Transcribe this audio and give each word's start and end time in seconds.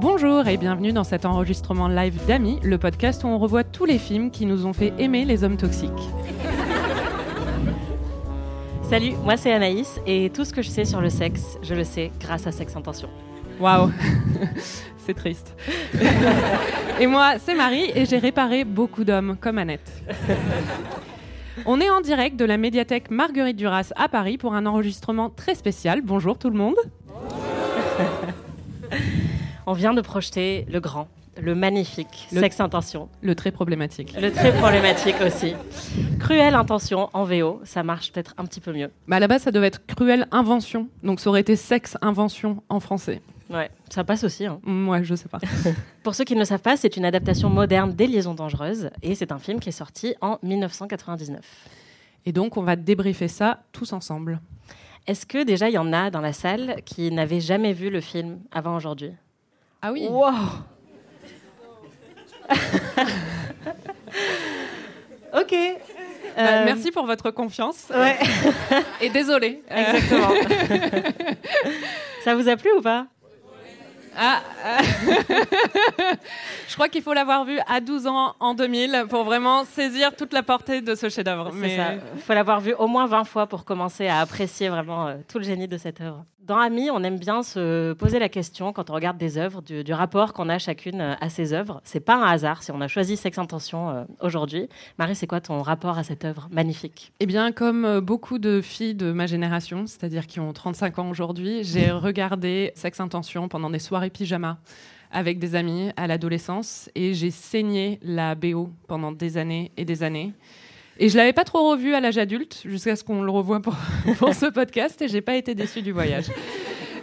Bonjour 0.00 0.46
et 0.46 0.56
bienvenue 0.56 0.92
dans 0.92 1.02
cet 1.02 1.24
enregistrement 1.24 1.88
live 1.88 2.24
d'Amis, 2.28 2.60
le 2.62 2.78
podcast 2.78 3.24
où 3.24 3.26
on 3.26 3.36
revoit 3.36 3.64
tous 3.64 3.84
les 3.84 3.98
films 3.98 4.30
qui 4.30 4.46
nous 4.46 4.64
ont 4.64 4.72
fait 4.72 4.92
aimer 4.96 5.24
les 5.24 5.42
hommes 5.42 5.56
toxiques. 5.56 5.90
Salut, 8.88 9.14
moi 9.24 9.36
c'est 9.36 9.52
Anaïs 9.52 10.00
et 10.06 10.30
tout 10.30 10.44
ce 10.44 10.52
que 10.52 10.62
je 10.62 10.68
sais 10.68 10.84
sur 10.84 11.00
le 11.00 11.10
sexe, 11.10 11.58
je 11.62 11.74
le 11.74 11.82
sais 11.82 12.12
grâce 12.20 12.46
à 12.46 12.52
Sex 12.52 12.76
Intention. 12.76 13.08
Waouh, 13.58 13.90
c'est 15.04 15.14
triste. 15.14 15.56
et 17.00 17.08
moi 17.08 17.32
c'est 17.40 17.56
Marie 17.56 17.90
et 17.92 18.06
j'ai 18.06 18.18
réparé 18.18 18.62
beaucoup 18.62 19.02
d'hommes 19.02 19.36
comme 19.40 19.58
Annette. 19.58 19.90
On 21.66 21.80
est 21.80 21.90
en 21.90 22.02
direct 22.02 22.36
de 22.36 22.44
la 22.44 22.56
médiathèque 22.56 23.10
Marguerite 23.10 23.56
Duras 23.56 23.90
à 23.96 24.08
Paris 24.08 24.38
pour 24.38 24.54
un 24.54 24.64
enregistrement 24.64 25.28
très 25.28 25.56
spécial. 25.56 26.02
Bonjour 26.04 26.38
tout 26.38 26.50
le 26.50 26.56
monde. 26.56 26.76
On 29.70 29.74
vient 29.74 29.92
de 29.92 30.00
projeter 30.00 30.64
le 30.70 30.80
grand, 30.80 31.08
le 31.38 31.54
magnifique 31.54 32.26
Le- 32.32 32.40
Sex 32.40 32.58
Intention. 32.58 33.10
Le 33.20 33.34
très 33.34 33.50
problématique. 33.50 34.14
Le 34.18 34.32
très 34.32 34.50
problématique 34.56 35.16
aussi. 35.20 35.54
Cruelle 36.18 36.54
intention 36.54 37.10
en 37.12 37.24
VO, 37.24 37.60
ça 37.64 37.82
marche 37.82 38.10
peut-être 38.10 38.32
un 38.38 38.46
petit 38.46 38.60
peu 38.60 38.72
mieux. 38.72 38.90
Bah 39.06 39.16
à 39.16 39.20
la 39.20 39.28
base 39.28 39.42
ça 39.42 39.50
devait 39.50 39.66
être 39.66 39.84
cruelle 39.86 40.26
invention, 40.32 40.88
donc 41.02 41.20
ça 41.20 41.28
aurait 41.28 41.42
été 41.42 41.54
sexe 41.54 41.98
invention 42.00 42.62
en 42.70 42.80
français. 42.80 43.20
Ouais, 43.50 43.70
ça 43.90 44.04
passe 44.04 44.24
aussi. 44.24 44.46
hein. 44.46 44.58
Moi 44.62 45.02
je 45.02 45.14
sais 45.14 45.28
pas. 45.28 45.38
Pour 46.02 46.14
ceux 46.14 46.24
qui 46.24 46.32
ne 46.34 46.38
le 46.40 46.44
savent 46.46 46.62
pas, 46.62 46.78
c'est 46.78 46.96
une 46.96 47.04
adaptation 47.04 47.50
moderne 47.50 47.92
des 47.92 48.06
Liaisons 48.06 48.34
dangereuses 48.34 48.88
et 49.02 49.14
c'est 49.14 49.32
un 49.32 49.38
film 49.38 49.60
qui 49.60 49.68
est 49.68 49.72
sorti 49.72 50.14
en 50.22 50.38
1999. 50.42 51.40
Et 52.24 52.32
donc 52.32 52.56
on 52.56 52.62
va 52.62 52.74
débriefer 52.74 53.28
ça 53.28 53.64
tous 53.72 53.92
ensemble. 53.92 54.40
Est-ce 55.06 55.26
que 55.26 55.44
déjà 55.44 55.68
il 55.68 55.74
y 55.74 55.78
en 55.78 55.92
a 55.92 56.10
dans 56.10 56.22
la 56.22 56.32
salle 56.32 56.76
qui 56.86 57.10
n'avaient 57.12 57.40
jamais 57.40 57.74
vu 57.74 57.90
le 57.90 58.00
film 58.00 58.38
avant 58.50 58.74
aujourd'hui? 58.74 59.12
Ah 59.82 59.92
oui. 59.92 60.06
Wow 60.08 60.32
Ok. 65.34 65.52
Bah, 66.36 66.42
Euh, 66.42 66.64
merci 66.64 66.90
pour 66.90 67.04
votre 67.06 67.30
confiance 67.30 67.86
Ouais, 67.90 68.16
et 69.00 69.08
désolé. 69.10 69.62
Exactement. 69.68 70.28
Ça 72.24 72.34
vous 72.36 72.48
a 72.48 72.56
plu 72.56 72.70
ou 72.78 72.80
pas? 72.80 73.06
Ah, 74.20 74.40
je 76.68 76.74
crois 76.74 76.88
qu'il 76.88 77.02
faut 77.02 77.12
l'avoir 77.12 77.44
vu 77.44 77.58
à 77.68 77.80
12 77.80 78.08
ans 78.08 78.34
en 78.40 78.54
2000 78.54 79.04
pour 79.08 79.22
vraiment 79.22 79.64
saisir 79.64 80.14
toute 80.16 80.32
la 80.32 80.42
portée 80.42 80.80
de 80.80 80.96
ce 80.96 81.08
chef-d'œuvre. 81.08 81.52
Ça. 81.52 81.94
Il 82.16 82.20
faut 82.20 82.32
l'avoir 82.34 82.60
vu 82.60 82.74
au 82.74 82.88
moins 82.88 83.06
20 83.06 83.22
fois 83.24 83.46
pour 83.46 83.64
commencer 83.64 84.08
à 84.08 84.18
apprécier 84.20 84.68
vraiment 84.70 85.06
euh, 85.06 85.16
tout 85.28 85.38
le 85.38 85.44
génie 85.44 85.68
de 85.68 85.78
cette 85.78 86.00
œuvre. 86.00 86.24
Dans 86.48 86.56
Ami, 86.56 86.90
on 86.90 87.02
aime 87.02 87.18
bien 87.18 87.42
se 87.42 87.92
poser 87.92 88.18
la 88.18 88.30
question 88.30 88.72
quand 88.72 88.88
on 88.88 88.94
regarde 88.94 89.18
des 89.18 89.36
œuvres 89.36 89.60
du, 89.60 89.84
du 89.84 89.92
rapport 89.92 90.32
qu'on 90.32 90.48
a 90.48 90.58
chacune 90.58 91.02
euh, 91.02 91.14
à 91.20 91.28
ces 91.28 91.52
œuvres. 91.52 91.82
C'est 91.84 92.00
pas 92.00 92.16
un 92.16 92.26
hasard 92.26 92.62
si 92.62 92.72
on 92.72 92.80
a 92.80 92.88
choisi 92.88 93.18
Sex 93.18 93.36
Intention 93.36 93.90
euh, 93.90 94.04
aujourd'hui. 94.22 94.66
Marie, 94.98 95.14
c'est 95.14 95.26
quoi 95.26 95.42
ton 95.42 95.60
rapport 95.60 95.98
à 95.98 96.04
cette 96.04 96.24
œuvre 96.24 96.48
magnifique? 96.50 97.12
Eh 97.20 97.26
bien, 97.26 97.52
comme 97.52 97.84
euh, 97.84 98.00
beaucoup 98.00 98.38
de 98.38 98.62
filles 98.62 98.94
de 98.94 99.12
ma 99.12 99.26
génération, 99.26 99.86
c'est-à-dire 99.86 100.26
qui 100.26 100.40
ont 100.40 100.54
35 100.54 100.98
ans 101.00 101.10
aujourd'hui, 101.10 101.64
j'ai 101.64 101.90
regardé 101.90 102.72
Sex 102.74 102.98
Intention 102.98 103.46
pendant 103.48 103.68
des 103.68 103.78
soirées 103.78 104.08
pyjama 104.08 104.56
avec 105.10 105.38
des 105.38 105.54
amis 105.54 105.90
à 105.98 106.06
l'adolescence 106.06 106.88
et 106.94 107.12
j'ai 107.12 107.30
saigné 107.30 107.98
la 108.02 108.34
BO 108.34 108.70
pendant 108.86 109.12
des 109.12 109.36
années 109.36 109.70
et 109.76 109.84
des 109.84 110.02
années. 110.02 110.32
Et 111.00 111.08
je 111.08 111.16
l'avais 111.16 111.32
pas 111.32 111.44
trop 111.44 111.70
revu 111.70 111.94
à 111.94 112.00
l'âge 112.00 112.18
adulte 112.18 112.62
jusqu'à 112.64 112.96
ce 112.96 113.04
qu'on 113.04 113.22
le 113.22 113.30
revoie 113.30 113.60
pour, 113.60 113.74
ce 114.34 114.50
podcast 114.50 115.00
et 115.00 115.08
j'ai 115.08 115.20
pas 115.20 115.36
été 115.36 115.54
déçue 115.54 115.80
du 115.80 115.92
voyage. 115.92 116.26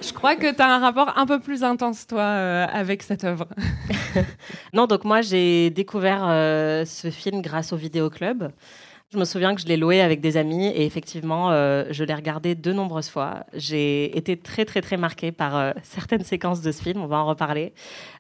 Je 0.02 0.12
crois 0.12 0.36
que 0.36 0.54
tu 0.54 0.62
as 0.62 0.70
un 0.70 0.80
rapport 0.80 1.18
un 1.18 1.26
peu 1.26 1.40
plus 1.40 1.64
intense, 1.64 2.06
toi, 2.06 2.22
euh, 2.22 2.66
avec 2.72 3.04
cette 3.04 3.24
œuvre. 3.24 3.48
Non, 4.74 4.88
donc 4.88 5.04
moi 5.04 5.22
j'ai 5.22 5.70
découvert 5.70 6.26
euh, 6.26 6.86
ce 6.86 7.10
film 7.10 7.42
grâce 7.42 7.74
au 7.74 7.76
vidéoclub. 7.76 8.50
Je 9.16 9.20
me 9.22 9.24
souviens 9.24 9.56
que 9.56 9.62
je 9.62 9.66
l'ai 9.66 9.78
loué 9.78 10.02
avec 10.02 10.20
des 10.20 10.36
amis 10.36 10.68
et 10.68 10.86
effectivement, 10.86 11.50
euh, 11.50 11.86
je 11.90 12.04
l'ai 12.04 12.14
regardé 12.14 12.54
de 12.54 12.74
nombreuses 12.74 13.08
fois. 13.08 13.46
J'ai 13.54 14.16
été 14.18 14.36
très 14.36 14.66
très 14.66 14.82
très 14.82 14.98
marquée 14.98 15.32
par 15.32 15.56
euh, 15.56 15.72
certaines 15.84 16.26
séquences 16.26 16.62
de 16.62 16.70
ce 16.74 16.84
film, 16.84 17.02
on 17.02 17.08
va 17.08 17.20
en 17.20 17.26
reparler. 17.26 17.74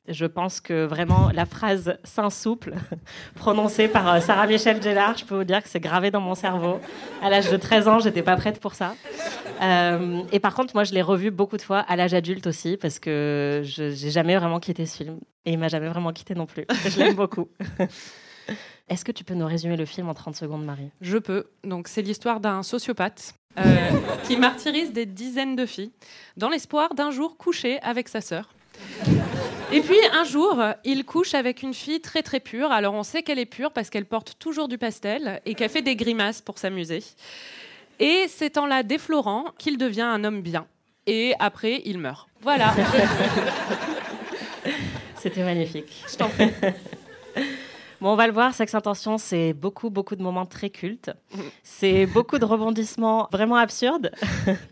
Je 0.07 0.25
pense 0.25 0.61
que 0.61 0.85
vraiment 0.85 1.31
la 1.33 1.45
phrase 1.45 1.97
Saint 2.05 2.29
souple 2.29 2.75
prononcée 3.35 3.89
par 3.89 4.07
euh, 4.07 4.19
Sarah 4.21 4.47
Michelle 4.47 4.81
Gellar, 4.81 5.17
je 5.17 5.25
peux 5.25 5.35
vous 5.35 5.43
dire 5.43 5.61
que 5.61 5.67
c'est 5.67 5.81
gravé 5.81 6.11
dans 6.11 6.21
mon 6.21 6.33
cerveau. 6.33 6.79
À 7.21 7.29
l'âge 7.29 7.51
de 7.51 7.57
13 7.57 7.89
ans, 7.89 7.99
j'étais 7.99 8.23
pas 8.23 8.37
prête 8.37 8.61
pour 8.61 8.73
ça. 8.73 8.95
Et 10.31 10.39
par 10.39 10.55
contre, 10.55 10.75
moi 10.75 10.85
je 10.85 10.93
l'ai 10.93 11.01
revu 11.01 11.29
beaucoup 11.29 11.57
de 11.57 11.61
fois 11.61 11.79
à 11.79 11.97
l'âge 11.97 12.13
adulte 12.13 12.47
aussi 12.47 12.77
parce 12.77 12.99
que 12.99 13.63
je 13.65 13.89
j'ai 13.89 14.11
jamais 14.11 14.37
vraiment 14.37 14.61
quitté 14.61 14.85
ce 14.85 14.95
film 14.95 15.19
et 15.43 15.51
il 15.51 15.59
m'a 15.59 15.67
jamais 15.67 15.89
vraiment 15.89 16.13
quitté 16.13 16.35
non 16.35 16.45
plus. 16.45 16.65
Je 16.87 16.99
l'aime 16.99 17.15
beaucoup. 17.15 17.49
Est-ce 18.87 19.03
que 19.03 19.11
tu 19.11 19.23
peux 19.23 19.33
nous 19.33 19.47
résumer 19.47 19.77
le 19.77 19.85
film 19.85 20.09
en 20.09 20.13
30 20.13 20.35
secondes, 20.35 20.63
Marie? 20.63 20.91
Je 21.01 21.17
peux. 21.17 21.47
Donc, 21.63 21.87
c'est 21.87 22.03
l'histoire 22.03 22.39
d'un 22.39 22.61
sociopathe 22.61 23.33
euh, 23.57 23.63
qui 24.27 24.37
martyrise 24.37 24.93
des 24.93 25.07
dizaines 25.07 25.55
de 25.55 25.65
filles 25.65 25.91
dans 26.37 26.49
l'espoir 26.49 26.93
d'un 26.93 27.09
jour 27.09 27.37
coucher 27.37 27.79
avec 27.81 28.09
sa 28.09 28.21
sœur. 28.21 28.49
Et 29.71 29.81
puis 29.81 29.97
un 30.11 30.25
jour, 30.25 30.61
il 30.83 31.05
couche 31.05 31.33
avec 31.33 31.63
une 31.63 31.73
fille 31.73 32.01
très 32.01 32.21
très 32.21 32.39
pure. 32.39 32.71
Alors 32.71 32.93
on 32.93 33.03
sait 33.03 33.23
qu'elle 33.23 33.39
est 33.39 33.45
pure 33.45 33.71
parce 33.71 33.89
qu'elle 33.89 34.05
porte 34.05 34.35
toujours 34.37 34.67
du 34.67 34.77
pastel 34.77 35.41
et 35.45 35.55
qu'elle 35.55 35.69
fait 35.69 35.81
des 35.81 35.95
grimaces 35.95 36.41
pour 36.41 36.57
s'amuser. 36.57 37.03
Et 37.99 38.25
c'est 38.27 38.57
en 38.57 38.65
la 38.65 38.83
déflorant 38.83 39.45
qu'il 39.57 39.77
devient 39.77 40.01
un 40.01 40.23
homme 40.23 40.41
bien. 40.41 40.67
Et 41.07 41.33
après, 41.39 41.81
il 41.85 41.99
meurt. 41.99 42.27
Voilà. 42.41 42.73
C'était 45.15 45.43
magnifique. 45.43 46.03
Je 46.11 46.17
t'en 46.17 46.29
prie. 46.29 46.51
Bon, 48.01 48.11
on 48.11 48.15
va 48.15 48.27
le 48.27 48.33
voir, 48.33 48.53
Sex 48.53 48.73
Intention, 48.75 49.17
c'est 49.17 49.53
beaucoup, 49.53 49.89
beaucoup 49.89 50.15
de 50.15 50.23
moments 50.23 50.45
très 50.45 50.69
cultes. 50.69 51.11
C'est 51.63 52.05
beaucoup 52.05 52.37
de 52.39 52.45
rebondissements 52.45 53.29
vraiment 53.31 53.55
absurdes. 53.55 54.11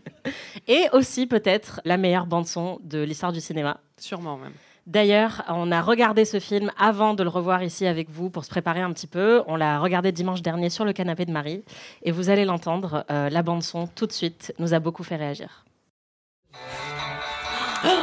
Et 0.68 0.86
aussi, 0.92 1.26
peut-être, 1.26 1.80
la 1.84 1.96
meilleure 1.96 2.26
bande-son 2.26 2.78
de 2.82 3.02
l'histoire 3.02 3.32
du 3.32 3.40
cinéma. 3.40 3.78
Sûrement 3.98 4.36
même. 4.36 4.52
D'ailleurs, 4.86 5.42
on 5.48 5.72
a 5.72 5.80
regardé 5.80 6.26
ce 6.26 6.38
film 6.38 6.70
avant 6.78 7.14
de 7.14 7.22
le 7.22 7.30
revoir 7.30 7.62
ici 7.62 7.86
avec 7.86 8.10
vous 8.10 8.28
pour 8.28 8.44
se 8.44 8.50
préparer 8.50 8.82
un 8.82 8.92
petit 8.92 9.06
peu. 9.06 9.42
On 9.46 9.56
l'a 9.56 9.78
regardé 9.78 10.12
dimanche 10.12 10.42
dernier 10.42 10.68
sur 10.68 10.84
le 10.84 10.92
canapé 10.92 11.24
de 11.24 11.32
Marie. 11.32 11.64
Et 12.02 12.12
vous 12.12 12.28
allez 12.28 12.44
l'entendre, 12.44 13.06
euh, 13.10 13.30
la 13.30 13.42
bande-son, 13.42 13.86
tout 13.86 14.06
de 14.06 14.12
suite, 14.12 14.52
nous 14.58 14.74
a 14.74 14.80
beaucoup 14.80 15.02
fait 15.02 15.16
réagir. 15.16 15.64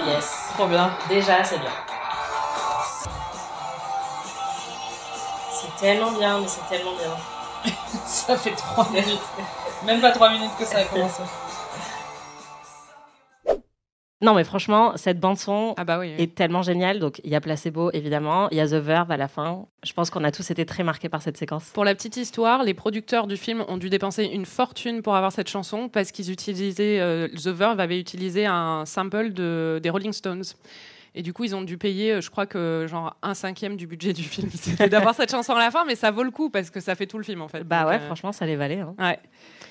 Yes. 0.07 0.51
Trop 0.53 0.67
bien. 0.67 0.91
Déjà, 1.07 1.43
c'est 1.43 1.59
bien. 1.59 1.90
Tellement 5.81 6.11
bien, 6.11 6.39
mais 6.39 6.47
c'est 6.47 6.67
tellement 6.69 6.93
bien. 6.93 7.73
Ça 8.05 8.37
fait 8.37 8.51
trois 8.51 8.89
minutes. 8.93 9.19
Même 9.85 9.99
pas 9.99 10.11
trois 10.11 10.31
minutes 10.31 10.51
que 10.57 10.65
ça 10.65 10.77
a 10.79 10.83
commencé. 10.85 11.21
Non, 14.23 14.35
mais 14.35 14.43
franchement, 14.43 14.93
cette 14.97 15.19
bande-son 15.19 15.73
Ah 15.77 15.83
bah 15.83 15.97
oui. 15.97 16.13
oui. 16.15 16.23
est 16.23 16.35
tellement 16.35 16.61
géniale. 16.61 16.99
Donc, 16.99 17.19
il 17.23 17.31
y 17.31 17.35
a 17.35 17.41
Placebo, 17.41 17.89
évidemment. 17.91 18.47
Il 18.51 18.57
y 18.57 18.61
a 18.61 18.67
The 18.67 18.73
Verve 18.75 19.09
à 19.11 19.17
la 19.17 19.27
fin. 19.27 19.65
Je 19.83 19.93
pense 19.93 20.11
qu'on 20.11 20.23
a 20.23 20.31
tous 20.31 20.51
été 20.51 20.63
très 20.63 20.83
marqués 20.83 21.09
par 21.09 21.23
cette 21.23 21.37
séquence. 21.37 21.69
Pour 21.73 21.85
la 21.85 21.95
petite 21.95 22.17
histoire, 22.17 22.61
les 22.63 22.75
producteurs 22.75 23.25
du 23.25 23.35
film 23.35 23.65
ont 23.67 23.77
dû 23.77 23.89
dépenser 23.89 24.25
une 24.25 24.45
fortune 24.45 25.01
pour 25.01 25.15
avoir 25.15 25.31
cette 25.31 25.49
chanson 25.49 25.89
parce 25.89 26.11
qu'ils 26.11 26.29
utilisaient, 26.29 26.99
euh, 26.99 27.27
The 27.29 27.47
Verve 27.47 27.79
avait 27.79 27.99
utilisé 27.99 28.45
un 28.45 28.85
sample 28.85 29.33
de, 29.33 29.79
des 29.81 29.89
Rolling 29.89 30.13
Stones. 30.13 30.43
Et 31.13 31.21
du 31.23 31.33
coup, 31.33 31.43
ils 31.43 31.55
ont 31.55 31.61
dû 31.61 31.77
payer, 31.77 32.13
euh, 32.13 32.21
je 32.21 32.29
crois 32.29 32.45
que 32.45 32.85
genre 32.89 33.15
un 33.21 33.33
cinquième 33.33 33.75
du 33.75 33.85
budget 33.87 34.13
du 34.13 34.23
film, 34.23 34.49
c'était 34.53 34.87
d'avoir 34.89 35.13
cette 35.13 35.31
chanson 35.31 35.53
à 35.53 35.59
la 35.59 35.69
fin, 35.71 35.83
mais 35.85 35.95
ça 35.95 36.09
vaut 36.11 36.23
le 36.23 36.31
coup 36.31 36.49
parce 36.49 36.69
que 36.69 36.79
ça 36.79 36.95
fait 36.95 37.05
tout 37.07 37.17
le 37.17 37.23
film 37.23 37.41
en 37.41 37.47
fait. 37.49 37.63
Bah 37.63 37.81
Donc, 37.81 37.89
ouais, 37.89 37.95
euh, 37.97 38.05
franchement, 38.05 38.31
ça 38.31 38.45
les 38.45 38.55
valait. 38.55 38.79
hein. 38.79 38.95
ouais. 38.97 39.19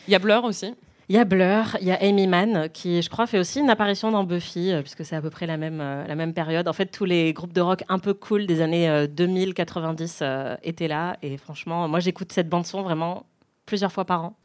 Il 0.06 0.12
y 0.12 0.14
a 0.14 0.18
Blur 0.18 0.44
aussi. 0.44 0.74
Il 1.08 1.16
y 1.16 1.18
a 1.18 1.24
Blur, 1.24 1.76
il 1.80 1.88
y 1.88 1.90
a 1.90 1.98
Amy 2.02 2.26
Mann, 2.28 2.68
qui, 2.72 3.02
je 3.02 3.10
crois, 3.10 3.26
fait 3.26 3.38
aussi 3.38 3.58
une 3.58 3.68
apparition 3.70 4.12
dans 4.12 4.22
Buffy, 4.22 4.70
euh, 4.70 4.80
puisque 4.82 5.04
c'est 5.04 5.16
à 5.16 5.20
peu 5.22 5.30
près 5.30 5.46
la 5.46 5.56
même, 5.56 5.80
euh, 5.80 6.06
la 6.06 6.14
même 6.14 6.32
période. 6.34 6.68
En 6.68 6.72
fait, 6.72 6.86
tous 6.86 7.04
les 7.04 7.32
groupes 7.32 7.52
de 7.52 7.60
rock 7.60 7.82
un 7.88 7.98
peu 7.98 8.14
cool 8.14 8.46
des 8.46 8.60
années 8.60 8.88
2000-90 9.06 10.58
étaient 10.62 10.88
là. 10.88 11.16
Et 11.22 11.36
franchement, 11.36 11.88
moi, 11.88 12.00
j'écoute 12.00 12.32
cette 12.32 12.48
bande-son 12.48 12.82
vraiment 12.82 13.26
plusieurs 13.66 13.92
fois 13.92 14.04
par 14.04 14.24
an. 14.24 14.36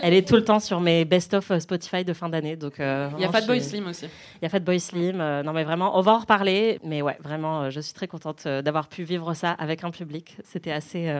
Elle 0.00 0.14
est 0.14 0.26
tout 0.26 0.34
le 0.36 0.44
temps 0.44 0.58
sur 0.60 0.80
mes 0.80 1.04
best-of 1.04 1.50
euh, 1.50 1.60
Spotify 1.60 2.04
de 2.04 2.12
fin 2.12 2.28
d'année. 2.28 2.56
Donc, 2.56 2.80
euh, 2.80 3.08
Il 3.18 3.22
y 3.22 3.24
a 3.24 3.30
Fatboy 3.30 3.60
suis- 3.60 3.70
Slim 3.70 3.86
aussi. 3.88 4.06
Il 4.06 4.42
y 4.42 4.46
a 4.46 4.48
Fatboy 4.48 4.80
Slim. 4.80 5.20
euh, 5.20 5.42
non, 5.42 5.52
mais 5.52 5.64
vraiment, 5.64 5.96
on 5.98 6.00
va 6.00 6.12
en 6.12 6.18
reparler. 6.18 6.80
Mais 6.84 7.02
ouais, 7.02 7.16
vraiment, 7.22 7.62
euh, 7.62 7.70
je 7.70 7.80
suis 7.80 7.92
très 7.92 8.08
contente 8.08 8.46
d'avoir 8.46 8.88
pu 8.88 9.02
vivre 9.04 9.34
ça 9.34 9.52
avec 9.52 9.84
un 9.84 9.90
public. 9.90 10.36
C'était 10.44 10.72
assez, 10.72 11.12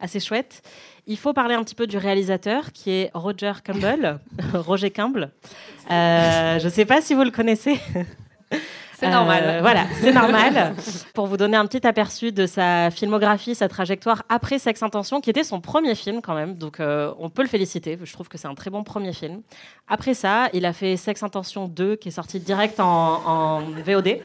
assez 0.00 0.20
chouette. 0.20 0.62
Il 1.06 1.16
faut 1.18 1.32
parler 1.32 1.54
un 1.54 1.64
petit 1.64 1.74
peu 1.74 1.86
du 1.86 1.96
réalisateur 1.98 2.72
qui 2.72 2.90
est 2.90 3.10
Roger 3.14 3.52
Campbell, 3.64 4.18
Roger 4.54 4.90
Campbell. 4.90 5.30
Je 5.90 6.64
ne 6.64 6.70
sais 6.70 6.84
pas 6.84 7.00
si 7.00 7.14
vous 7.14 7.24
le 7.24 7.30
connaissez. 7.30 7.78
C'est 9.02 9.08
Euh, 9.08 9.10
normal. 9.10 9.58
voilà, 9.62 9.84
c'est 10.00 10.12
normal. 10.12 10.74
Pour 11.14 11.26
vous 11.26 11.36
donner 11.36 11.56
un 11.56 11.66
petit 11.66 11.84
aperçu 11.86 12.30
de 12.32 12.46
sa 12.46 12.90
filmographie, 12.90 13.54
sa 13.54 13.68
trajectoire 13.68 14.22
après 14.28 14.58
Sex 14.58 14.82
Intention, 14.82 15.20
qui 15.20 15.30
était 15.30 15.44
son 15.44 15.60
premier 15.60 15.94
film 15.94 16.20
quand 16.22 16.34
même. 16.34 16.54
Donc 16.54 16.78
euh, 16.80 17.12
on 17.18 17.28
peut 17.28 17.42
le 17.42 17.48
féliciter. 17.48 17.98
Je 18.02 18.12
trouve 18.12 18.28
que 18.28 18.38
c'est 18.38 18.48
un 18.48 18.54
très 18.54 18.70
bon 18.70 18.84
premier 18.84 19.12
film. 19.12 19.42
Après 19.88 20.14
ça, 20.14 20.48
il 20.52 20.64
a 20.66 20.72
fait 20.72 20.96
Sex 20.96 21.22
Intention 21.22 21.66
2, 21.68 21.96
qui 21.96 22.08
est 22.08 22.12
sorti 22.12 22.38
direct 22.40 22.78
en, 22.80 22.86
en 23.26 23.60
VOD. 23.84 24.18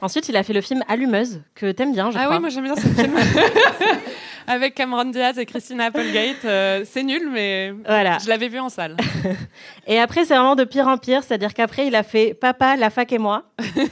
Ensuite, 0.00 0.28
il 0.28 0.36
a 0.36 0.42
fait 0.42 0.52
le 0.52 0.60
film 0.60 0.82
Allumeuse, 0.88 1.40
que 1.54 1.70
t'aimes 1.70 1.92
bien, 1.92 2.10
je 2.10 2.18
ah 2.18 2.24
crois. 2.24 2.36
oui, 2.36 2.40
moi 2.40 2.50
j'aime 2.50 2.64
bien 2.64 2.74
ce 2.76 2.86
film. 2.88 3.14
Avec 4.48 4.74
Cameron 4.74 5.04
Diaz 5.04 5.38
et 5.38 5.46
Christina 5.46 5.84
Applegate. 5.84 6.44
Euh, 6.44 6.84
c'est 6.84 7.04
nul, 7.04 7.28
mais 7.30 7.72
Voilà. 7.86 8.18
je 8.18 8.28
l'avais 8.28 8.48
vu 8.48 8.58
en 8.58 8.68
salle. 8.68 8.96
Et 9.86 10.00
après, 10.00 10.24
c'est 10.24 10.34
vraiment 10.34 10.56
de 10.56 10.64
pire 10.64 10.88
en 10.88 10.98
pire, 10.98 11.22
c'est-à-dire 11.22 11.54
qu'après, 11.54 11.86
il 11.86 11.94
a 11.94 12.02
fait 12.02 12.34
Papa, 12.34 12.74
la 12.76 12.90
fac 12.90 13.12
et 13.12 13.18
moi, 13.18 13.44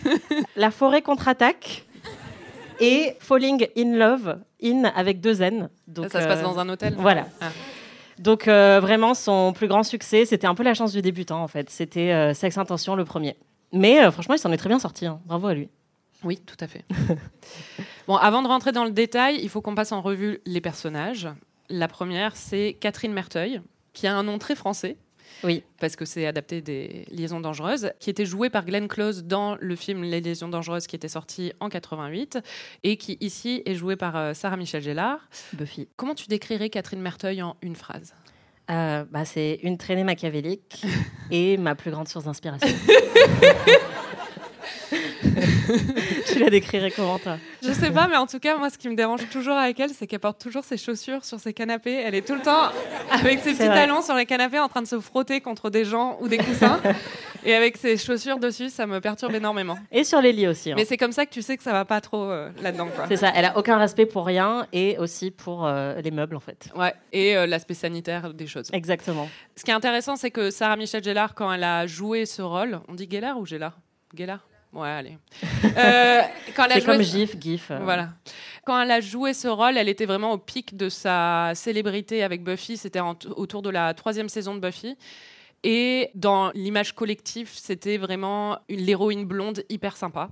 La 0.56 0.72
forêt 0.72 1.02
contre-attaque 1.02 1.84
et 2.80 3.16
Falling 3.20 3.68
in 3.76 3.96
Love, 3.96 4.38
in 4.62 4.84
avec 4.84 5.20
deux 5.20 5.40
N. 5.42 5.68
Donc, 5.86 6.10
ça 6.10 6.20
se 6.20 6.26
passe 6.26 6.40
euh, 6.40 6.42
dans 6.42 6.58
un 6.58 6.68
hôtel. 6.68 6.94
Voilà. 6.98 7.26
Ah. 7.40 7.50
Donc 8.20 8.48
euh, 8.48 8.80
vraiment, 8.80 9.14
son 9.14 9.52
plus 9.54 9.66
grand 9.66 9.82
succès, 9.82 10.26
c'était 10.26 10.46
un 10.46 10.54
peu 10.54 10.62
la 10.62 10.74
chance 10.74 10.92
du 10.92 11.00
débutant 11.00 11.42
en 11.42 11.48
fait. 11.48 11.70
C'était 11.70 12.12
euh, 12.12 12.34
Sex 12.34 12.58
Intention 12.58 12.94
le 12.94 13.04
premier. 13.06 13.34
Mais 13.72 14.02
euh, 14.02 14.10
franchement, 14.10 14.34
il 14.34 14.38
s'en 14.38 14.52
est 14.52 14.56
très 14.56 14.68
bien 14.68 14.78
sorti. 14.78 15.06
hein. 15.06 15.20
Bravo 15.26 15.46
à 15.48 15.54
lui. 15.54 15.68
Oui, 16.22 16.38
tout 16.44 16.56
à 16.60 16.66
fait. 16.66 16.84
bon, 18.06 18.16
avant 18.16 18.42
de 18.42 18.48
rentrer 18.48 18.72
dans 18.72 18.84
le 18.84 18.90
détail, 18.90 19.38
il 19.42 19.48
faut 19.48 19.60
qu'on 19.62 19.74
passe 19.74 19.92
en 19.92 20.02
revue 20.02 20.40
les 20.44 20.60
personnages. 20.60 21.28
La 21.68 21.88
première, 21.88 22.36
c'est 22.36 22.76
Catherine 22.78 23.12
Merteuil, 23.12 23.62
qui 23.92 24.06
a 24.06 24.14
un 24.14 24.22
nom 24.22 24.38
très 24.38 24.54
français. 24.54 24.96
Oui. 25.44 25.62
Parce 25.78 25.96
que 25.96 26.04
c'est 26.04 26.26
adapté 26.26 26.60
des 26.60 27.06
Liaisons 27.10 27.40
dangereuses, 27.40 27.92
qui 28.00 28.10
était 28.10 28.26
jouée 28.26 28.50
par 28.50 28.66
Glenn 28.66 28.88
Close 28.88 29.24
dans 29.24 29.56
le 29.58 29.76
film 29.76 30.02
Les 30.02 30.20
Liaisons 30.20 30.48
dangereuses 30.48 30.86
qui 30.86 30.96
était 30.96 31.08
sorti 31.08 31.52
en 31.60 31.68
88, 31.70 32.38
et 32.82 32.96
qui 32.96 33.16
ici 33.20 33.62
est 33.64 33.74
jouée 33.76 33.96
par 33.96 34.16
euh, 34.16 34.34
Sarah 34.34 34.56
Michel 34.56 34.82
Gellar. 34.82 35.20
Buffy. 35.54 35.88
Comment 35.96 36.14
tu 36.14 36.26
décrirais 36.26 36.68
Catherine 36.68 37.00
Merteuil 37.00 37.40
en 37.40 37.56
une 37.62 37.76
phrase? 37.76 38.12
Euh, 38.70 39.04
bah, 39.10 39.24
c'est 39.24 39.58
une 39.62 39.76
traînée 39.78 40.04
machiavélique 40.04 40.84
et 41.30 41.56
ma 41.56 41.74
plus 41.74 41.90
grande 41.90 42.08
source 42.08 42.24
d'inspiration. 42.26 42.68
la 46.40 46.50
décrirais 46.50 46.90
comment 46.90 47.18
toi 47.18 47.36
Je 47.62 47.72
sais 47.72 47.90
pas, 47.90 48.08
mais 48.08 48.16
en 48.16 48.26
tout 48.26 48.38
cas, 48.38 48.56
moi, 48.56 48.70
ce 48.70 48.78
qui 48.78 48.88
me 48.88 48.94
dérange 48.94 49.28
toujours 49.30 49.56
avec 49.56 49.78
elle, 49.80 49.90
c'est 49.90 50.06
qu'elle 50.06 50.18
porte 50.20 50.40
toujours 50.40 50.64
ses 50.64 50.76
chaussures 50.76 51.24
sur 51.24 51.38
ses 51.40 51.52
canapés. 51.52 52.02
Elle 52.04 52.14
est 52.14 52.26
tout 52.26 52.34
le 52.34 52.42
temps 52.42 52.70
avec 53.10 53.40
ses 53.40 53.52
petits 53.52 53.66
vrai. 53.66 53.74
talons 53.74 54.02
sur 54.02 54.14
les 54.14 54.26
canapés 54.26 54.58
en 54.58 54.68
train 54.68 54.82
de 54.82 54.86
se 54.86 54.98
frotter 55.00 55.40
contre 55.40 55.70
des 55.70 55.84
gens 55.84 56.18
ou 56.20 56.28
des 56.28 56.38
coussins. 56.38 56.80
Et 57.42 57.54
avec 57.54 57.78
ses 57.78 57.96
chaussures 57.96 58.38
dessus, 58.38 58.68
ça 58.68 58.86
me 58.86 59.00
perturbe 59.00 59.34
énormément. 59.34 59.78
Et 59.90 60.04
sur 60.04 60.20
les 60.20 60.32
lits 60.32 60.46
aussi. 60.46 60.72
hein. 60.72 60.74
Mais 60.76 60.84
c'est 60.84 60.98
comme 60.98 61.12
ça 61.12 61.24
que 61.24 61.30
tu 61.30 61.40
sais 61.40 61.56
que 61.56 61.62
ça 61.62 61.72
va 61.72 61.86
pas 61.86 62.02
trop 62.02 62.24
euh, 62.24 62.50
là-dedans. 62.60 62.88
C'est 63.08 63.16
ça, 63.16 63.32
elle 63.34 63.46
a 63.46 63.56
aucun 63.56 63.78
respect 63.78 64.04
pour 64.04 64.26
rien 64.26 64.66
et 64.74 64.98
aussi 64.98 65.30
pour 65.30 65.64
euh, 65.66 65.98
les 66.02 66.10
meubles 66.10 66.36
en 66.36 66.40
fait. 66.40 66.68
Ouais, 66.76 66.92
et 67.12 67.36
euh, 67.38 67.46
l'aspect 67.46 67.72
sanitaire 67.72 68.34
des 68.34 68.46
choses. 68.46 68.68
Exactement. 68.74 69.26
Ce 69.56 69.64
qui 69.64 69.70
est 69.70 69.74
intéressant, 69.74 70.16
c'est 70.16 70.30
que 70.30 70.50
Sarah 70.50 70.76
Michelle 70.76 71.02
Gellar, 71.02 71.34
quand 71.34 71.50
elle 71.50 71.64
a 71.64 71.86
joué 71.86 72.26
ce 72.26 72.42
rôle, 72.42 72.80
on 72.88 72.94
dit 72.94 73.08
Gellar 73.10 73.38
ou 73.38 73.46
Gellar? 73.46 73.78
Gellar? 74.14 74.40
Ouais, 74.72 74.88
allez. 74.88 75.18
Euh, 75.76 76.20
quand 76.56 76.64
elle 76.66 76.72
a 76.72 76.74
C'est 76.74 76.80
joué 76.82 76.92
comme 76.94 77.02
GIF, 77.02 77.36
GIF. 77.40 77.70
euh, 77.70 77.80
Voilà. 77.82 78.10
Quand 78.64 78.80
elle 78.80 78.90
a 78.90 79.00
joué 79.00 79.32
ce 79.34 79.48
rôle, 79.48 79.76
elle 79.76 79.88
était 79.88 80.06
vraiment 80.06 80.32
au 80.32 80.38
pic 80.38 80.76
de 80.76 80.88
sa 80.88 81.52
célébrité 81.54 82.22
avec 82.22 82.44
Buffy. 82.44 82.76
C'était 82.76 83.00
autour 83.00 83.62
de 83.62 83.70
la 83.70 83.94
troisième 83.94 84.28
saison 84.28 84.54
de 84.54 84.60
Buffy. 84.60 84.96
Et 85.64 86.10
dans 86.14 86.50
l'image 86.54 86.94
collective, 86.94 87.50
c'était 87.52 87.98
vraiment 87.98 88.58
une- 88.68 88.80
l'héroïne 88.80 89.24
blonde 89.24 89.64
hyper 89.68 89.96
sympa. 89.96 90.28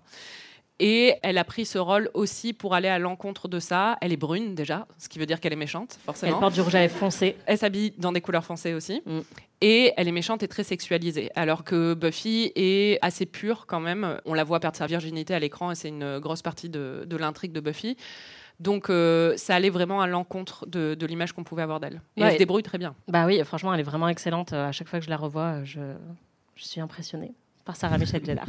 Et 0.80 1.14
elle 1.22 1.38
a 1.38 1.44
pris 1.44 1.64
ce 1.66 1.76
rôle 1.78 2.08
aussi 2.14 2.52
pour 2.52 2.74
aller 2.74 2.86
à 2.88 3.00
l'encontre 3.00 3.48
de 3.48 3.58
ça. 3.58 3.98
Elle 4.00 4.12
est 4.12 4.16
brune 4.16 4.54
déjà, 4.54 4.86
ce 4.96 5.08
qui 5.08 5.18
veut 5.18 5.26
dire 5.26 5.40
qu'elle 5.40 5.52
est 5.52 5.56
méchante, 5.56 5.96
Elle 5.98 6.04
forcément. 6.04 6.38
porte 6.38 6.54
du 6.54 6.60
rouge 6.60 6.74
à 6.76 6.80
lèvres 6.80 6.94
foncé. 6.96 7.34
Elle 7.46 7.58
s'habille 7.58 7.92
dans 7.98 8.12
des 8.12 8.20
couleurs 8.20 8.44
foncées 8.44 8.74
aussi. 8.74 9.02
Mm. 9.04 9.18
Et 9.60 9.92
elle 9.96 10.06
est 10.06 10.12
méchante 10.12 10.44
et 10.44 10.48
très 10.48 10.62
sexualisée. 10.62 11.30
Alors 11.34 11.64
que 11.64 11.94
Buffy 11.94 12.52
est 12.54 12.98
assez 13.02 13.26
pure 13.26 13.66
quand 13.66 13.80
même. 13.80 14.20
On 14.24 14.34
la 14.34 14.44
voit 14.44 14.60
perdre 14.60 14.76
sa 14.76 14.86
virginité 14.86 15.34
à 15.34 15.40
l'écran 15.40 15.72
et 15.72 15.74
c'est 15.74 15.88
une 15.88 16.20
grosse 16.20 16.42
partie 16.42 16.68
de, 16.68 17.02
de 17.06 17.16
l'intrigue 17.16 17.50
de 17.50 17.58
Buffy. 17.60 17.96
Donc 18.60 18.88
euh, 18.88 19.36
ça 19.36 19.56
allait 19.56 19.70
vraiment 19.70 20.00
à 20.00 20.06
l'encontre 20.06 20.64
de, 20.66 20.94
de 20.94 21.06
l'image 21.06 21.32
qu'on 21.32 21.44
pouvait 21.44 21.62
avoir 21.62 21.80
d'elle. 21.80 22.00
Et 22.16 22.20
Ouais. 22.22 22.26
elle 22.28 22.32
se 22.34 22.38
débrouille 22.38 22.62
très 22.62 22.78
bien. 22.78 22.94
Bah 23.08 23.26
oui, 23.26 23.40
franchement, 23.44 23.74
elle 23.74 23.80
est 23.80 23.84
vraiment 23.84 24.08
excellente. 24.08 24.52
À 24.52 24.70
chaque 24.70 24.88
fois 24.88 25.00
que 25.00 25.04
je 25.04 25.10
la 25.10 25.16
revois, 25.16 25.64
je, 25.64 25.80
je 26.54 26.64
suis 26.64 26.80
impressionnée 26.80 27.32
par 27.68 27.76
Sarah 27.76 27.98
Michelle 27.98 28.24
Gellar. 28.24 28.46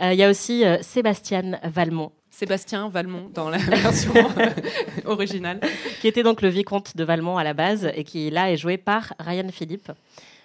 Euh, 0.00 0.12
Il 0.12 0.18
y 0.18 0.24
a 0.24 0.28
aussi 0.28 0.64
euh, 0.64 0.78
Sébastien 0.82 1.60
Valmont, 1.62 2.10
Sébastien 2.30 2.88
Valmont 2.88 3.30
dans 3.32 3.48
la 3.48 3.58
version 3.58 4.12
originale. 5.04 5.60
qui 6.00 6.08
était 6.08 6.24
donc 6.24 6.42
le 6.42 6.48
vicomte 6.48 6.96
de 6.96 7.04
Valmont 7.04 7.36
à 7.38 7.44
la 7.44 7.54
base 7.54 7.88
et 7.94 8.02
qui 8.02 8.28
là 8.30 8.50
est 8.50 8.56
joué 8.56 8.76
par 8.76 9.14
Ryan 9.20 9.46
Philippe. 9.52 9.92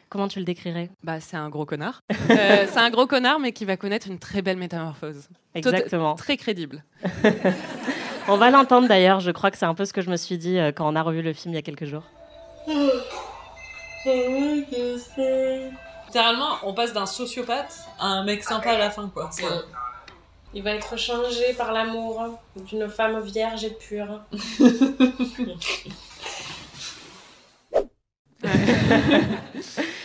Comment 0.10 0.28
tu 0.28 0.38
le 0.38 0.46
décrirais? 0.46 0.92
Bah, 1.04 1.20
c'est 1.20 1.36
un 1.36 1.50
gros 1.50 1.66
connard. 1.66 2.04
Euh, 2.30 2.66
c'est 2.72 2.78
un 2.80 2.92
gros 2.92 3.08
connard, 3.08 3.40
mais 3.40 3.52
qui 3.54 3.66
va 3.66 3.76
connaître 3.76 4.08
une 4.08 4.20
très 4.20 4.44
belle 4.44 4.58
métamorphose. 4.58 5.24
Tot- 5.24 5.30
Exactement. 5.56 6.14
Très 6.14 6.38
crédible. 6.38 6.84
On 8.28 8.38
va 8.38 8.52
l'entendre 8.52 8.88
d'ailleurs. 8.88 9.20
Je 9.20 9.32
crois 9.32 9.50
que 9.50 9.58
c'est 9.58 9.66
un 9.66 9.74
peu 9.74 9.86
ce 9.86 9.94
que 9.94 10.02
je 10.02 10.12
me 10.12 10.16
suis 10.18 10.38
dit 10.38 10.60
euh, 10.60 10.72
quand 10.72 10.88
on 10.88 10.96
a 10.96 11.02
revu 11.02 11.24
le 11.24 11.34
film 11.34 11.54
il 11.54 11.56
y 11.56 11.60
a 11.60 11.64
quelques 11.64 11.86
jours. 11.86 12.04
Littéralement, 16.08 16.58
on 16.64 16.74
passe 16.74 16.94
d'un 16.94 17.06
sociopathe 17.06 17.80
à 18.00 18.08
un 18.08 18.24
mec 18.24 18.44
sympa 18.44 18.72
à 18.72 18.78
la 18.78 18.90
fin, 18.92 19.10
quoi. 19.14 19.30
C'est- 19.32 19.44
Il 20.54 20.64
va 20.64 20.72
être 20.72 20.98
changé 20.98 21.54
par 21.58 21.74
l'amour 21.74 22.40
d'une 22.56 22.88
femme 22.90 23.20
vierge 23.22 23.66
et 23.66 23.72
pure. 23.72 24.22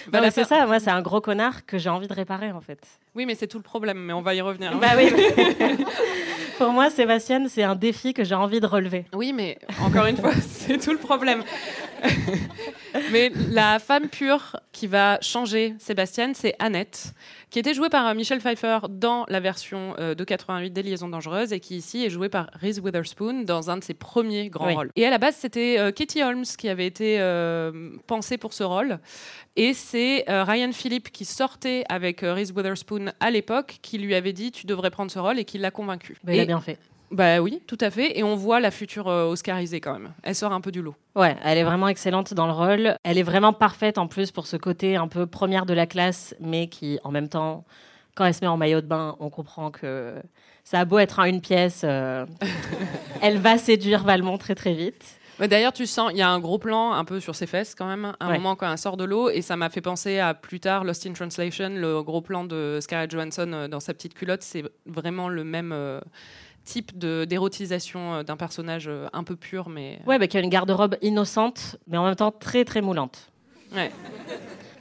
Bah, 0.09 0.19
Non, 0.19 0.21
la 0.21 0.21
mais 0.23 0.31
c'est 0.31 0.45
ça. 0.45 0.67
Moi, 0.67 0.79
c'est 0.81 0.91
un 0.91 1.01
gros 1.01 1.21
connard 1.21 1.65
que 1.65 1.79
j'ai 1.79 1.89
envie 1.89 2.09
de 2.09 2.13
réparer 2.13 2.51
en 2.53 2.61
fait. 2.61 2.81
Oui, 3.15 3.25
mais 3.25 3.35
c'est 3.35 3.47
tout 3.47 3.57
le 3.59 3.63
problème, 3.63 3.99
mais 3.99 4.13
on 4.13 4.21
va 4.21 4.35
y 4.35 4.41
revenir. 4.41 4.77
Bah 4.79 4.89
oui. 4.97 5.11
Pour 6.59 6.71
moi, 6.71 6.91
Sébastien, 6.91 7.47
c'est 7.49 7.63
un 7.63 7.77
défi 7.77 8.13
que 8.13 8.25
j'ai 8.25 8.35
envie 8.35 8.61
de 8.61 8.67
relever. 8.67 9.07
Oui, 9.15 9.33
mais 9.33 9.59
encore 9.81 10.07
une 10.07 10.17
fois, 10.19 10.33
c'est 10.51 10.79
tout 10.79 10.93
le 10.93 10.99
problème. 10.99 11.43
mais 13.13 13.31
la 13.51 13.79
femme 13.79 14.09
pure 14.09 14.57
qui 14.73 14.87
va 14.87 15.19
changer 15.21 15.75
Sébastien, 15.79 16.33
c'est 16.35 16.55
Annette, 16.59 17.13
qui 17.51 17.59
était 17.59 17.75
jouée 17.75 17.89
par 17.89 18.07
euh, 18.07 18.15
Michelle 18.15 18.41
Pfeiffer 18.41 18.79
dans 18.91 19.25
la 19.29 19.41
version 19.41 19.95
euh, 19.99 20.15
de 20.15 20.25
88 20.25 20.71
des 20.71 20.83
Liaisons 20.83 21.09
dangereuses 21.09 21.53
et 21.53 21.61
qui 21.61 21.77
ici 21.77 22.05
est 22.05 22.11
jouée 22.11 22.29
par 22.29 22.51
Reese 22.61 22.81
Witherspoon 22.81 23.43
dans 23.45 23.71
un 23.71 23.77
de 23.77 23.85
ses 23.85 23.95
premiers 23.95 24.49
grands 24.49 24.67
Oui. 24.67 24.75
rôles. 24.75 24.91
Et 24.97 25.07
à 25.07 25.11
la 25.11 25.19
base, 25.19 25.37
c'était 25.37 25.77
euh, 25.79 25.93
Katie 25.93 26.23
Holmes 26.23 26.45
qui 26.59 26.69
avait 26.69 26.87
été 26.87 27.21
euh, 27.21 27.91
pensée 28.07 28.39
pour 28.39 28.53
ce 28.53 28.65
rôle. 28.65 28.99
Et 29.57 29.75
c'est 29.75 30.25
Ryan 30.29 30.73
Philippe 30.73 31.11
qui 31.13 31.27
sortait 31.27 31.85
avec 31.91 32.23
Reese 32.23 32.53
Witherspoon 32.53 33.13
à 33.21 33.31
l'époque 33.31 33.79
qui 33.83 33.99
lui 33.99 34.15
avait 34.15 34.33
dit 34.33 34.51
tu 34.51 34.67
devrais 34.67 34.91
prendre 34.91 35.11
ce 35.11 35.19
rôle 35.19 35.39
et 35.39 35.45
qui 35.45 35.59
l'a 35.59 35.71
convaincu. 35.71 36.17
Bah, 36.25 36.33
il 36.35 36.41
a 36.41 36.47
bien 36.47 36.61
fait. 36.61 36.79
Bah 37.13 37.41
oui, 37.41 37.63
tout 37.67 37.79
à 37.81 37.91
fait. 37.91 38.19
Et 38.19 38.23
on 38.23 38.35
voit 38.37 38.59
la 38.61 38.71
future 38.71 39.09
euh, 39.09 39.25
Oscarisée 39.27 39.81
quand 39.81 39.93
même. 39.93 40.13
Elle 40.23 40.35
sort 40.35 40.53
un 40.53 40.61
peu 40.61 40.73
du 40.73 40.83
lot. 40.83 40.95
Ouais, 41.15 41.37
elle 41.45 41.59
est 41.59 41.63
vraiment 41.65 41.89
excellente 41.89 42.35
dans 42.35 42.47
le 42.47 42.53
rôle. 42.53 42.97
Elle 43.05 43.19
est 43.19 43.23
vraiment 43.23 43.53
parfaite 43.53 43.99
en 43.99 44.07
plus 44.09 44.31
pour 44.31 44.47
ce 44.47 44.57
côté 44.57 44.97
un 44.97 45.09
peu 45.09 45.27
première 45.27 45.67
de 45.67 45.75
la 45.75 45.87
classe, 45.87 46.35
mais 46.41 46.67
qui 46.69 46.99
en 47.05 47.11
même 47.11 47.29
temps, 47.29 47.65
quand 48.15 48.25
elle 48.25 48.35
se 48.35 48.41
met 48.41 48.47
en 48.49 48.57
maillot 48.57 48.81
de 48.81 48.87
bain, 48.87 49.17
on 49.21 49.31
comprend 49.31 49.71
que 49.71 50.15
ça 50.65 50.81
a 50.81 50.85
beau 50.85 50.99
être 50.99 51.19
en 51.19 51.25
une 51.25 51.41
pièce, 51.41 51.83
euh, 51.85 52.25
elle 53.21 53.39
va 53.39 53.59
séduire 53.59 54.05
Valmont 54.05 54.39
très 54.39 54.55
très 54.55 54.75
vite. 54.75 55.19
Mais 55.39 55.49
D'ailleurs, 55.49 55.73
tu 55.73 55.87
sens, 55.87 56.13
il 56.13 56.19
y 56.19 56.23
a 56.23 56.29
un 56.31 56.39
gros 56.39 56.59
plan 56.59 56.93
un 56.93 57.05
peu 57.05 57.19
sur 57.19 57.35
ses 57.35 57.47
fesses 57.47 57.75
quand 57.75 57.87
même, 57.87 58.13
un 58.21 58.29
Ouais. 58.29 58.35
moment 58.39 58.55
quand 58.55 58.71
elle 58.71 58.79
sort 58.79 58.97
de 58.97 59.05
l'eau, 59.05 59.29
et 59.31 59.41
ça 59.43 59.57
m'a 59.57 59.71
fait 59.71 59.81
penser 59.81 60.19
à 60.19 60.35
plus 60.35 60.61
tard 60.61 60.85
Lost 60.85 61.07
in 61.07 61.15
Translation, 61.15 61.71
le 61.71 62.03
gros 62.03 62.21
plan 62.21 62.45
de 62.45 62.79
Scarlett 62.81 63.11
Johansson 63.11 63.51
euh, 63.53 63.67
dans 63.69 63.81
sa 63.81 63.93
petite 63.95 64.15
culotte. 64.15 64.43
C'est 64.43 64.63
vraiment 64.87 65.29
le 65.29 65.43
même 65.43 65.73
euh, 65.73 66.01
type 66.65 66.97
de- 66.99 67.25
d'érotisation 67.25 68.15
euh, 68.15 68.23
d'un 68.23 68.37
personnage 68.37 68.87
euh, 68.89 69.07
un 69.13 69.25
peu 69.25 69.37
pur, 69.37 69.69
mais 69.69 69.99
Ouais, 70.07 70.19
bah, 70.19 70.27
qui 70.27 70.37
a 70.37 70.41
une 70.41 70.49
garde-robe 70.51 70.97
innocente, 71.03 71.77
mais 71.89 71.97
en 71.97 72.05
même 72.05 72.17
temps 72.17 72.31
très 72.33 72.65
très 72.65 72.81
moulante. 72.83 73.31
ouais. 73.75 73.91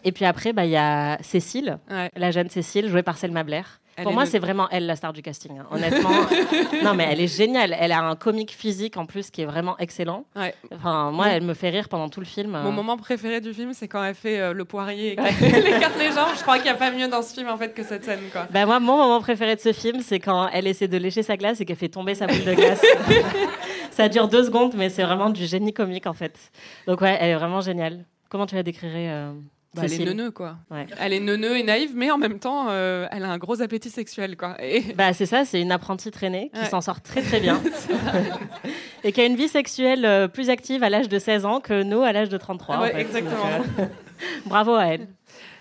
Et 0.04 0.12
puis 0.12 0.26
après, 0.26 0.52
bah, 0.52 0.66
il 0.66 0.72
y 0.72 0.78
a 0.78 1.20
Cécile, 1.22 1.78
ouais. 1.92 2.10
la 2.16 2.32
jeune 2.32 2.50
Cécile, 2.50 2.88
jouée 2.90 3.04
par 3.04 3.18
Selma 3.20 3.44
Blair. 3.44 3.80
Elle 4.02 4.06
Pour 4.06 4.14
moi, 4.14 4.24
le- 4.26 4.30
c'est 4.30 4.40
vraiment 4.40 4.68
elle 4.72 4.86
la 4.88 4.96
star 4.96 5.14
du 5.14 5.22
casting. 5.22 5.60
hein. 5.60 5.66
Honnêtement, 5.72 6.10
non 6.84 6.94
mais 6.96 7.08
elle 7.10 7.22
est 7.22 7.28
géniale. 7.36 7.76
Elle 7.80 7.92
a 7.92 8.02
un 8.02 8.16
comique 8.16 8.52
physique 8.52 8.98
en 8.98 9.06
plus 9.06 9.30
qui 9.30 9.42
est 9.44 9.46
vraiment 9.46 9.78
excellent. 9.78 10.26
Ouais. 10.36 10.54
Enfin, 10.74 11.12
moi, 11.12 11.28
elle 11.30 11.44
me 11.44 11.54
fait 11.54 11.70
rire 11.70 11.88
pendant 11.90 12.10
tout 12.10 12.20
le 12.20 12.26
film. 12.26 12.52
Mon 12.64 12.72
moment 12.72 12.98
préféré 12.98 13.42
du 13.42 13.54
film, 13.54 13.74
c'est 13.74 13.88
quand 13.88 14.04
elle 14.04 14.16
fait 14.16 14.40
euh, 14.40 14.54
le 14.54 14.66
poirier 14.66 15.14
et 15.14 15.16
qu'elle 15.16 15.68
écarte 15.78 15.98
les 16.00 16.12
jambes. 16.12 16.30
Je 16.36 16.42
crois 16.42 16.56
qu'il 16.56 16.66
n'y 16.66 16.70
a 16.70 16.76
pas 16.76 16.92
mieux 16.92 17.08
dans 17.08 17.22
ce 17.22 17.34
film 17.34 17.48
en 17.50 17.58
fait 17.58 17.74
que 17.74 17.84
cette 17.84 18.04
scène, 18.04 18.22
quoi. 18.32 18.48
Bah 18.50 18.66
moi, 18.66 18.80
mon 18.80 18.98
moment 18.98 19.20
préféré 19.22 19.56
de 19.56 19.62
ce 19.62 19.72
film, 19.74 20.02
c'est 20.02 20.20
quand 20.20 20.50
elle 20.52 20.68
essaie 20.68 20.88
de 20.88 20.98
lécher 20.98 21.24
sa 21.24 21.38
glace 21.38 21.62
et 21.62 21.66
qu'elle 21.66 21.76
fait 21.78 21.90
tomber 21.90 22.16
sa 22.16 22.28
boule 22.28 22.44
de 22.44 22.54
glace. 22.54 22.82
Ça 23.92 24.08
dure 24.10 24.28
deux 24.28 24.46
secondes, 24.46 24.74
mais 24.76 24.90
c'est 24.90 25.04
vraiment 25.04 25.30
du 25.30 25.46
génie 25.46 25.74
comique 25.74 26.08
en 26.08 26.14
fait. 26.14 26.38
Donc 26.88 27.02
ouais, 27.02 27.18
elle 27.20 27.32
est 27.32 27.36
vraiment 27.36 27.62
géniale. 27.62 28.06
Comment 28.30 28.46
tu 28.46 28.56
la 28.56 28.64
décrirais 28.64 29.10
euh, 29.10 29.32
Bah, 29.74 29.84
elle 29.86 29.94
est 29.94 30.06
neuneux, 30.06 30.32
quoi. 30.32 30.58
Ouais. 30.70 30.86
Elle 31.00 31.14
est 31.14 31.20
neuneux 31.22 31.58
et 31.58 31.64
naïve, 31.64 31.92
mais 31.96 32.12
en 32.12 32.18
même 32.18 32.40
temps, 32.40 32.66
euh, 32.70 33.08
elle 33.10 33.24
a 33.24 33.30
un 33.30 33.38
gros 33.38 33.62
appétit 33.62 33.90
sexuel, 33.90 34.36
quoi. 34.36 34.58
Et 34.62 34.82
Bah 34.98 35.14
c'est 35.14 35.26
ça, 35.26 35.46
c'est 35.46 35.62
une 35.62 35.72
apprentie 35.72 36.12
traînée 36.12 36.52
qui 36.54 36.60
Ouais. 36.60 36.70
s'en 36.70 36.82
sort 36.82 37.00
très 37.02 37.22
très 37.22 37.40
bien 37.40 37.62
et 39.04 39.12
qui 39.12 39.22
a 39.22 39.26
une 39.26 39.36
vie 39.38 39.48
sexuelle 39.48 40.06
euh, 40.06 40.28
plus 40.28 40.50
active 40.50 40.84
à 40.84 40.90
l'âge 40.90 41.08
de 41.10 41.20
16 41.20 41.46
ans 41.46 41.60
que 41.62 41.84
nous 41.84 42.02
à 42.04 42.12
l'âge 42.12 42.30
de 42.30 42.38
33. 42.38 42.76
en 42.78 42.82
Ouais, 42.82 42.92
fait. 42.92 43.02
exactement. 43.02 43.46
Euh, 43.80 43.86
Bravo 44.46 44.76
à 44.76 44.86
elle. 44.88 45.08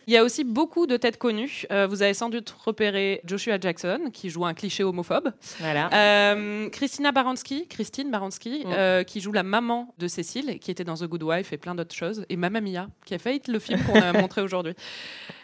Il 0.07 0.13
y 0.15 0.17
a 0.17 0.25
aussi 0.25 0.45
beaucoup 0.45 0.87
de 0.87 0.97
têtes 0.97 1.19
connues. 1.19 1.65
Euh, 1.71 1.87
vous 1.87 2.03
avez 2.03 2.15
sans 2.15 2.29
doute 2.31 2.55
repéré 2.65 3.21
Joshua 3.25 3.59
Jackson, 3.61 4.11
qui 4.13 4.31
joue 4.31 4.45
un 4.45 4.55
cliché 4.55 4.83
homophobe. 4.85 5.33
Voilà. 5.61 5.89
Euh, 5.93 6.69
Christina 6.71 7.13
Baranski, 7.13 7.67
Christine 7.69 8.11
Baranski, 8.11 8.63
Mm. 8.65 8.73
euh, 8.73 9.03
qui 9.05 9.21
joue 9.21 9.33
la 9.33 9.43
maman 9.43 9.95
de 9.99 10.09
Cécile, 10.09 10.59
qui 10.59 10.71
était 10.71 10.85
dans 10.85 10.95
The 10.97 11.05
Good 11.05 11.23
Wife 11.23 11.53
et 11.53 11.59
plein 11.59 11.75
d'autres 11.75 11.95
choses. 11.95 12.25
Et 12.29 12.37
Mamma 12.37 12.61
Mia, 12.61 12.89
qui 13.05 13.15
a 13.15 13.19
failli 13.19 13.41
le 13.49 13.59
film 13.59 13.81
qu'on 13.85 14.01
a 14.01 14.13
montré 14.29 14.41
aujourd'hui. 14.43 14.75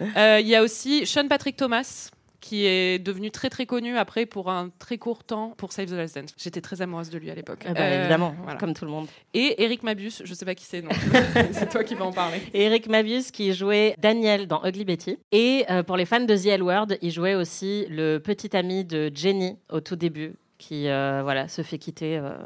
Il 0.00 0.46
y 0.46 0.54
a 0.54 0.62
aussi 0.62 1.06
Sean 1.06 1.28
Patrick 1.28 1.56
Thomas, 1.56 2.10
qui 2.40 2.66
est 2.66 2.98
devenu 2.98 3.30
très 3.30 3.48
très 3.50 3.66
connu 3.66 3.96
après 3.96 4.26
pour 4.26 4.50
un 4.50 4.70
très 4.78 4.98
court 4.98 5.24
temps 5.24 5.54
pour 5.56 5.72
Save 5.72 5.86
the 5.86 5.92
Last 5.92 6.16
Dance. 6.16 6.34
J'étais 6.36 6.60
très 6.60 6.82
amoureuse 6.82 7.10
de 7.10 7.18
lui 7.18 7.30
à 7.30 7.34
l'époque. 7.34 7.64
Eh 7.68 7.72
ben, 7.72 7.80
Euh, 7.80 8.00
évidemment, 8.00 8.34
voilà. 8.42 8.58
comme 8.58 8.74
tout 8.74 8.84
le 8.84 8.90
monde. 8.90 9.06
Et 9.34 9.62
Eric 9.64 9.82
Mabus, 9.82 10.22
je 10.24 10.34
sais 10.34 10.44
pas 10.44 10.54
qui 10.54 10.64
c'est, 10.64 10.82
non. 10.82 10.90
c'est 11.52 11.68
toi 11.70 11.82
qui 11.84 11.94
vas 11.94 12.04
en 12.04 12.12
parler. 12.12 12.40
Eric 12.54 12.88
Mabius 12.88 13.30
qui 13.30 13.52
jouait 13.52 13.94
Daniel 13.98 14.46
dans 14.46 14.64
Ugly 14.64 14.84
Betty. 14.84 15.18
Et 15.32 15.64
euh, 15.70 15.82
pour 15.82 15.96
les 15.96 16.04
fans 16.04 16.20
de 16.20 16.36
The 16.36 16.46
L 16.46 16.62
Word, 16.62 16.88
il 17.02 17.10
jouait 17.10 17.34
aussi 17.34 17.86
le 17.88 18.18
petit 18.18 18.56
ami 18.56 18.84
de 18.84 19.10
Jenny 19.14 19.56
au 19.70 19.80
tout 19.80 19.96
début, 19.96 20.34
qui 20.58 20.88
euh, 20.88 21.20
voilà, 21.22 21.48
se 21.48 21.62
fait 21.62 21.78
quitter 21.78 22.18
euh, 22.18 22.36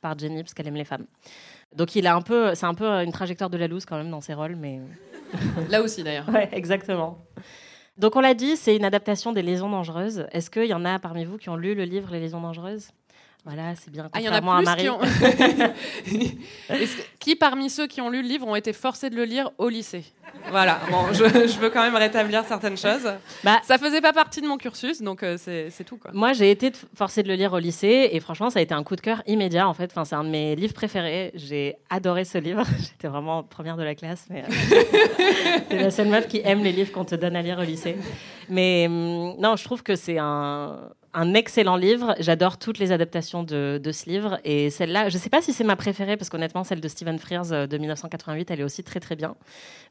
par 0.00 0.18
Jenny 0.18 0.42
parce 0.42 0.54
qu'elle 0.54 0.68
aime 0.68 0.74
les 0.76 0.84
femmes. 0.84 1.06
Donc 1.74 1.96
il 1.96 2.06
a 2.06 2.14
un 2.14 2.20
peu, 2.22 2.54
c'est 2.54 2.66
un 2.66 2.74
peu 2.74 2.86
une 2.86 3.12
trajectoire 3.12 3.48
de 3.48 3.56
la 3.56 3.66
loose 3.66 3.86
quand 3.86 3.96
même 3.96 4.10
dans 4.10 4.20
ses 4.20 4.34
rôles, 4.34 4.56
mais 4.56 4.80
Là 5.70 5.80
aussi 5.80 6.02
d'ailleurs. 6.02 6.28
ouais, 6.28 6.48
exactement. 6.52 7.18
Donc 7.98 8.16
on 8.16 8.20
l'a 8.20 8.34
dit, 8.34 8.56
c'est 8.56 8.74
une 8.74 8.84
adaptation 8.84 9.32
des 9.32 9.42
Liaisons 9.42 9.68
dangereuses. 9.68 10.26
Est-ce 10.32 10.50
qu'il 10.50 10.64
y 10.64 10.74
en 10.74 10.84
a 10.84 10.98
parmi 10.98 11.24
vous 11.24 11.36
qui 11.36 11.50
ont 11.50 11.56
lu 11.56 11.74
le 11.74 11.84
livre 11.84 12.10
Les 12.10 12.20
Liaisons 12.20 12.40
dangereuses? 12.40 12.90
Voilà, 13.44 13.74
c'est 13.74 13.90
bien. 13.90 14.08
Ah, 14.12 14.20
il 14.20 14.24
y 14.24 14.28
en 14.28 14.32
a 14.32 14.36
à 14.36 14.40
plus 14.40 14.64
Marie. 14.64 14.82
qui 14.84 14.88
ont... 14.88 15.00
Est-ce 16.70 16.96
que- 16.96 17.02
qui 17.18 17.34
parmi 17.36 17.70
ceux 17.70 17.86
qui 17.88 18.00
ont 18.00 18.08
lu 18.08 18.22
le 18.22 18.28
livre 18.28 18.46
ont 18.46 18.54
été 18.54 18.72
forcés 18.72 19.10
de 19.10 19.16
le 19.16 19.24
lire 19.24 19.50
au 19.58 19.68
lycée? 19.68 20.04
Voilà, 20.50 20.80
bon, 20.90 21.12
je, 21.12 21.24
je 21.24 21.58
veux 21.58 21.68
quand 21.70 21.82
même 21.82 21.96
rétablir 21.96 22.44
certaines 22.44 22.76
choses. 22.78 23.06
Bah, 23.44 23.60
Ça 23.64 23.78
faisait 23.78 24.00
pas 24.00 24.12
partie 24.12 24.40
de 24.40 24.46
mon 24.46 24.56
cursus, 24.58 25.02
donc 25.02 25.22
euh, 25.24 25.36
c'est 25.38 25.84
tout. 25.84 25.96
Quoi. 25.96 26.10
Moi, 26.14 26.32
j'ai 26.34 26.50
été 26.50 26.72
forcée 26.94 27.22
de 27.24 27.28
le 27.28 27.34
lire 27.34 27.52
au 27.52 27.58
lycée 27.58 28.10
et 28.12 28.20
franchement, 28.20 28.48
ça 28.48 28.60
a 28.60 28.62
été 28.62 28.74
un 28.74 28.82
coup 28.84 28.96
de 28.96 29.00
cœur 29.00 29.22
immédiat. 29.26 29.68
En 29.68 29.74
fait, 29.74 29.90
enfin, 29.90 30.04
c'est 30.04 30.14
un 30.14 30.24
de 30.24 30.30
mes 30.30 30.54
livres 30.56 30.74
préférés. 30.74 31.32
J'ai 31.34 31.76
adoré 31.90 32.24
ce 32.24 32.38
livre. 32.38 32.62
J'étais 32.78 33.08
vraiment 33.08 33.42
première 33.42 33.76
de 33.76 33.82
la 33.82 33.94
classe, 33.96 34.26
mais 34.30 34.44
euh, 34.44 34.82
c'est 35.68 35.78
la 35.78 35.90
seule 35.90 36.08
meuf 36.08 36.28
qui 36.28 36.40
aime 36.44 36.62
les 36.62 36.72
livres 36.72 36.92
qu'on 36.92 37.04
te 37.04 37.14
donne 37.16 37.34
à 37.36 37.42
lire 37.42 37.58
au 37.58 37.62
lycée. 37.64 37.96
Mais 38.48 38.86
hum, 38.88 39.34
non, 39.38 39.56
je 39.56 39.64
trouve 39.64 39.82
que 39.82 39.96
c'est 39.96 40.18
un, 40.18 40.78
un 41.14 41.34
excellent 41.34 41.76
livre. 41.76 42.14
J'adore 42.18 42.58
toutes 42.58 42.78
les 42.78 42.92
adaptations 42.92 43.42
de, 43.42 43.80
de 43.82 43.92
ce 43.92 44.08
livre 44.08 44.38
et 44.44 44.70
celle-là, 44.70 45.08
je 45.08 45.18
sais 45.18 45.30
pas 45.30 45.42
si 45.42 45.52
c'est 45.52 45.64
ma 45.64 45.76
préférée 45.76 46.16
parce 46.16 46.28
qu'honnêtement, 46.30 46.64
celle 46.64 46.80
de 46.80 46.88
Stephen 46.88 47.18
Frears 47.18 47.52
euh, 47.52 47.66
de 47.66 47.76
1988, 47.78 48.50
elle 48.50 48.60
est 48.60 48.64
aussi 48.64 48.82
très 48.82 49.00
très 49.00 49.16
bien. 49.16 49.34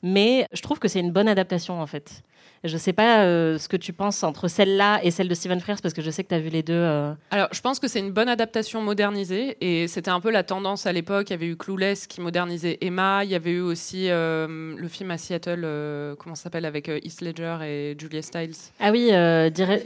Mais 0.04 0.48
je 0.52 0.62
trouve 0.62 0.80
que 0.80 0.88
c'est 0.88 1.00
une 1.00 1.12
bonne 1.12 1.28
adaptation 1.28 1.80
en 1.82 1.88
fait. 1.88 2.24
Je 2.64 2.78
sais 2.78 2.94
pas 2.94 3.24
euh, 3.24 3.58
ce 3.58 3.68
que 3.68 3.78
tu 3.78 3.92
penses 3.92 4.24
entre 4.24 4.48
celle-là 4.48 5.00
et 5.04 5.10
celle 5.10 5.28
de 5.28 5.34
Stephen 5.34 5.60
Frears 5.60 5.80
parce 5.82 5.96
que 5.96 6.02
je 6.04 6.12
sais 6.12 6.24
que 6.24 6.30
tu 6.30 6.36
as 6.36 6.40
vu 6.40 6.50
les 6.50 6.62
deux. 6.62 6.74
euh, 6.74 7.12
Alors, 7.32 7.48
je 7.52 7.62
pense 7.62 7.80
que 7.80 7.88
c'est 7.88 8.00
une 8.00 8.12
bonne 8.12 8.30
adaptation 8.30 8.82
modernisée 8.84 9.58
et 9.62 9.88
c'était 9.88 10.12
un 10.12 10.20
peu 10.20 10.30
la 10.30 10.44
tendance 10.44 10.86
à 10.86 10.92
l'époque. 10.94 11.30
Il 11.30 11.34
y 11.34 11.36
avait 11.36 11.48
eu 11.48 11.56
Clueless 11.58 12.06
qui 12.06 12.22
modernisait 12.22 12.78
Emma. 12.82 13.24
Il 13.24 13.32
y 13.32 13.36
avait 13.36 13.52
eu 13.52 13.62
aussi 13.62 14.10
euh, 14.12 14.76
le 14.78 14.88
film 14.88 15.10
à 15.10 15.18
Seattle, 15.18 16.16
comment 16.20 16.36
ça 16.36 16.44
s'appelle, 16.44 16.66
avec 16.66 16.88
Heath 16.88 17.22
Ledger 17.22 17.58
et 17.64 17.96
Julia 18.00 18.22
Stiles. 18.22 18.54
Ah 18.80 18.92
oui, 18.92 19.10
ra- 19.12 19.78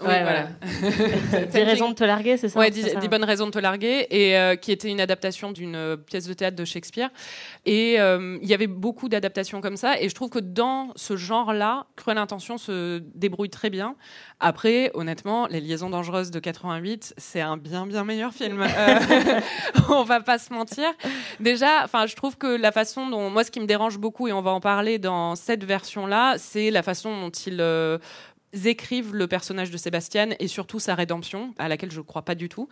Oui, 0.00 0.08
Ouais, 0.08 0.22
voilà. 0.22 0.48
dix 1.52 1.62
raisons 1.62 1.90
de 1.90 1.94
te 1.94 2.04
larguer, 2.04 2.36
c'est 2.36 2.48
ça 2.48 2.58
Ouais, 2.58 2.70
dix, 2.70 2.94
dix 3.00 3.08
bonnes 3.08 3.24
raisons 3.24 3.46
de 3.46 3.50
te 3.50 3.58
larguer, 3.58 4.06
et 4.10 4.36
euh, 4.36 4.56
qui 4.56 4.72
était 4.72 4.88
une 4.88 5.00
adaptation 5.00 5.52
d'une 5.52 5.76
euh, 5.76 5.96
pièce 5.96 6.26
de 6.26 6.32
théâtre 6.32 6.56
de 6.56 6.64
Shakespeare. 6.64 7.10
Et 7.66 8.00
euh, 8.00 8.38
il 8.42 8.48
y 8.48 8.54
avait 8.54 8.66
beaucoup 8.66 9.08
d'adaptations 9.08 9.60
comme 9.60 9.76
ça, 9.76 10.00
et 10.00 10.08
je 10.08 10.14
trouve 10.14 10.30
que 10.30 10.38
dans 10.38 10.92
ce 10.96 11.16
genre-là, 11.16 11.86
Cruelle 11.96 12.18
Intention 12.18 12.58
se 12.58 13.02
débrouille 13.14 13.50
très 13.50 13.70
bien. 13.70 13.96
Après, 14.40 14.90
honnêtement, 14.94 15.46
Les 15.46 15.60
Liaisons 15.60 15.90
dangereuses 15.90 16.30
de 16.30 16.38
88, 16.38 17.14
c'est 17.18 17.40
un 17.40 17.56
bien 17.56 17.86
bien 17.86 18.04
meilleur 18.04 18.32
film. 18.32 18.64
On 19.90 20.04
va 20.04 20.20
pas 20.20 20.38
se 20.38 20.52
mentir. 20.52 20.86
Déjà, 21.40 21.84
enfin, 21.84 22.06
je 22.06 22.16
trouve 22.16 22.36
que 22.36 22.46
la 22.46 22.72
façon 22.72 23.08
dont 23.08 23.30
moi, 23.30 23.44
ce 23.44 23.50
qui 23.50 23.60
me 23.60 23.66
dérange 23.66 23.98
beaucoup, 23.98 24.28
et 24.28 24.32
on 24.32 24.42
va 24.42 24.50
en 24.50 24.60
parler 24.60 24.98
dans 24.98 25.36
cette 25.36 25.64
version-là, 25.64 26.36
c'est 26.38 26.70
la 26.70 26.82
façon 26.82 27.20
dont 27.20 27.30
il 27.30 27.60
écrivent 28.52 29.14
le 29.14 29.26
personnage 29.26 29.70
de 29.70 29.76
Sébastien 29.76 30.30
et 30.38 30.48
surtout 30.48 30.78
sa 30.78 30.94
rédemption, 30.94 31.54
à 31.58 31.68
laquelle 31.68 31.90
je 31.90 31.98
ne 32.00 32.04
crois 32.04 32.22
pas 32.22 32.34
du 32.34 32.48
tout. 32.48 32.68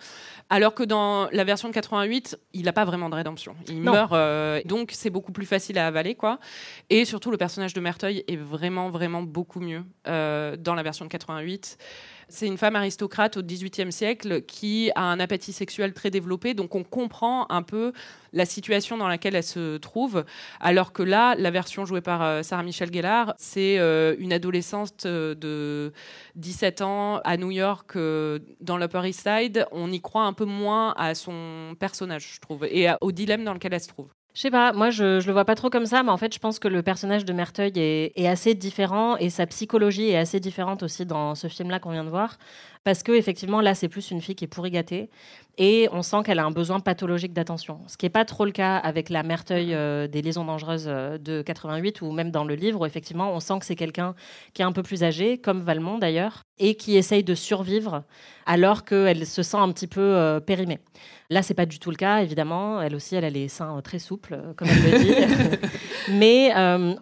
Alors 0.51 0.75
que 0.75 0.83
dans 0.83 1.29
la 1.33 1.45
version 1.45 1.69
de 1.69 1.75
88, 1.75 2.39
il 2.53 2.65
n'a 2.65 2.73
pas 2.73 2.85
vraiment 2.85 3.09
de 3.09 3.15
rédemption. 3.15 3.55
Il 3.69 3.83
Non. 3.83 3.93
meurt, 3.93 4.13
euh, 4.13 4.61
donc 4.65 4.91
c'est 4.93 5.11
beaucoup 5.11 5.33
plus 5.33 5.47
facile 5.47 5.79
à 5.79 5.87
avaler, 5.87 6.15
quoi. 6.15 6.39
Et 6.91 7.05
surtout, 7.05 7.31
le 7.31 7.37
personnage 7.37 7.75
de 7.75 7.81
Merteuil 7.81 8.25
est 8.29 8.37
vraiment, 8.37 8.91
vraiment 8.91 9.23
beaucoup 9.23 9.61
mieux 9.61 9.85
euh, 10.07 10.57
dans 10.57 10.75
la 10.75 10.83
version 10.83 11.05
de 11.05 11.11
88. 11.11 11.79
C'est 12.31 12.47
une 12.47 12.59
femme 12.59 12.77
aristocrate 12.77 13.39
au 13.39 13.43
XVIIIe 13.43 13.91
siècle 13.91 14.43
qui 14.43 14.91
a 14.95 15.03
un 15.03 15.19
appétit 15.19 15.53
sexuel 15.53 15.95
très 15.95 16.11
développé, 16.11 16.53
donc 16.53 16.75
on 16.75 16.85
comprend 16.85 17.47
un 17.49 17.63
peu 17.63 17.93
la 18.35 18.45
situation 18.45 18.99
dans 18.99 19.09
laquelle 19.09 19.35
elle 19.35 19.43
se 19.43 19.79
trouve. 19.79 20.25
Alors 20.61 20.93
que 20.93 21.03
là, 21.03 21.35
la 21.37 21.51
version 21.51 21.87
jouée 21.87 22.03
par 22.03 22.23
euh, 22.23 22.43
Sarah 22.43 22.63
Michelle 22.63 22.93
Gellar, 22.93 23.35
c'est 23.39 23.79
euh, 23.79 24.15
une 24.19 24.35
adolescente 24.35 25.07
euh, 25.07 25.35
de 25.35 25.95
17 26.37 26.83
ans 26.83 27.21
à 27.25 27.39
New 27.39 27.51
York, 27.51 27.97
dans 28.61 28.77
l'Upper 28.77 29.09
East 29.09 29.27
Side. 29.27 29.67
On 29.73 29.91
y 29.91 30.01
croit 30.01 30.25
un 30.25 30.35
peu 30.35 30.45
moins 30.45 30.93
à 30.99 31.15
son 31.15 31.75
personnage, 31.81 32.35
je 32.35 32.41
trouve, 32.41 32.67
et 32.67 32.89
au 33.01 33.11
dilemme 33.11 33.45
dans 33.45 33.55
lequel 33.55 33.73
elle 33.73 33.81
se 33.81 33.89
trouve. 33.89 34.18
Je 34.35 34.43
sais 34.43 34.51
pas, 34.51 34.73
moi 34.73 34.91
je, 34.91 35.19
je 35.19 35.27
le 35.27 35.33
vois 35.33 35.45
pas 35.45 35.57
trop 35.57 35.69
comme 35.69 35.87
ça, 35.87 36.03
mais 36.05 36.11
en 36.11 36.17
fait 36.17 36.33
je 36.33 36.39
pense 36.39 36.59
que 36.61 36.69
le 36.69 36.83
personnage 36.83 37.25
de 37.25 37.33
Merteuil 37.33 37.73
est, 37.77 38.13
est 38.15 38.29
assez 38.29 38.55
différent 38.55 39.17
et 39.17 39.31
sa 39.31 39.47
psychologie 39.47 40.11
est 40.11 40.17
assez 40.17 40.39
différente 40.39 40.83
aussi 40.85 41.07
dans 41.07 41.35
ce 41.35 41.49
film-là 41.49 41.81
qu'on 41.81 41.91
vient 41.91 42.05
de 42.05 42.11
voir. 42.11 42.39
Parce 42.89 43.03
que 43.03 43.13
effectivement 43.13 43.61
là 43.61 43.75
c'est 43.75 43.91
plus 43.91 44.11
une 44.11 44.23
fille 44.23 44.35
qui 44.35 44.45
est 44.45 44.49
pourri 44.49 44.71
gâtée 44.71 45.11
et 45.59 45.89
on 45.93 46.03
sent 46.03 46.19
qu'elle 46.25 46.39
a 46.39 46.45
un 46.45 46.53
besoin 46.53 46.79
pathologique 46.79 47.33
d'attention. 47.33 47.81
Ce 47.89 47.97
qui 47.97 48.07
n'est 48.07 48.11
pas 48.11 48.25
trop 48.25 48.45
le 48.45 48.53
cas 48.53 48.77
avec 48.77 49.11
la 49.11 49.25
Merteuil 49.25 49.75
euh, 49.75 50.07
des 50.07 50.23
liaisons 50.23 50.45
dangereuses 50.45 50.87
euh, 50.87 51.19
de 51.19 51.43
88 51.43 52.01
ou 52.01 52.13
même 52.13 52.31
dans 52.31 52.45
le 52.45 52.55
livre 52.55 52.81
où 52.81 52.87
effectivement 52.87 53.33
on 53.33 53.41
sent 53.41 53.59
que 53.59 53.67
c'est 53.67 53.77
quelqu'un 53.77 54.15
qui 54.55 54.63
est 54.63 54.65
un 54.65 54.73
peu 54.73 54.85
plus 54.85 55.03
âgé, 55.03 55.37
comme 55.37 55.61
Valmont 55.61 55.99
d'ailleurs, 55.99 56.45
et 56.61 56.77
qui 56.77 56.97
essaye 56.97 57.25
de 57.25 57.35
survivre 57.35 58.05
alors 58.47 58.85
qu'elle 58.85 59.27
se 59.27 59.43
sent 59.43 59.57
un 59.57 59.71
petit 59.73 59.89
peu 59.89 60.01
euh, 60.01 60.39
périmée. 60.39 60.79
Là, 61.31 61.43
c'est 61.43 61.55
pas 61.55 61.67
du 61.67 61.79
tout 61.79 61.91
le 61.91 61.97
cas, 61.97 62.23
évidemment. 62.23 62.81
Elle 62.81 62.95
aussi, 62.95 63.15
elle 63.15 63.25
a 63.25 63.29
les 63.29 63.49
seins 63.49 63.79
très 63.83 63.99
souples, 63.99 64.39
comme 64.57 64.67
elle 64.67 64.93
le 64.93 64.99
dit. 64.99 65.59
mais 66.13 66.51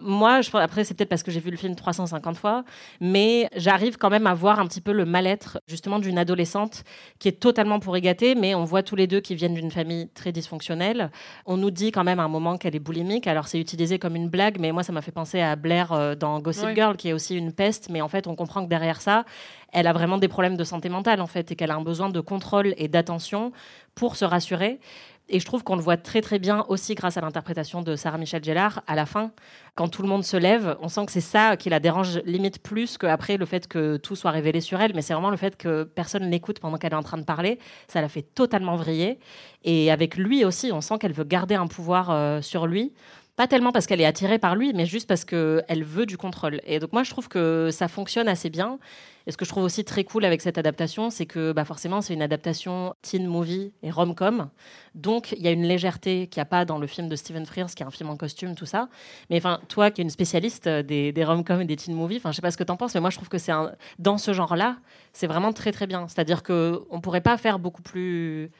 moi, 0.00 0.40
je, 0.40 0.50
après, 0.56 0.82
c'est 0.82 0.94
peut-être 0.94 1.08
parce 1.08 1.22
que 1.22 1.30
j'ai 1.30 1.38
vu 1.38 1.52
le 1.52 1.56
film 1.56 1.76
350 1.76 2.36
fois, 2.36 2.64
mais 3.00 3.48
j'arrive 3.54 3.98
quand 3.98 4.10
même 4.10 4.26
à 4.26 4.34
voir 4.34 4.58
un 4.58 4.66
petit 4.66 4.80
peu 4.80 4.90
le 4.90 5.04
mal-être, 5.04 5.60
justement, 5.76 5.98
d'une 5.98 6.18
adolescente 6.18 6.84
qui 7.18 7.28
est 7.28 7.38
totalement 7.38 7.78
pourri 7.78 8.00
gâtée, 8.00 8.34
mais 8.34 8.54
on 8.54 8.64
voit 8.64 8.82
tous 8.82 8.96
les 8.96 9.06
deux 9.06 9.20
qui 9.20 9.34
viennent 9.34 9.54
d'une 9.54 9.70
famille 9.70 10.08
très 10.08 10.32
dysfonctionnelle. 10.32 11.10
On 11.44 11.56
nous 11.56 11.70
dit 11.70 11.92
quand 11.92 12.02
même 12.02 12.18
à 12.18 12.24
un 12.24 12.28
moment 12.28 12.56
qu'elle 12.56 12.74
est 12.74 12.80
boulimique. 12.80 13.26
Alors, 13.26 13.46
c'est 13.46 13.60
utilisé 13.60 13.98
comme 13.98 14.16
une 14.16 14.28
blague, 14.28 14.58
mais 14.58 14.72
moi, 14.72 14.82
ça 14.82 14.92
m'a 14.92 15.02
fait 15.02 15.12
penser 15.12 15.40
à 15.40 15.54
Blair 15.54 15.92
euh, 15.92 16.14
dans 16.14 16.40
Gossip. 16.40 16.70
Girl, 16.74 16.96
qui 16.96 17.10
est 17.10 17.12
aussi 17.12 17.36
une 17.36 17.52
peste, 17.52 17.90
mais 17.90 18.00
en 18.00 18.08
fait, 18.08 18.26
on 18.26 18.34
comprend 18.34 18.64
que 18.64 18.68
derrière 18.70 19.00
ça, 19.00 19.24
elle 19.72 19.86
a 19.86 19.92
vraiment 19.92 20.18
des 20.18 20.28
problèmes 20.28 20.56
de 20.56 20.64
santé 20.64 20.88
mentale, 20.88 21.20
en 21.20 21.26
fait, 21.26 21.52
et 21.52 21.56
qu'elle 21.56 21.70
a 21.70 21.76
un 21.76 21.82
besoin 21.82 22.08
de 22.08 22.20
contrôle 22.20 22.74
et 22.78 22.88
d'attention 22.88 23.52
pour 23.94 24.16
se 24.16 24.24
rassurer. 24.24 24.80
Et 25.28 25.40
je 25.40 25.44
trouve 25.44 25.64
qu'on 25.64 25.74
le 25.74 25.82
voit 25.82 25.96
très 25.96 26.20
très 26.20 26.38
bien 26.38 26.64
aussi 26.68 26.94
grâce 26.94 27.16
à 27.16 27.20
l'interprétation 27.20 27.82
de 27.82 27.96
Sarah 27.96 28.16
Michelle 28.16 28.44
Gellar 28.44 28.82
à 28.86 28.94
la 28.94 29.06
fin. 29.06 29.32
Quand 29.74 29.88
tout 29.88 30.02
le 30.02 30.08
monde 30.08 30.24
se 30.24 30.36
lève, 30.36 30.76
on 30.80 30.88
sent 30.88 31.04
que 31.06 31.12
c'est 31.12 31.20
ça 31.20 31.56
qui 31.56 31.68
la 31.68 31.80
dérange 31.80 32.20
limite 32.24 32.62
plus 32.62 32.96
qu'après 32.96 33.36
le 33.36 33.44
fait 33.44 33.66
que 33.66 33.96
tout 33.96 34.14
soit 34.14 34.30
révélé 34.30 34.60
sur 34.60 34.80
elle. 34.80 34.94
Mais 34.94 35.02
c'est 35.02 35.14
vraiment 35.14 35.30
le 35.30 35.36
fait 35.36 35.56
que 35.56 35.82
personne 35.82 36.30
l'écoute 36.30 36.60
pendant 36.60 36.78
qu'elle 36.78 36.92
est 36.92 36.96
en 36.96 37.02
train 37.02 37.18
de 37.18 37.24
parler. 37.24 37.58
Ça 37.88 38.00
la 38.00 38.08
fait 38.08 38.22
totalement 38.22 38.76
vriller. 38.76 39.18
Et 39.64 39.90
avec 39.90 40.16
lui 40.16 40.44
aussi, 40.44 40.70
on 40.70 40.80
sent 40.80 40.98
qu'elle 41.00 41.12
veut 41.12 41.24
garder 41.24 41.56
un 41.56 41.66
pouvoir 41.66 42.10
euh, 42.10 42.40
sur 42.40 42.68
lui. 42.68 42.92
Pas 43.36 43.46
tellement 43.46 43.70
parce 43.70 43.86
qu'elle 43.86 44.00
est 44.00 44.06
attirée 44.06 44.38
par 44.38 44.56
lui, 44.56 44.72
mais 44.72 44.86
juste 44.86 45.06
parce 45.06 45.26
qu'elle 45.26 45.84
veut 45.84 46.06
du 46.06 46.16
contrôle. 46.16 46.60
Et 46.64 46.78
donc 46.78 46.94
moi, 46.94 47.02
je 47.02 47.10
trouve 47.10 47.28
que 47.28 47.68
ça 47.70 47.86
fonctionne 47.86 48.28
assez 48.28 48.48
bien. 48.48 48.78
Et 49.26 49.32
ce 49.32 49.36
que 49.36 49.44
je 49.44 49.50
trouve 49.50 49.64
aussi 49.64 49.84
très 49.84 50.04
cool 50.04 50.24
avec 50.24 50.40
cette 50.40 50.56
adaptation, 50.56 51.10
c'est 51.10 51.26
que 51.26 51.52
bah, 51.52 51.66
forcément, 51.66 52.00
c'est 52.00 52.14
une 52.14 52.22
adaptation 52.22 52.94
teen 53.02 53.26
movie 53.26 53.72
et 53.82 53.90
rom-com. 53.90 54.48
Donc, 54.94 55.32
il 55.32 55.42
y 55.42 55.48
a 55.48 55.50
une 55.50 55.64
légèreté 55.64 56.28
qu'il 56.28 56.40
n'y 56.40 56.42
a 56.42 56.46
pas 56.46 56.64
dans 56.64 56.78
le 56.78 56.86
film 56.86 57.08
de 57.08 57.16
Stephen 57.16 57.44
Frears, 57.44 57.70
qui 57.74 57.82
est 57.82 57.86
un 57.86 57.90
film 57.90 58.08
en 58.08 58.16
costume, 58.16 58.54
tout 58.54 58.66
ça. 58.66 58.88
Mais 59.28 59.36
enfin, 59.36 59.60
toi 59.68 59.90
qui 59.90 60.00
es 60.00 60.04
une 60.04 60.10
spécialiste 60.10 60.68
des, 60.68 61.12
des 61.12 61.24
rom-com 61.24 61.60
et 61.60 61.64
des 61.66 61.76
teen 61.76 61.94
movies, 61.94 62.18
enfin, 62.18 62.30
je 62.30 62.36
sais 62.36 62.42
pas 62.42 62.52
ce 62.52 62.56
que 62.56 62.64
tu 62.64 62.72
en 62.72 62.76
penses, 62.76 62.94
mais 62.94 63.00
moi, 63.00 63.10
je 63.10 63.16
trouve 63.16 63.28
que 63.28 63.38
c'est 63.38 63.52
dans 63.98 64.16
ce 64.16 64.32
genre-là, 64.32 64.76
c'est 65.12 65.26
vraiment 65.26 65.52
très 65.52 65.72
très 65.72 65.86
bien. 65.86 66.06
C'est-à-dire 66.08 66.42
qu'on 66.42 66.86
ne 66.90 67.00
pourrait 67.02 67.20
pas 67.20 67.36
faire 67.36 67.58
beaucoup 67.58 67.82
plus 67.82 68.50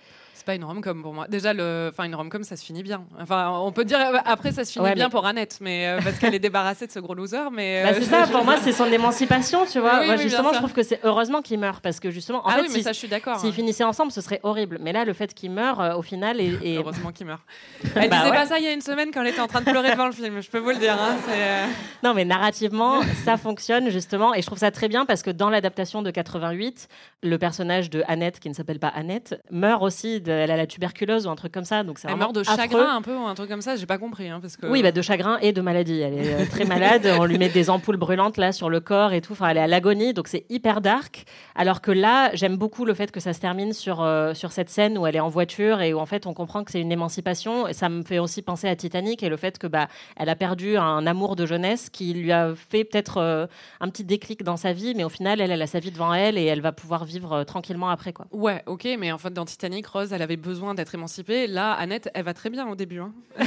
pas 0.46 0.54
une 0.54 0.64
rom-com 0.64 1.02
pour 1.02 1.12
moi. 1.12 1.26
Déjà, 1.28 1.52
le... 1.52 1.90
enfin, 1.92 2.04
une 2.04 2.14
rom-com, 2.14 2.42
ça 2.44 2.56
se 2.56 2.64
finit 2.64 2.82
bien. 2.82 3.04
Enfin, 3.20 3.50
on 3.62 3.72
peut 3.72 3.84
dire 3.84 3.98
euh, 4.00 4.16
après, 4.24 4.52
ça 4.52 4.64
se 4.64 4.72
finit 4.72 4.84
Ouais, 4.86 4.94
bien 4.94 5.04
mais- 5.06 5.10
pour 5.10 5.26
Annette, 5.26 5.58
mais 5.60 5.86
euh, 5.88 6.00
parce 6.02 6.18
qu'elle 6.18 6.34
est 6.34 6.38
débarrassée 6.38 6.86
de 6.86 6.92
ce 6.92 7.00
gros 7.00 7.14
loser. 7.14 7.50
Mais 7.52 7.82
Bah, 7.82 7.90
euh, 7.90 7.94
c'est 7.98 8.04
ça, 8.06 8.26
pour 8.26 8.44
moi, 8.46 8.56
c'est 8.62 8.72
son 8.72 8.86
émancipation, 8.86 9.66
tu 9.70 9.80
vois. 9.80 9.98
Oui, 10.00 10.06
Moi, 10.06 10.14
oui, 10.16 10.22
justement, 10.22 10.52
je 10.52 10.58
trouve 10.58 10.72
que 10.72 10.82
c'est 10.82 11.00
heureusement 11.04 11.42
qu'il 11.42 11.58
meurt 11.58 11.82
parce 11.82 12.00
que 12.00 12.10
justement, 12.10 12.38
en 12.46 12.48
ah 12.48 12.52
fait, 12.54 12.60
oui, 12.62 12.66
mais 12.70 12.74
si- 12.78 12.82
ça, 12.84 12.92
je 12.92 12.98
suis 12.98 13.08
d'accord. 13.08 13.38
s'ils 13.40 13.50
hein. 13.50 13.52
finissaient 13.52 13.84
ensemble, 13.84 14.12
ce 14.12 14.20
serait 14.22 14.40
horrible. 14.44 14.78
Mais 14.80 14.92
là, 14.92 15.04
le 15.04 15.12
fait 15.12 15.34
qu'il 15.34 15.50
meure, 15.50 15.80
euh, 15.80 15.94
au 15.96 16.02
final, 16.02 16.40
et, 16.40 16.56
et- 16.62 16.76
Heureusement 16.78 17.10
qu'il 17.12 17.26
meurt. 17.26 17.42
Elle 17.96 18.08
Bah 18.08 18.16
disait 18.18 18.30
ouais. 18.30 18.36
pas 18.36 18.46
ça 18.46 18.58
il 18.58 18.64
y 18.64 18.68
a 18.68 18.72
une 18.72 18.80
semaine 18.80 19.10
quand 19.12 19.22
elle 19.22 19.28
était 19.28 19.40
en 19.40 19.48
train 19.48 19.60
de 19.60 19.68
pleurer 19.70 19.90
devant 19.90 20.06
le 20.06 20.12
film. 20.12 20.40
Je 20.40 20.48
peux 20.50 20.58
vous 20.58 20.70
le 20.70 20.76
dire. 20.76 20.94
hein, 21.00 21.16
euh, 21.30 21.66
non, 22.04 22.14
mais 22.14 22.24
narrativement, 22.24 23.00
ça 23.24 23.36
fonctionne 23.36 23.90
justement, 23.90 24.32
et 24.34 24.42
je 24.42 24.46
trouve 24.46 24.58
ça 24.58 24.70
très 24.70 24.86
bien 24.88 25.04
parce 25.06 25.22
que 25.22 25.30
dans 25.30 25.50
l'adaptation 25.50 26.02
de 26.02 26.10
88, 26.10 26.88
le 27.24 27.36
personnage 27.38 27.90
de 27.90 28.04
Annette, 28.06 28.38
qui 28.38 28.48
ne 28.48 28.54
s'appelle 28.54 28.78
pas 28.78 28.88
Annette, 28.88 29.40
meurt 29.50 29.82
aussi. 29.82 30.20
De, 30.20 30.30
elle 30.36 30.50
a 30.50 30.56
la 30.56 30.66
tuberculose 30.66 31.26
ou 31.26 31.30
un 31.30 31.36
truc 31.36 31.52
comme 31.52 31.64
ça, 31.64 31.82
donc 31.82 31.98
c'est 31.98 32.08
Elle 32.10 32.16
meurt 32.16 32.34
de 32.34 32.40
affreux. 32.40 32.56
chagrin 32.56 32.96
un 32.96 33.02
peu 33.02 33.14
ou 33.16 33.26
un 33.26 33.34
truc 33.34 33.48
comme 33.48 33.62
ça. 33.62 33.76
J'ai 33.76 33.86
pas 33.86 33.98
compris. 33.98 34.28
hein, 34.28 34.38
parce 34.40 34.56
que... 34.56 34.66
Oui, 34.66 34.82
bah, 34.82 34.92
de 34.92 35.02
chagrin 35.02 35.38
et 35.40 35.52
de 35.52 35.60
maladie. 35.60 36.00
Elle 36.00 36.14
est 36.14 36.34
euh, 36.34 36.46
très 36.50 36.64
malade. 36.66 37.06
On 37.18 37.24
lui 37.24 37.38
met 37.38 37.48
des 37.48 37.70
ampoules 37.70 37.96
brûlantes 37.96 38.36
là 38.36 38.52
sur 38.52 38.70
le 38.70 38.80
corps 38.80 39.12
et 39.12 39.20
tout. 39.20 39.32
Enfin, 39.32 39.48
elle 39.48 39.56
est 39.56 39.60
à 39.60 39.66
l'agonie, 39.66 40.14
donc 40.14 40.28
c'est 40.28 40.44
hyper 40.48 40.80
dark. 40.80 41.24
Alors 41.54 41.80
que 41.80 41.90
là, 41.90 42.30
j'aime 42.34 42.56
beaucoup 42.56 42.84
le 42.84 42.94
fait 42.94 43.10
que 43.10 43.20
ça 43.20 43.32
se 43.32 43.40
termine 43.40 43.72
sur 43.72 44.02
euh, 44.02 44.34
sur 44.34 44.52
cette 44.52 44.70
scène 44.70 44.98
où 44.98 45.06
elle 45.06 45.16
est 45.16 45.20
en 45.20 45.28
voiture 45.28 45.80
et 45.80 45.92
où 45.94 45.98
en 45.98 46.06
fait 46.06 46.26
on 46.26 46.34
comprend 46.34 46.64
que 46.64 46.70
c'est 46.70 46.80
une 46.80 46.92
émancipation. 46.92 47.68
Et 47.68 47.72
ça 47.72 47.88
me 47.88 48.02
fait 48.02 48.18
aussi 48.18 48.42
penser 48.42 48.68
à 48.68 48.76
Titanic 48.76 49.22
et 49.22 49.28
le 49.28 49.36
fait 49.36 49.58
que 49.58 49.66
bah 49.66 49.88
elle 50.16 50.28
a 50.28 50.36
perdu 50.36 50.76
un 50.76 51.06
amour 51.06 51.36
de 51.36 51.46
jeunesse 51.46 51.90
qui 51.90 52.12
lui 52.14 52.32
a 52.32 52.54
fait 52.54 52.84
peut-être 52.84 53.18
euh, 53.18 53.46
un 53.80 53.88
petit 53.88 54.04
déclic 54.04 54.42
dans 54.42 54.56
sa 54.56 54.72
vie, 54.72 54.94
mais 54.94 55.04
au 55.04 55.08
final, 55.08 55.40
elle, 55.40 55.50
elle 55.50 55.62
a 55.62 55.66
sa 55.66 55.78
vie 55.78 55.90
devant 55.90 56.12
elle 56.14 56.38
et 56.38 56.44
elle 56.44 56.60
va 56.60 56.72
pouvoir 56.72 57.04
vivre 57.04 57.32
euh, 57.32 57.44
tranquillement 57.44 57.88
après 57.90 58.12
quoi. 58.12 58.26
Ouais, 58.32 58.62
ok, 58.66 58.86
mais 58.98 59.12
en 59.12 59.18
fait, 59.18 59.32
dans 59.32 59.44
Titanic, 59.44 59.86
Rose, 59.86 60.12
elle 60.12 60.22
avait 60.26 60.36
besoin 60.36 60.74
d'être 60.74 60.94
émancipée. 60.94 61.46
Là, 61.46 61.72
Annette, 61.72 62.10
elle 62.14 62.24
va 62.24 62.34
très 62.34 62.50
bien 62.50 62.66
au 62.68 62.74
début. 62.74 63.00
hein. 63.00 63.12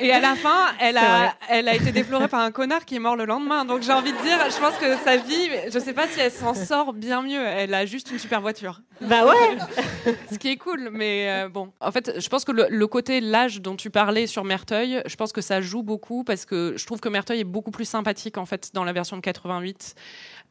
Et 0.00 0.10
à 0.12 0.20
la 0.20 0.34
fin, 0.34 0.72
elle 0.80 0.96
a, 0.98 1.34
elle 1.48 1.68
a 1.68 1.74
été 1.74 1.92
déflorée 1.92 2.26
par 2.28 2.40
un 2.40 2.50
connard 2.50 2.84
qui 2.84 2.96
est 2.96 2.98
mort 2.98 3.14
le 3.16 3.24
lendemain. 3.24 3.64
Donc 3.64 3.82
j'ai 3.82 3.92
envie 3.92 4.12
de 4.12 4.18
dire, 4.22 4.38
je 4.50 4.58
pense 4.58 4.76
que 4.78 4.96
sa 5.04 5.16
vie, 5.16 5.48
je 5.72 5.78
sais 5.78 5.92
pas 5.92 6.08
si 6.08 6.18
elle 6.20 6.32
s'en 6.32 6.54
sort 6.54 6.92
bien 6.92 7.22
mieux. 7.22 7.40
Elle 7.40 7.72
a 7.74 7.86
juste 7.86 8.10
une 8.10 8.18
super 8.18 8.40
voiture. 8.40 8.80
Bah 9.00 9.24
ouais. 9.26 10.14
Ce 10.32 10.38
qui 10.38 10.50
est 10.50 10.56
cool, 10.56 10.90
mais 10.92 11.26
euh, 11.30 11.48
bon. 11.48 11.72
En 11.80 11.92
fait, 11.92 12.20
je 12.20 12.28
pense 12.28 12.44
que 12.44 12.52
le, 12.52 12.66
le 12.68 12.86
côté 12.86 13.20
l'âge 13.20 13.60
dont 13.60 13.76
tu 13.76 13.90
parlais 13.90 14.26
sur 14.26 14.44
Merteuil, 14.44 15.02
je 15.06 15.16
pense 15.16 15.32
que 15.32 15.40
ça 15.40 15.60
joue 15.60 15.82
beaucoup 15.82 16.24
parce 16.24 16.44
que 16.46 16.74
je 16.76 16.84
trouve 16.86 17.00
que 17.00 17.08
Merteuil 17.08 17.40
est 17.40 17.44
beaucoup 17.44 17.70
plus 17.70 17.84
sympathique 17.84 18.38
en 18.38 18.46
fait 18.46 18.70
dans 18.74 18.84
la 18.84 18.92
version 18.92 19.16
de 19.16 19.22
88. 19.22 19.94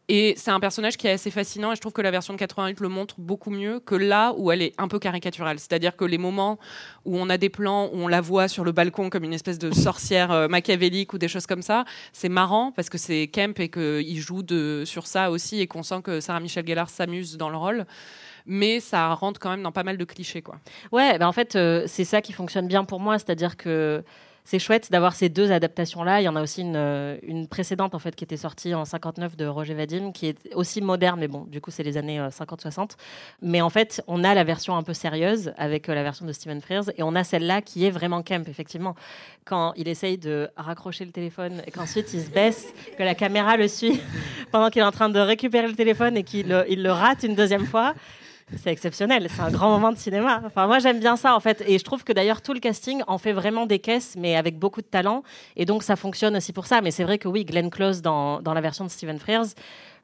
Et 0.10 0.34
c'est 0.36 0.52
un 0.52 0.60
personnage 0.60 0.98
qui 0.98 1.08
est 1.08 1.12
assez 1.12 1.32
fascinant 1.32 1.72
et 1.72 1.76
je 1.76 1.82
trouve 1.82 1.94
que 1.94 2.02
la 2.02 2.12
version 2.12 2.34
de 2.34 2.40
88 2.40 2.80
le 2.82 2.90
montre 2.90 3.16
beaucoup 3.18 3.50
mieux 3.50 3.80
que 3.80 3.96
là 3.96 4.34
où 4.36 4.52
elle 4.52 4.62
est 4.62 4.74
un 4.78 4.88
peu 4.88 5.00
caricaturale. 5.00 5.58
C'est-à-dire 5.60 5.96
que 5.96 6.04
les 6.04 6.18
moments 6.18 6.60
où 7.06 7.18
on 7.18 7.30
a 7.30 7.38
des 7.38 7.50
plans 7.50 7.90
où 7.94 7.98
on 7.98 8.08
la 8.08 8.20
voit 8.20 8.48
sur 8.48 8.64
le 8.64 8.72
balcon 8.72 9.10
comme 9.10 9.24
une 9.24 9.34
espèce 9.34 9.58
de 9.58 9.72
sorcière 9.72 10.32
euh, 10.32 10.48
machiavélique 10.48 11.14
ou 11.14 11.18
des 11.18 11.28
choses 11.28 11.46
comme 11.46 11.62
ça, 11.62 11.86
c'est 12.12 12.30
marrant 12.30 12.72
parce 12.72 12.90
que 12.90 12.98
c'est 12.98 13.28
Kemp 13.28 13.60
et 13.60 13.70
qu'il 13.70 14.20
joue 14.20 14.44
sur 14.86 15.08
ça 15.08 15.32
aussi 15.32 15.62
et 15.62 15.68
qu'on 15.68 15.84
sent 15.84 16.02
que 16.04 16.20
Sarah 16.20 16.40
Michelle 16.40 16.68
Gellar 16.68 16.90
s'amuse 16.90 17.38
dans 17.38 17.50
le 17.50 17.58
rôle. 17.58 17.86
Mais 18.46 18.80
ça 18.80 19.14
rentre 19.14 19.40
quand 19.40 19.52
même 19.52 19.64
dans 19.64 19.72
pas 19.72 19.84
mal 19.84 19.98
de 19.98 20.04
clichés, 20.04 20.42
quoi. 20.42 20.56
Ouais, 20.92 21.18
bah 21.20 21.28
en 21.28 21.32
fait, 21.32 21.56
euh, 21.56 21.84
c'est 21.86 22.06
ça 22.06 22.22
qui 22.22 22.34
fonctionne 22.34 22.68
bien 22.68 22.84
pour 22.84 23.00
moi, 23.00 23.20
c'est-à-dire 23.20 23.56
que 23.56 24.04
c'est 24.44 24.60
chouette 24.60 24.92
d'avoir 24.92 25.14
ces 25.14 25.30
deux 25.30 25.52
adaptations-là. 25.52 26.22
Il 26.22 26.26
y 26.26 26.28
en 26.30 26.36
a 26.36 26.42
aussi 26.42 26.62
une, 26.62 26.76
euh, 26.76 27.18
précédente 27.50 27.96
en 27.96 28.00
fait 28.00 28.16
qui 28.16 28.24
était 28.24 28.38
sortie 28.38 28.74
en 28.74 28.86
59 28.86 29.38
de 29.38 29.46
Roger 29.46 29.74
Vadim, 29.74 30.12
qui 30.12 30.28
est 30.28 30.54
aussi 30.56 30.82
moderne, 30.82 31.20
mais 31.20 31.28
bon, 31.28 31.46
du 31.46 31.62
coup 31.62 31.72
c'est 31.72 31.84
les 31.84 31.98
années 31.98 32.20
euh, 32.20 32.30
50-60. 32.30 32.92
Mais 33.42 33.62
en 33.62 33.70
fait, 33.70 34.04
on 34.08 34.24
a 34.24 34.34
la 34.34 34.44
version 34.44 34.76
un 34.76 34.84
peu 34.84 34.94
sérieuse 34.94 35.54
avec 35.58 35.90
euh, 35.90 35.96
la 35.96 36.04
version 36.04 36.26
de 36.26 36.34
Stephen 36.34 36.62
Frears, 36.62 36.90
et 36.98 37.04
on 37.04 37.16
a 37.16 37.24
celle-là 37.24 37.62
qui 37.62 37.86
est 37.86 37.92
vraiment 37.92 38.22
camp, 38.24 38.48
effectivement. 38.48 38.96
Quand 39.46 39.74
il 39.76 39.88
essaye 39.88 40.18
de 40.18 40.50
raccrocher 40.56 41.06
le 41.06 41.12
téléphone 41.12 41.62
et 41.66 41.72
qu'ensuite 41.72 42.14
il 42.14 42.22
se 42.22 42.30
baisse, 42.30 42.74
que 42.98 43.04
la 43.04 43.16
caméra 43.16 43.58
le 43.58 43.68
suit 43.68 44.00
pendant 44.52 44.70
qu'il 44.70 44.82
est 44.82 44.86
en 44.86 44.92
train 44.92 45.10
de 45.10 45.20
récupérer 45.20 45.68
le 45.68 45.76
téléphone 45.76 46.18
et 46.18 46.24
qu'il 46.24 46.52
euh, 46.52 46.64
il 46.70 46.84
le 46.84 46.92
rate 46.92 47.24
une 47.24 47.36
deuxième 47.36 47.66
fois. 47.66 47.94
C'est 48.58 48.72
exceptionnel, 48.72 49.28
c'est 49.30 49.42
un 49.42 49.50
grand 49.50 49.70
moment 49.70 49.92
de 49.92 49.98
cinéma. 49.98 50.42
Enfin, 50.46 50.68
moi 50.68 50.80
j'aime 50.80 51.00
bien 51.00 51.16
ça 51.16 51.36
en 51.36 51.40
fait, 51.40 51.64
et 51.68 51.78
je 51.78 51.84
trouve 51.84 52.04
que 52.04 52.12
d'ailleurs 52.12 52.42
tout 52.42 52.54
le 52.54 52.60
casting 52.60 53.02
en 53.08 53.18
fait 53.18 53.32
vraiment 53.32 53.66
des 53.66 53.80
caisses, 53.80 54.16
mais 54.18 54.36
avec 54.36 54.60
beaucoup 54.60 54.82
de 54.82 54.88
talent, 54.88 55.24
et 55.56 55.66
donc 55.66 55.84
ça 55.84 55.96
fonctionne 55.96 56.36
aussi 56.36 56.52
pour 56.52 56.66
ça. 56.66 56.82
Mais 56.82 56.92
c'est 56.92 57.04
vrai 57.04 57.18
que 57.18 57.28
oui, 57.28 57.46
Glenn 57.46 57.70
Close 57.70 58.02
dans, 58.02 58.42
dans 58.42 58.54
la 58.54 58.62
version 58.62 58.84
de 58.84 58.90
Stephen 58.90 59.20
Frears 59.20 59.48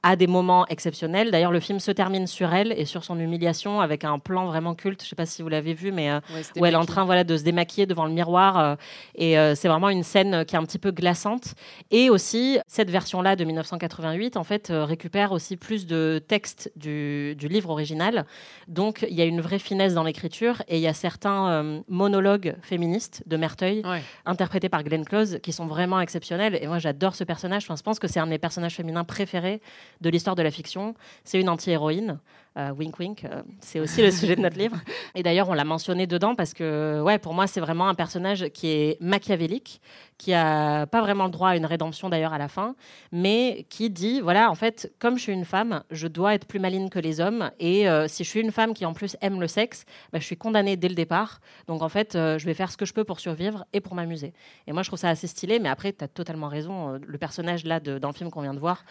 a 0.04 0.16
des 0.16 0.28
moments 0.28 0.66
exceptionnels. 0.68 1.32
D'ailleurs, 1.32 1.52
le 1.52 1.60
film 1.60 1.80
se 1.80 1.92
termine 1.92 2.28
sur 2.28 2.54
elle 2.54 2.72
et 2.72 2.86
sur 2.86 3.04
son 3.04 3.20
humiliation 3.20 3.82
avec 3.82 4.04
un 4.04 4.20
plan 4.20 4.46
vraiment 4.46 4.76
culte. 4.76 5.04
Je 5.04 5.10
sais 5.10 5.16
pas 5.16 5.26
si 5.26 5.42
vous 5.42 5.50
l'avez 5.50 5.74
vu, 5.74 5.92
mais 5.92 6.12
euh, 6.12 6.20
où 6.58 6.66
elle 6.66 6.74
est 6.74 6.78
en 6.78 6.86
train 6.86 7.06
voilà, 7.06 7.24
de 7.24 7.36
se 7.38 7.44
démaquiller 7.44 7.86
devant 7.86 8.06
le 8.06 8.12
miroir. 8.12 8.58
euh, 8.60 8.76
et 9.16 9.38
euh, 9.40 9.56
c'est 9.56 9.68
vraiment 9.68 9.90
une 9.90 10.04
scène 10.04 10.46
qui 10.46 10.56
est 10.56 10.58
un 10.60 10.64
petit 10.66 10.80
peu 10.80 10.92
glaçante. 10.92 11.56
Et 11.92 12.10
aussi, 12.10 12.60
cette 12.68 12.90
version-là 12.90 13.36
de 13.36 13.44
1988, 13.44 14.38
en 14.38 14.44
fait, 14.44 14.72
récupère 14.72 15.32
aussi 15.32 15.58
plus 15.58 15.86
de 15.88 16.22
texte 16.28 16.72
du, 16.76 17.36
du 17.36 17.48
livre 17.48 17.70
original. 17.70 18.26
Donc, 18.68 19.06
il 19.10 19.16
y 19.16 19.22
a 19.22 19.26
une 19.26 19.42
vraie 19.42 19.60
finesse 19.60 19.94
dans 19.94 20.04
l'écriture 20.04 20.62
et 20.68 20.78
il 20.78 20.82
y 20.82 20.88
a 20.88 20.94
certains 20.94 21.82
monologues 21.88 22.56
féministes 22.62 23.24
de 23.26 23.38
Merteuil 23.38 23.82
Ouais. 23.86 24.02
interprétés 24.26 24.70
par 24.70 24.84
Glenn 24.84 25.06
Close 25.06 25.40
qui 25.42 25.52
sont 25.54 25.66
vraiment 25.66 26.00
exceptionnels. 26.00 26.58
Et 26.62 26.68
moi, 26.68 26.80
j'adore 26.80 27.16
ce 27.16 27.24
personnage. 27.24 27.64
Enfin, 27.64 27.76
je 27.76 27.84
pense 27.84 28.00
que 28.00 28.08
c'est 28.08 28.20
un 28.20 28.26
de 28.26 28.32
mes 28.32 28.38
personnages 28.38 28.76
féminins 28.76 29.04
préférés 29.04 29.62
de 30.02 30.10
l'histoire 30.10 30.36
de 30.36 30.44
la 30.44 30.52
fiction. 30.52 30.96
C'est 31.24 31.40
une 31.40 31.50
anti-héroïne. 31.50 32.20
Euh, 32.58 32.72
wink 32.72 32.98
wink, 32.98 33.24
euh, 33.24 33.44
c'est 33.62 33.80
aussi 33.80 34.02
le 34.02 34.10
sujet 34.10 34.36
de 34.36 34.42
notre 34.42 34.58
livre. 34.58 34.78
Et 35.14 35.22
d'ailleurs, 35.22 35.48
on 35.48 35.54
l'a 35.54 35.64
mentionné 35.64 36.08
dedans 36.08 36.34
parce 36.34 36.56
que, 36.56 37.00
ouais, 37.04 37.20
pour 37.20 37.36
moi, 37.36 37.46
c'est 37.46 37.60
vraiment 37.60 37.88
un 37.88 37.94
personnage 37.94 38.50
qui 38.50 38.70
est 38.70 38.98
machiavélique, 39.00 39.80
qui 40.18 40.34
a 40.34 40.88
pas 40.88 41.02
vraiment 41.02 41.26
le 41.26 41.30
droit 41.30 41.50
à 41.50 41.56
une 41.56 41.68
rédemption 41.68 42.10
d'ailleurs 42.10 42.34
à 42.34 42.40
la 42.40 42.48
fin, 42.48 42.76
mais 43.12 43.68
qui 43.70 43.92
dit, 43.92 44.22
voilà, 44.22 44.50
en 44.50 44.56
fait, 44.56 44.92
comme 44.98 45.18
je 45.18 45.24
suis 45.24 45.34
une 45.34 45.46
femme, 45.46 45.84
je 45.92 46.08
dois 46.08 46.34
être 46.34 46.48
plus 46.48 46.60
maligne 46.60 46.90
que 46.90 46.98
les 46.98 47.22
hommes. 47.22 47.52
Et 47.60 47.88
euh, 47.88 48.08
si 48.08 48.24
je 48.24 48.30
suis 48.30 48.42
une 48.42 48.52
femme 48.52 48.74
qui 48.74 48.88
en 48.88 48.94
plus 48.94 49.18
aime 49.22 49.40
le 49.40 49.48
sexe, 49.48 49.86
bah, 50.12 50.18
je 50.18 50.26
suis 50.26 50.38
condamnée 50.38 50.78
dès 50.78 50.90
le 50.90 50.96
départ. 50.96 51.42
Donc 51.68 51.84
en 51.84 51.90
fait, 51.90 52.14
je 52.14 52.44
vais 52.44 52.56
faire 52.56 52.72
ce 52.72 52.78
que 52.78 52.86
je 52.86 52.94
peux 52.94 53.04
pour 53.04 53.20
survivre 53.20 53.66
et 53.72 53.82
pour 53.82 53.94
m'amuser. 53.94 54.34
Et 54.66 54.74
moi, 54.74 54.82
je 54.82 54.90
trouve 54.90 55.00
ça 55.00 55.10
assez 55.10 55.28
stylé. 55.28 55.60
Mais 55.60 55.70
après, 55.70 55.94
tu 55.94 56.04
as 56.04 56.08
totalement 56.08 56.48
raison. 56.48 57.00
Le 57.06 57.18
personnage 57.20 57.66
là 57.66 57.80
dans 57.80 58.08
le 58.08 58.16
film 58.16 58.32
qu'on 58.32 58.42
vient 58.42 58.56
de 58.56 58.60
voir. 58.60 58.84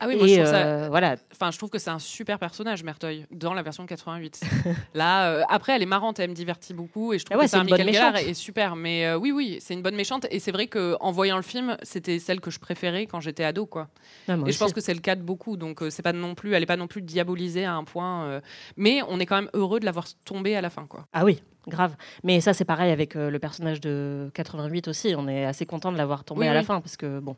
Ah 0.00 0.06
oui, 0.08 0.16
moi, 0.16 0.26
et 0.26 0.30
je 0.30 0.34
trouve 0.40 0.46
ça 0.50 0.66
euh, 0.66 0.88
voilà, 0.90 1.16
Enfin, 1.32 1.50
je 1.50 1.56
trouve 1.58 1.70
que 1.70 1.78
c'est 1.78 1.90
un 1.90 1.98
super 1.98 2.38
personnage, 2.38 2.82
Merteuil, 2.82 3.26
dans 3.30 3.54
la 3.54 3.62
version 3.62 3.86
88. 3.86 4.40
Là, 4.94 5.30
euh, 5.30 5.42
après, 5.48 5.74
elle 5.74 5.82
est 5.82 5.86
marrante, 5.86 6.18
elle 6.18 6.30
me 6.30 6.34
divertit 6.34 6.74
beaucoup, 6.74 7.12
et 7.12 7.18
je 7.18 7.24
trouve 7.24 7.36
Ah 7.36 7.38
ouais, 7.38 7.44
que 7.44 7.50
c'est 7.50 7.56
un 7.56 7.62
une 7.62 7.68
bonne 7.70 7.84
Michael 7.84 8.12
méchante. 8.12 8.28
est 8.28 8.34
super. 8.34 8.76
Mais 8.76 9.06
euh, 9.06 9.16
oui, 9.16 9.30
oui, 9.32 9.58
c'est 9.60 9.74
une 9.74 9.82
bonne 9.82 9.94
méchante, 9.96 10.26
et 10.30 10.40
c'est 10.40 10.52
vrai 10.52 10.66
que 10.66 10.96
en 11.00 11.12
voyant 11.12 11.36
le 11.36 11.42
film, 11.42 11.76
c'était 11.82 12.18
celle 12.18 12.40
que 12.40 12.50
je 12.50 12.58
préférais 12.58 13.06
quand 13.06 13.20
j'étais 13.20 13.44
ado, 13.44 13.66
quoi. 13.66 13.88
Moi 14.28 14.48
Et 14.48 14.52
je 14.52 14.58
pense 14.58 14.72
que 14.72 14.80
c'est 14.80 14.94
le 14.94 15.00
cas 15.00 15.14
de 15.14 15.22
beaucoup, 15.22 15.56
donc 15.56 15.82
c'est 15.90 16.02
pas 16.02 16.12
non 16.12 16.34
plus, 16.34 16.54
elle 16.54 16.62
est 16.62 16.66
pas 16.66 16.76
non 16.76 16.88
plus 16.88 17.00
diabolisée 17.02 17.64
à 17.64 17.74
un 17.74 17.84
point. 17.84 18.40
mais 18.76 19.00
on 19.08 19.20
est 19.20 19.26
quand 19.26 19.36
même 19.36 19.50
heureux 19.54 19.80
de 19.80 19.84
l'avoir 19.84 20.06
tombée 20.24 20.56
à 20.56 20.60
la 20.60 20.70
fin, 20.70 20.86
quoi. 20.86 21.06
Ah 21.12 21.24
oui, 21.24 21.40
grave. 21.68 21.94
Mais 22.22 22.40
ça, 22.40 22.52
c'est 22.52 22.64
pareil 22.64 22.90
avec 22.90 23.16
euh, 23.16 23.30
le 23.30 23.38
personnage 23.38 23.80
de 23.80 24.30
88 24.34 24.88
aussi. 24.88 25.14
On 25.16 25.28
est 25.28 25.44
assez 25.44 25.66
content 25.66 25.92
de 25.92 25.96
l'avoir 25.96 26.24
tombé 26.24 26.42
Oui, 26.42 26.48
à 26.48 26.54
la 26.54 26.62
fin 26.62 26.80
parce 26.80 26.96
que, 26.96 27.20
bon, 27.20 27.36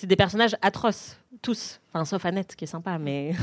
c'est 0.00 0.06
des 0.06 0.16
personnages 0.16 0.56
atroces, 0.62 1.18
tous. 1.42 1.78
Enfin, 1.92 2.06
sauf 2.06 2.24
Annette 2.24 2.56
qui 2.56 2.64
est 2.64 2.68
sympa, 2.68 2.96
mais. 2.98 3.34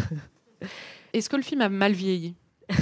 Est-ce 1.14 1.30
que 1.30 1.36
le 1.36 1.44
film 1.44 1.62
a 1.62 1.70
mal 1.70 1.92
vieilli? 1.92 2.34
Je 2.70 2.76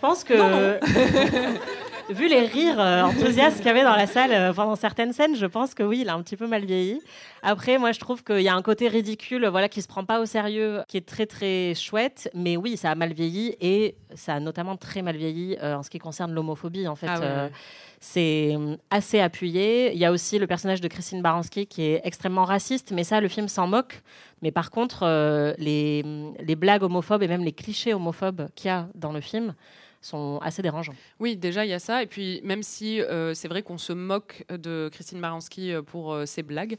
pense 0.00 0.24
que. 0.24 0.80
Vu 2.10 2.26
les 2.26 2.46
rires 2.46 2.80
euh, 2.80 3.02
enthousiastes 3.02 3.58
qu'il 3.58 3.66
y 3.66 3.70
avait 3.70 3.84
dans 3.84 3.94
la 3.94 4.06
salle 4.06 4.32
euh, 4.32 4.52
pendant 4.54 4.76
certaines 4.76 5.12
scènes, 5.12 5.36
je 5.36 5.44
pense 5.44 5.74
que 5.74 5.82
oui, 5.82 6.00
il 6.00 6.08
a 6.08 6.14
un 6.14 6.22
petit 6.22 6.38
peu 6.38 6.46
mal 6.46 6.64
vieilli. 6.64 7.02
Après, 7.42 7.76
moi, 7.76 7.92
je 7.92 8.00
trouve 8.00 8.24
qu'il 8.24 8.40
y 8.40 8.48
a 8.48 8.54
un 8.54 8.62
côté 8.62 8.88
ridicule, 8.88 9.46
voilà, 9.46 9.68
qui 9.68 9.82
se 9.82 9.88
prend 9.88 10.04
pas 10.04 10.18
au 10.18 10.24
sérieux, 10.24 10.80
qui 10.88 10.96
est 10.96 11.06
très 11.06 11.26
très 11.26 11.74
chouette. 11.74 12.30
Mais 12.34 12.56
oui, 12.56 12.78
ça 12.78 12.90
a 12.90 12.94
mal 12.94 13.12
vieilli 13.12 13.56
et 13.60 13.94
ça 14.14 14.34
a 14.34 14.40
notamment 14.40 14.76
très 14.76 15.02
mal 15.02 15.16
vieilli 15.16 15.58
euh, 15.62 15.76
en 15.76 15.82
ce 15.82 15.90
qui 15.90 15.98
concerne 15.98 16.32
l'homophobie. 16.32 16.88
En 16.88 16.96
fait, 16.96 17.08
Ah 17.10 17.20
ouais, 17.20 17.50
c'est 18.00 18.56
hum, 18.56 18.78
assez 18.90 19.20
appuyé. 19.20 19.92
Il 19.92 19.98
y 19.98 20.06
a 20.06 20.12
aussi 20.12 20.38
le 20.38 20.46
personnage 20.46 20.80
de 20.80 20.88
Christine 20.88 21.20
Baranski 21.20 21.66
qui 21.66 21.82
est 21.82 22.00
extrêmement 22.04 22.44
raciste, 22.44 22.90
mais 22.90 23.04
ça, 23.04 23.20
le 23.20 23.28
film 23.28 23.48
s'en 23.48 23.66
moque. 23.66 24.00
Mais 24.40 24.50
par 24.50 24.70
contre, 24.70 25.04
les, 25.58 26.04
les 26.40 26.56
blagues 26.56 26.84
homophobes 26.84 27.24
et 27.24 27.28
même 27.28 27.44
les 27.44 27.52
clichés 27.52 27.92
homophobes 27.92 28.46
qu'il 28.54 28.68
y 28.68 28.70
a 28.70 28.86
dans 28.94 29.12
le 29.12 29.20
film 29.20 29.52
sont 30.00 30.38
assez 30.42 30.62
dérangeants. 30.62 30.94
Oui, 31.20 31.36
déjà 31.36 31.64
il 31.64 31.68
y 31.68 31.74
a 31.74 31.78
ça. 31.78 32.02
Et 32.02 32.06
puis 32.06 32.40
même 32.44 32.62
si 32.62 33.00
euh, 33.00 33.34
c'est 33.34 33.48
vrai 33.48 33.62
qu'on 33.62 33.78
se 33.78 33.92
moque 33.92 34.44
de 34.50 34.88
Christine 34.92 35.20
Baranski 35.20 35.72
euh, 35.72 35.82
pour 35.82 36.12
euh, 36.12 36.26
ses 36.26 36.42
blagues, 36.42 36.76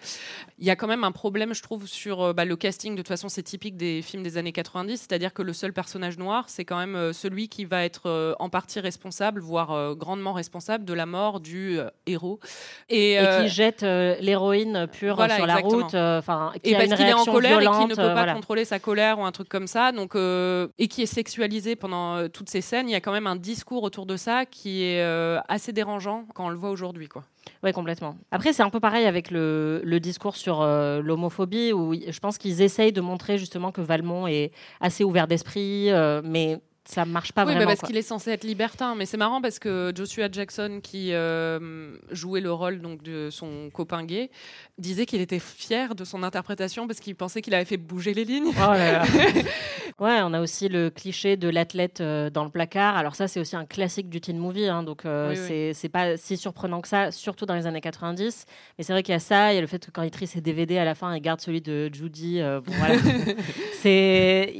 il 0.57 0.65
y 0.65 0.69
a 0.69 0.75
quand 0.75 0.87
même 0.87 1.03
un 1.03 1.11
problème, 1.11 1.53
je 1.53 1.61
trouve, 1.61 1.87
sur 1.87 2.21
euh, 2.21 2.33
bah, 2.33 2.45
le 2.45 2.55
casting. 2.55 2.93
De 2.93 2.97
toute 2.97 3.07
façon, 3.07 3.29
c'est 3.29 3.43
typique 3.43 3.77
des 3.77 4.01
films 4.01 4.23
des 4.23 4.37
années 4.37 4.51
90, 4.51 4.97
c'est-à-dire 4.97 5.33
que 5.33 5.41
le 5.41 5.53
seul 5.53 5.73
personnage 5.73 6.17
noir, 6.17 6.45
c'est 6.47 6.65
quand 6.65 6.77
même 6.77 7.13
celui 7.13 7.49
qui 7.49 7.65
va 7.65 7.83
être 7.83 8.35
en 8.39 8.49
partie 8.49 8.79
responsable, 8.79 9.41
voire 9.41 9.95
grandement 9.95 10.33
responsable 10.33 10.85
de 10.85 10.93
la 10.93 11.05
mort 11.05 11.39
du 11.39 11.79
héros. 12.05 12.39
Et, 12.89 13.13
Et 13.13 13.27
qui 13.41 13.49
jette 13.49 13.81
l'héroïne 13.81 14.87
pure 14.91 15.15
voilà, 15.15 15.35
sur 15.35 15.45
la 15.45 15.57
route, 15.57 15.95
enfin, 15.95 16.51
qui 16.63 16.71
et 16.71 16.75
a 16.75 16.79
parce 16.79 16.93
qu'il 16.95 17.07
est 17.07 17.13
en 17.13 17.25
colère 17.25 17.61
et 17.61 17.65
qu'il 17.65 17.87
ne 17.87 17.95
peut 17.95 17.95
pas 17.95 18.13
voilà. 18.13 18.33
contrôler 18.33 18.65
sa 18.65 18.79
colère 18.79 19.19
ou 19.19 19.23
un 19.23 19.31
truc 19.31 19.49
comme 19.49 19.67
ça, 19.67 19.91
donc 19.91 20.15
et 20.15 20.87
qui 20.87 21.01
est 21.01 21.13
sexualisé 21.13 21.75
pendant 21.75 22.27
toutes 22.29 22.49
ces 22.49 22.61
scènes, 22.61 22.89
il 22.89 22.91
y 22.91 22.95
a 22.95 23.01
quand 23.09 23.13
même 23.13 23.25
un 23.25 23.35
discours 23.35 23.81
autour 23.81 24.05
de 24.05 24.17
ça 24.17 24.45
qui 24.45 24.83
est 24.83 25.01
euh, 25.01 25.39
assez 25.47 25.73
dérangeant 25.73 26.25
quand 26.35 26.45
on 26.45 26.49
le 26.49 26.57
voit 26.57 26.69
aujourd'hui, 26.69 27.07
quoi. 27.07 27.23
Oui, 27.63 27.71
complètement. 27.71 28.15
Après, 28.29 28.53
c'est 28.53 28.61
un 28.61 28.69
peu 28.69 28.79
pareil 28.79 29.07
avec 29.07 29.31
le, 29.31 29.97
discours 29.99 30.35
sur 30.35 30.61
euh, 30.61 31.01
l'homophobie, 31.01 31.73
où 31.73 31.95
je 31.95 32.19
pense 32.19 32.37
qu'ils 32.37 32.61
essayent 32.61 32.93
de 32.93 33.01
montrer 33.01 33.39
justement 33.39 33.71
que 33.71 33.81
Valmont 33.81 34.27
est 34.27 34.51
assez 34.79 35.03
ouvert 35.03 35.25
d'esprit, 35.25 35.89
euh, 35.89 36.21
mais 36.23 36.59
ça 36.89 37.05
marche 37.05 37.33
pas 37.33 37.43
oui, 37.43 37.49
bah 37.49 37.53
vraiment. 37.53 37.67
parce 37.67 37.81
quoi. 37.81 37.87
qu'il 37.87 37.97
est 37.97 38.01
censé 38.01 38.31
être 38.31 38.43
libertin, 38.43 38.95
mais 38.95 39.05
c'est 39.05 39.17
marrant 39.17 39.41
parce 39.41 39.59
que 39.59 39.93
Joshua 39.95 40.27
Jackson, 40.31 40.79
qui 40.81 41.13
euh, 41.13 41.95
jouait 42.09 42.41
le 42.41 42.51
rôle 42.51 42.81
donc 42.81 43.03
de 43.03 43.29
son 43.29 43.69
copain 43.71 44.03
gay, 44.05 44.31
disait 44.79 45.05
qu'il 45.05 45.21
était 45.21 45.37
fier 45.37 45.93
de 45.93 46.03
son 46.03 46.23
interprétation 46.23 46.87
parce 46.87 46.99
qu'il 46.99 47.15
pensait 47.15 47.43
qu'il 47.43 47.53
avait 47.53 47.65
fait 47.65 47.77
bouger 47.77 48.15
les 48.15 48.25
lignes. 48.25 48.51
Oh 48.57 48.71
là 48.71 48.91
là. 48.91 49.03
ouais, 49.99 50.19
on 50.23 50.33
a 50.33 50.41
aussi 50.41 50.67
le 50.67 50.89
cliché 50.89 51.37
de 51.37 51.47
l'athlète 51.47 52.01
euh, 52.01 52.31
dans 52.31 52.43
le 52.43 52.49
placard. 52.49 52.97
Alors 52.97 53.13
ça, 53.15 53.27
c'est 53.27 53.39
aussi 53.39 53.55
un 53.55 53.65
classique 53.65 54.09
du 54.09 54.19
teen 54.19 54.39
movie, 54.39 54.65
hein, 54.67 54.81
donc 54.81 55.05
euh, 55.05 55.29
Oui, 55.29 55.37
oui. 55.39 55.45
c'est 55.47 55.73
c'est 55.75 55.89
pas 55.89 56.17
si 56.17 56.37
surprenant 56.37 56.81
que 56.81 56.87
ça, 56.87 57.11
surtout 57.11 57.45
dans 57.45 57.55
les 57.55 57.67
années 57.67 57.81
90. 57.81 58.45
Mais 58.79 58.83
c'est 58.83 58.93
vrai 58.93 59.03
qu'il 59.03 59.13
y 59.13 59.15
a 59.15 59.19
ça, 59.19 59.53
il 59.53 59.55
y 59.55 59.59
a 59.59 59.61
le 59.61 59.67
fait 59.67 59.85
que 59.85 59.91
quand 59.91 60.01
il 60.01 60.09
trie 60.09 60.25
ses 60.25 60.41
DVD 60.41 60.79
à 60.79 60.85
la 60.85 60.95
fin, 60.95 61.15
il 61.15 61.21
garde 61.21 61.39
celui 61.39 61.61
de 61.61 61.87
Judy. 61.93 62.41
euh, 62.41 62.61
bon, 62.61 62.71
voilà. 62.79 62.95
c'est 63.79 64.55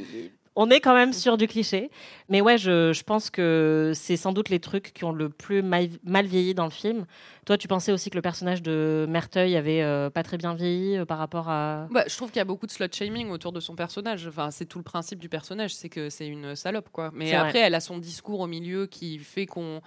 on 0.62 0.68
est 0.68 0.80
quand 0.80 0.94
même 0.94 1.14
sur 1.14 1.38
du 1.38 1.48
cliché. 1.48 1.90
Mais 2.28 2.42
ouais, 2.42 2.58
je, 2.58 2.92
je 2.92 3.02
pense 3.02 3.30
que 3.30 3.92
c'est 3.94 4.18
sans 4.18 4.32
doute 4.32 4.50
les 4.50 4.60
trucs 4.60 4.92
qui 4.92 5.04
ont 5.04 5.12
le 5.12 5.30
plus 5.30 5.62
mal, 5.62 5.88
mal 6.04 6.26
vieilli 6.26 6.52
dans 6.52 6.66
le 6.66 6.70
film. 6.70 7.06
Toi, 7.46 7.56
tu 7.56 7.66
pensais 7.66 7.92
aussi 7.92 8.10
que 8.10 8.16
le 8.16 8.20
personnage 8.20 8.60
de 8.60 9.06
Merteuil 9.08 9.56
avait 9.56 9.82
euh, 9.82 10.10
pas 10.10 10.22
très 10.22 10.36
bien 10.36 10.52
vieilli 10.52 10.98
euh, 10.98 11.06
par 11.06 11.16
rapport 11.16 11.48
à. 11.48 11.88
Bah, 11.90 12.04
je 12.06 12.14
trouve 12.14 12.28
qu'il 12.28 12.40
y 12.40 12.42
a 12.42 12.44
beaucoup 12.44 12.66
de 12.66 12.72
slut 12.72 12.92
shaming 12.92 13.30
autour 13.30 13.52
de 13.52 13.60
son 13.60 13.74
personnage. 13.74 14.26
Enfin, 14.26 14.50
c'est 14.50 14.66
tout 14.66 14.76
le 14.76 14.84
principe 14.84 15.18
du 15.18 15.30
personnage, 15.30 15.74
c'est 15.74 15.88
que 15.88 16.10
c'est 16.10 16.26
une 16.26 16.54
salope, 16.54 16.90
quoi. 16.92 17.10
Mais 17.14 17.30
vrai. 17.30 17.36
après, 17.36 17.58
elle 17.60 17.74
a 17.74 17.80
son 17.80 17.96
discours 17.96 18.40
au 18.40 18.46
milieu 18.46 18.86
qui 18.86 19.18
fait 19.18 19.46
qu'on 19.46 19.80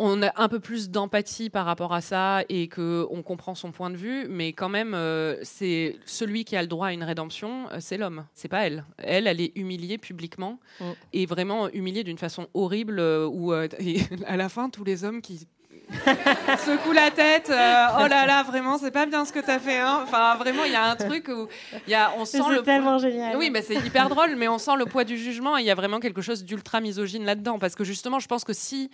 on 0.00 0.22
a 0.22 0.30
un 0.40 0.48
peu 0.48 0.60
plus 0.60 0.90
d'empathie 0.90 1.50
par 1.50 1.66
rapport 1.66 1.92
à 1.92 2.00
ça 2.00 2.42
et 2.48 2.68
que 2.68 3.06
on 3.10 3.22
comprend 3.22 3.54
son 3.54 3.72
point 3.72 3.90
de 3.90 3.96
vue. 3.96 4.26
Mais 4.28 4.52
quand 4.52 4.68
même, 4.68 4.94
euh, 4.94 5.36
c'est 5.42 5.96
celui 6.06 6.44
qui 6.44 6.56
a 6.56 6.62
le 6.62 6.68
droit 6.68 6.86
à 6.88 6.92
une 6.92 7.02
rédemption, 7.04 7.68
euh, 7.72 7.78
c'est 7.80 7.98
l'homme. 7.98 8.24
C'est 8.32 8.48
pas 8.48 8.66
elle. 8.66 8.84
Elle, 8.98 9.26
elle 9.26 9.40
est 9.40 9.52
humiliée 9.56 9.98
publiquement 9.98 10.58
Mm. 10.80 10.84
et 11.12 11.26
vraiment 11.26 11.68
humiliée 11.70 12.04
d'une 12.04 12.18
façon 12.18 12.46
horrible. 12.54 13.00
euh, 13.00 13.26
où 13.26 13.52
et 13.52 13.66
à 14.26 14.36
la 14.36 14.48
fin, 14.48 14.70
tous 14.70 14.84
les 14.84 15.02
hommes 15.04 15.20
qui 15.20 15.46
secouent 16.66 16.92
la 16.92 17.10
tête. 17.10 17.50
euh, 17.50 17.86
oh 18.00 18.06
là 18.06 18.26
là, 18.26 18.42
vraiment, 18.42 18.78
c'est 18.78 18.90
pas 18.90 19.06
bien 19.06 19.24
ce 19.24 19.32
que 19.32 19.40
t'as 19.40 19.58
fait. 19.58 19.78
Hein. 19.78 20.00
Enfin, 20.02 20.36
vraiment, 20.36 20.64
il 20.64 20.72
y 20.72 20.76
a 20.76 20.84
un 20.90 20.96
truc 20.96 21.28
où 21.28 21.48
il 21.86 21.90
y 21.90 21.94
a, 21.94 22.12
on 22.18 22.24
sent 22.24 22.38
C'est 22.46 22.54
le 22.54 22.62
tellement 22.62 22.98
génial. 22.98 23.36
oui, 23.36 23.50
mais 23.50 23.62
c'est 23.62 23.74
hyper 23.76 24.08
drôle, 24.08 24.36
mais 24.36 24.48
on 24.48 24.58
sent 24.58 24.76
le 24.76 24.86
poids 24.86 25.04
du 25.04 25.16
jugement 25.16 25.56
et 25.58 25.62
il 25.62 25.66
y 25.66 25.70
a 25.70 25.74
vraiment 25.74 26.00
quelque 26.00 26.22
chose 26.22 26.44
d'ultra 26.44 26.80
misogyne 26.80 27.24
là-dedans. 27.24 27.58
Parce 27.58 27.74
que 27.74 27.84
justement, 27.84 28.18
je 28.20 28.28
pense 28.28 28.44
que 28.44 28.52
si. 28.52 28.90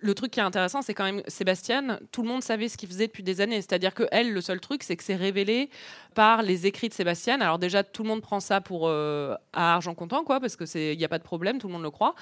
Le 0.00 0.12
truc 0.12 0.32
qui 0.32 0.40
est 0.40 0.42
intéressant, 0.42 0.82
c'est 0.82 0.92
quand 0.92 1.04
même 1.04 1.22
Sébastien, 1.28 1.98
tout 2.10 2.22
le 2.22 2.28
monde 2.28 2.42
savait 2.42 2.68
ce 2.68 2.76
qu'il 2.76 2.88
faisait 2.88 3.06
depuis 3.06 3.22
des 3.22 3.40
années. 3.40 3.62
C'est-à-dire 3.62 3.94
que 3.94 4.02
elle, 4.10 4.32
le 4.32 4.40
seul 4.42 4.60
truc, 4.60 4.82
c'est 4.82 4.96
que 4.96 5.04
c'est 5.04 5.14
révélé 5.14 5.70
par 6.14 6.42
les 6.42 6.66
écrits 6.66 6.88
de 6.88 6.94
Sébastien. 6.94 7.40
Alors 7.40 7.58
déjà, 7.58 7.84
tout 7.84 8.02
le 8.02 8.08
monde 8.08 8.20
prend 8.20 8.40
ça 8.40 8.60
pour 8.60 8.88
euh, 8.88 9.34
à 9.54 9.74
argent 9.74 9.94
comptant, 9.94 10.24
quoi, 10.24 10.40
parce 10.40 10.56
que 10.56 10.66
c'est 10.66 10.92
il 10.92 10.98
n'y 10.98 11.04
a 11.04 11.08
pas 11.08 11.18
de 11.18 11.22
problème, 11.22 11.58
tout 11.58 11.68
le 11.68 11.72
monde 11.72 11.84
le 11.84 11.90
croit. 11.90 12.16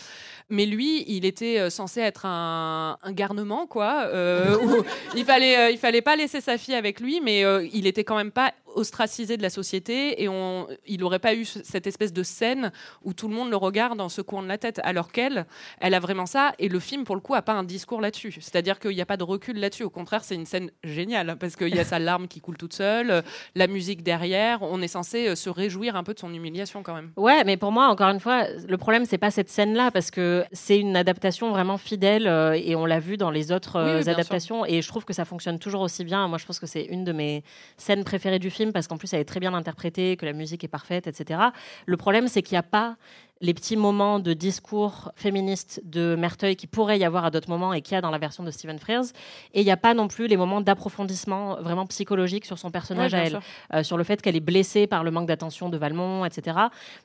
Mais 0.49 0.67
lui, 0.67 1.03
il 1.09 1.25
était 1.25 1.59
euh, 1.59 1.71
censé 1.71 2.01
être 2.01 2.25
un, 2.27 2.99
un 3.03 3.13
garnement, 3.13 3.67
quoi. 3.67 4.05
Euh, 4.13 4.83
il 5.17 5.25
fallait, 5.25 5.59
euh, 5.59 5.71
il 5.71 5.79
fallait 5.79 6.03
pas 6.03 6.17
laisser 6.17 6.41
sa 6.41 6.59
fille 6.59 6.75
avec 6.75 7.01
lui, 7.01 7.21
mais 7.21 7.45
euh, 7.45 7.67
il 7.73 7.87
était 7.87 8.05
quand 8.05 8.17
même 8.17 8.31
pas 8.31 8.53
ostracisé 8.75 9.37
de 9.37 9.43
la 9.43 9.51
société 9.51 10.23
et 10.23 10.29
on, 10.29 10.67
il 10.87 11.01
n'aurait 11.01 11.19
pas 11.19 11.35
eu 11.35 11.45
ce- 11.45 11.61
cette 11.65 11.87
espèce 11.87 12.13
de 12.13 12.23
scène 12.23 12.73
où 13.03 13.13
tout 13.13 13.29
le 13.29 13.35
monde 13.35 13.51
le 13.51 13.57
regarde 13.57 14.01
en 14.01 14.09
secouant 14.09 14.43
de 14.43 14.49
la 14.49 14.59
tête, 14.59 14.81
alors 14.85 15.13
qu'elle, 15.13 15.47
elle 15.81 15.95
a 15.95 16.01
vraiment 16.01 16.27
ça. 16.27 16.53
Et 16.59 16.69
le 16.69 16.81
film, 16.81 17.05
pour 17.05 17.15
le 17.15 17.21
coup, 17.21 17.35
a 17.35 17.43
pas 17.43 17.53
un 17.53 17.65
discours 17.65 18.01
là-dessus. 18.01 18.37
C'est-à-dire 18.41 18.79
qu'il 18.79 18.91
n'y 18.93 19.01
a 19.01 19.07
pas 19.07 19.17
de 19.17 19.25
recul 19.25 19.59
là-dessus. 19.59 19.85
Au 19.85 19.91
contraire, 19.91 20.25
c'est 20.25 20.35
une 20.35 20.47
scène 20.47 20.71
géniale 20.85 21.37
parce 21.39 21.57
qu'il 21.57 21.75
y 21.75 21.79
a 21.79 21.85
sa 21.85 21.99
larme 21.99 22.29
qui 22.29 22.41
coule 22.41 22.57
toute 22.57 22.75
seule, 22.75 23.23
la 23.55 23.67
musique 23.67 24.03
derrière. 24.03 24.63
On 24.63 24.81
est 24.83 24.89
censé 24.89 25.29
euh, 25.29 25.35
se 25.35 25.51
réjouir 25.51 25.97
un 25.97 26.05
peu 26.05 26.15
de 26.15 26.19
son 26.19 26.33
humiliation 26.33 26.83
quand 26.83 26.95
même. 26.95 27.11
Ouais, 27.17 27.45
mais 27.45 27.57
pour 27.57 27.73
moi, 27.73 27.89
encore 27.89 28.09
une 28.11 28.21
fois, 28.21 28.45
le 28.69 28.77
problème, 28.79 29.05
c'est 29.05 29.19
pas 29.19 29.31
cette 29.31 29.49
scène-là, 29.49 29.91
parce 29.91 30.11
que 30.11 30.45
c'est 30.53 30.79
une 30.79 30.97
adaptation 30.97 31.51
vraiment 31.51 31.79
fidèle, 31.79 32.27
euh, 32.27 32.53
et 32.53 32.75
on 32.77 32.87
l'a 32.87 32.99
vu 33.01 33.17
dans 33.17 33.31
les 33.31 33.53
autres 33.53 33.81
Oui, 33.83 34.07
euh, 34.07 34.11
adaptations, 34.13 34.65
et 34.67 34.83
je 34.83 34.89
trouve 34.89 35.05
que 35.05 35.13
ça 35.13 35.25
fonctionne 35.25 35.59
toujours 35.59 35.83
aussi 35.83 36.05
bien. 36.05 36.29
Moi, 36.29 36.39
je 36.39 36.47
pense 36.47 36.59
que 36.59 36.67
c'est 36.67 36.85
une 36.85 37.05
de 37.05 37.13
mes 37.13 37.45
scènes 37.77 38.05
préférées 38.05 38.39
du 38.39 38.51
parce 38.71 38.87
qu'en 38.87 38.99
plus, 38.99 39.13
elle 39.13 39.21
est 39.21 39.25
très 39.25 39.41
bien 39.41 39.55
interprétée, 39.55 40.17
que 40.17 40.27
la 40.27 40.33
musique 40.33 40.63
est 40.63 40.69
parfaite, 40.69 41.09
etc. 41.09 41.41
Le 41.87 41.97
problème, 41.97 42.29
c'est 42.29 42.43
qu'il 42.43 42.55
n'y 42.55 42.61
a 42.61 42.63
pas 42.63 42.97
les 43.43 43.55
petits 43.55 43.77
moments 43.77 44.21
de 44.21 44.33
discours 44.33 45.13
féministe 45.17 45.83
de 45.85 46.17
Merteuil 46.17 46.55
qui 46.55 46.69
pourrait 46.69 46.99
y 46.99 47.05
avoir 47.05 47.25
à 47.25 47.31
d'autres 47.31 47.51
moments 47.51 47.75
et 47.75 47.83
qu'il 47.83 47.95
y 47.95 47.99
a 47.99 48.01
dans 48.01 48.11
la 48.13 48.19
version 48.19 48.45
de 48.45 48.51
Stephen 48.53 48.79
Frears. 48.79 49.07
Et 49.53 49.61
il 49.61 49.65
n'y 49.65 49.73
a 49.73 49.77
pas 49.77 49.95
non 49.95 50.07
plus 50.07 50.29
les 50.29 50.37
moments 50.37 50.61
d'approfondissement 50.61 51.57
vraiment 51.61 51.85
psychologique 51.87 52.45
sur 52.47 52.57
son 52.57 52.71
personnage 52.71 53.13
Ouais, 53.13 53.19
à 53.19 53.25
elle 53.25 53.41
euh, 53.75 53.83
sur 53.83 53.99
le 53.99 54.05
fait 54.05 54.23
qu'elle 54.23 54.37
est 54.37 54.41
blessée 54.41 54.87
par 54.87 55.03
le 55.03 55.11
manque 55.11 55.27
d'attention 55.27 55.69
de 55.69 55.77
Valmont, 55.77 56.25
etc. 56.25 56.57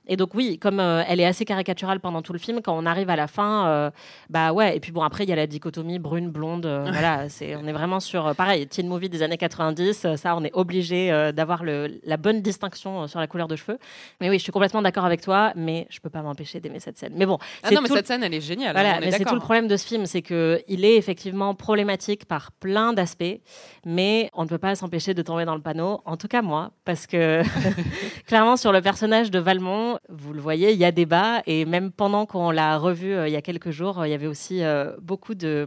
Et 0.08 0.15
donc 0.15 0.36
oui, 0.36 0.60
comme 0.60 0.80
euh, 0.80 1.04
elle 1.08 1.19
est 1.19 1.26
assez 1.26 1.43
caricaturale 1.43 2.00
pendant 2.00 2.21
tout 2.21 2.34
le 2.34 2.39
film, 2.39 2.62
quand 2.62 2.78
on 2.78 2.86
arrive 2.86 3.10
à 3.10 3.15
la 3.15 3.28
fin, 3.28 3.67
euh, 3.67 3.91
bah 4.30 4.54
ouais. 4.54 4.78
Et 4.78 4.80
puis 4.80 4.91
bon, 4.91 5.02
après 5.02 5.23
il 5.23 5.30
y 5.30 5.34
a 5.34 5.36
la 5.36 5.47
dichotomie 5.47 5.97
brune 5.97 6.30
blonde. 6.30 6.65
voilà, 6.91 7.30
c'est 7.30 7.56
on 7.56 7.65
est 7.65 7.73
vraiment 7.73 8.00
sur 8.00 8.36
pareil 8.36 8.67
teen 8.67 8.88
movie 8.88 9.10
des 9.10 9.23
années 9.23 9.38
90. 9.38 10.06
euh, 10.06 10.15
ça, 10.17 10.36
on 10.36 10.43
est 10.43 10.54
obligé 10.54 11.08
d'avoir 11.34 11.63
la 11.63 12.17
bonne 12.17 12.41
distinction 12.41 13.08
sur 13.08 13.19
la 13.19 13.26
couleur 13.26 13.47
de 13.47 13.56
cheveux. 13.56 13.80
Mais 14.21 14.30
oui, 14.30 14.38
je 14.38 14.43
suis 14.43 14.52
complètement 14.52 14.84
d'accord 14.84 15.06
avec 15.06 15.21
toi, 15.21 15.52
mais 15.56 15.88
je 15.89 16.00
peux 16.00 16.10
pas 16.10 16.21
m'empêcher 16.27 16.59
d'aimer 16.59 16.79
cette 16.79 16.97
scène. 16.97 17.13
Mais 17.15 17.25
bon, 17.25 17.37
Ah 17.63 17.69
c'est 17.69 17.75
non, 17.75 17.81
mais 17.81 17.87
tout 17.87 17.93
le- 17.95 17.99
cette 17.99 18.07
scène, 18.07 18.23
elle 18.23 18.33
est 18.33 18.41
géniale. 18.41 18.73
voilà, 18.73 18.99
mais 18.99 19.11
c'est 19.11 19.25
tout 19.25 19.33
le 19.33 19.39
problème 19.39 19.67
de 19.67 19.75
ce 19.77 19.87
film, 19.87 20.05
c'est 20.05 20.21
que 20.21 20.61
il 20.67 20.85
est 20.85 20.95
effectivement 20.95 21.55
problématique 21.55 22.25
par 22.25 22.51
plein 22.51 22.93
d'aspects, 22.93 23.41
mais 23.85 24.29
on 24.33 24.43
ne 24.43 24.47
peut 24.49 24.57
pas 24.57 24.75
s'empêcher 24.75 25.13
de 25.13 25.21
tomber 25.21 25.45
dans 25.45 25.55
le 25.55 25.61
panneau. 25.61 26.01
En 26.05 26.17
tout 26.17 26.27
cas 26.27 26.41
moi, 26.41 26.71
parce 26.85 27.07
que 27.07 27.41
clairement 28.27 28.57
sur 28.57 28.71
le 28.71 28.81
personnage 28.81 29.31
de 29.31 29.39
Valmont, 29.39 29.99
vous 30.09 30.33
le 30.33 30.41
voyez, 30.41 30.71
il 30.71 30.77
y 30.77 30.85
a 30.85 30.91
débat 30.91 31.41
et 31.47 31.65
même 31.65 31.91
pendant 31.91 32.25
qu'on 32.25 32.51
l'a 32.51 32.77
revu 32.77 33.13
euh, 33.13 33.27
il 33.27 33.31
y 33.33 33.37
a 33.37 33.41
quelques 33.41 33.71
jours, 33.71 33.99
euh, 34.01 34.07
il 34.07 34.11
y 34.11 34.13
avait 34.13 34.27
aussi 34.27 34.63
euh, 34.63 34.91
beaucoup 35.01 35.33
de 35.35 35.65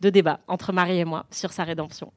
de 0.00 0.10
débats 0.10 0.40
entre 0.46 0.72
Marie 0.74 0.98
et 0.98 1.04
moi 1.06 1.24
sur 1.30 1.52
sa 1.52 1.64
rédemption. 1.64 2.12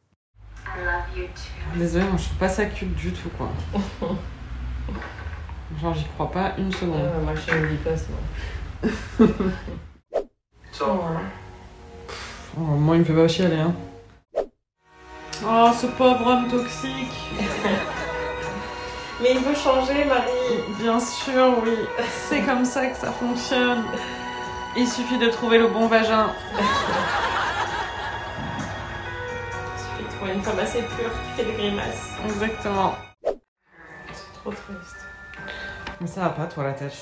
Désolée, 1.77 2.05
moi 2.05 2.17
je 2.17 2.23
suis 2.23 2.35
pas 2.35 2.49
ça 2.49 2.65
culte 2.65 2.95
du 2.95 3.11
tout, 3.11 3.29
quoi. 3.37 3.49
Genre, 5.77 5.93
j'y 5.93 6.05
crois 6.15 6.31
pas 6.31 6.53
une 6.57 6.71
seconde. 6.71 7.11
moi 7.23 7.33
je 7.35 7.55
ne 7.55 7.67
dis 7.67 7.77
pas 7.77 7.95
ça. 7.95 8.07
Oh, 12.57 12.61
moi, 12.61 12.95
il 12.95 12.99
me 12.99 13.05
fait 13.05 13.13
pas 13.13 13.27
chialer, 13.27 13.59
hein. 13.59 13.75
Oh, 15.45 15.69
ce 15.79 15.85
pauvre 15.87 16.25
homme 16.25 16.47
toxique. 16.49 17.11
Mais 19.21 19.33
il 19.33 19.39
veut 19.39 19.55
changer, 19.55 20.05
Marie. 20.05 20.63
Bien 20.79 20.99
sûr, 20.99 21.55
oui. 21.63 21.77
C'est 22.27 22.41
comme 22.41 22.65
ça 22.65 22.87
que 22.87 22.97
ça 22.97 23.11
fonctionne. 23.11 23.83
Il 24.75 24.87
suffit 24.87 25.17
de 25.17 25.27
trouver 25.27 25.57
le 25.57 25.67
bon 25.67 25.87
vagin. 25.87 26.33
Il 26.57 26.63
suffit 29.79 30.03
de 30.03 30.09
trouver 30.17 30.33
une 30.33 30.41
femme 30.41 30.59
assez 30.59 30.81
pure 30.81 31.11
qui 31.11 31.37
fait 31.37 31.45
des 31.45 31.53
grimaces. 31.57 32.11
Exactement. 32.25 32.95
Trop 34.33 34.51
triste. 34.51 34.98
Mais 36.01 36.07
ça 36.07 36.21
va 36.21 36.29
pas, 36.29 36.45
toi, 36.45 36.63
la 36.63 36.71
tête. 36.73 36.93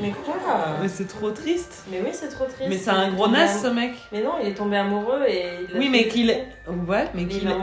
Mais 0.00 0.10
quoi 0.10 0.34
Mais 0.82 0.88
c'est 0.88 1.06
trop 1.06 1.30
triste. 1.30 1.84
Mais 1.88 2.00
oui, 2.04 2.10
c'est 2.12 2.28
trop 2.28 2.46
triste. 2.46 2.68
Mais 2.68 2.78
c'est 2.78 2.90
un 2.90 3.12
gros 3.12 3.28
naze, 3.28 3.62
ce 3.62 3.68
mec. 3.68 3.92
Mais 4.10 4.22
non, 4.22 4.32
il 4.42 4.48
est 4.48 4.54
tombé 4.54 4.76
amoureux 4.76 5.22
et 5.28 5.60
il 5.70 5.78
Oui, 5.78 5.88
mais 5.88 6.08
qu'il. 6.08 6.30
Ouais, 6.88 7.08
mais 7.14 7.26
qu'il 7.26 7.48
est. 7.48 7.54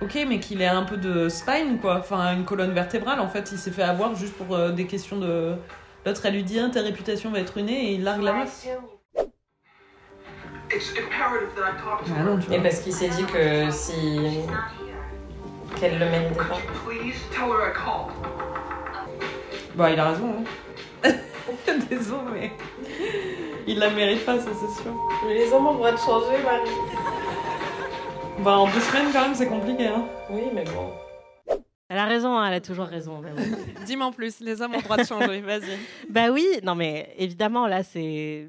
Ok, 0.00 0.18
mais 0.28 0.40
qu'il 0.40 0.60
ait 0.60 0.66
un 0.66 0.82
peu 0.82 0.96
de 0.96 1.28
spine, 1.28 1.78
quoi. 1.80 1.98
Enfin, 2.00 2.34
une 2.34 2.44
colonne 2.44 2.72
vertébrale, 2.72 3.20
en 3.20 3.28
fait. 3.28 3.52
Il 3.52 3.58
s'est 3.58 3.70
fait 3.70 3.84
avoir 3.84 4.16
juste 4.16 4.34
pour 4.34 4.56
euh, 4.56 4.72
des 4.72 4.86
questions 4.86 5.18
de. 5.18 5.54
L'autre, 6.04 6.26
elle 6.26 6.34
lui 6.34 6.42
dit, 6.42 6.58
hein, 6.58 6.70
ta 6.70 6.80
réputation 6.80 7.30
va 7.30 7.38
être 7.38 7.54
ruinée, 7.54 7.90
et 7.90 7.92
il 7.92 8.02
largue 8.02 8.22
la 8.22 8.32
meuf. 8.32 8.66
Ah 12.16 12.22
non, 12.24 12.38
tu 12.38 12.48
vois. 12.48 12.56
Et 12.56 12.60
parce 12.60 12.80
qu'il 12.80 12.92
s'est 12.92 13.08
dit 13.08 13.24
que 13.24 13.70
si. 13.70 14.40
qu'elle 15.78 16.00
le 16.00 16.06
méritait 16.06 16.34
pas. 16.34 16.58
Bah, 19.74 19.90
il 19.90 19.98
a 19.98 20.10
raison, 20.10 20.34
hein. 21.04 21.10
Désolé, 21.90 22.20
mais 22.32 22.52
il 23.66 23.78
la 23.78 23.90
mérite 23.90 24.24
pas, 24.24 24.38
ça 24.38 24.50
c'est 24.52 24.82
sûr. 24.82 24.92
Mais 25.26 25.34
les 25.34 25.52
hommes 25.52 25.66
ont 25.66 25.72
le 25.72 25.76
droit 25.78 25.92
de 25.92 25.96
changer, 25.96 26.42
Marie. 26.44 26.70
Bah 28.40 28.58
en 28.58 28.66
deux 28.66 28.80
semaines 28.80 29.12
quand 29.12 29.22
même 29.22 29.34
c'est 29.34 29.46
compliqué 29.46 29.86
hein. 29.86 30.04
Oui, 30.30 30.42
mais 30.52 30.64
bon. 30.64 30.90
Elle 31.88 31.98
a 31.98 32.06
raison, 32.06 32.36
hein, 32.36 32.46
elle 32.48 32.54
a 32.54 32.60
toujours 32.60 32.86
raison. 32.86 33.22
Dis-moi 33.86 34.06
en 34.06 34.12
plus, 34.12 34.40
les 34.40 34.62
hommes 34.62 34.74
ont 34.74 34.78
le 34.78 34.82
droit 34.82 34.96
de 34.96 35.04
changer, 35.04 35.40
vas-y. 35.40 35.78
bah 36.08 36.30
oui, 36.30 36.46
non 36.62 36.74
mais 36.74 37.14
évidemment 37.18 37.66
là 37.66 37.82
c'est 37.82 38.48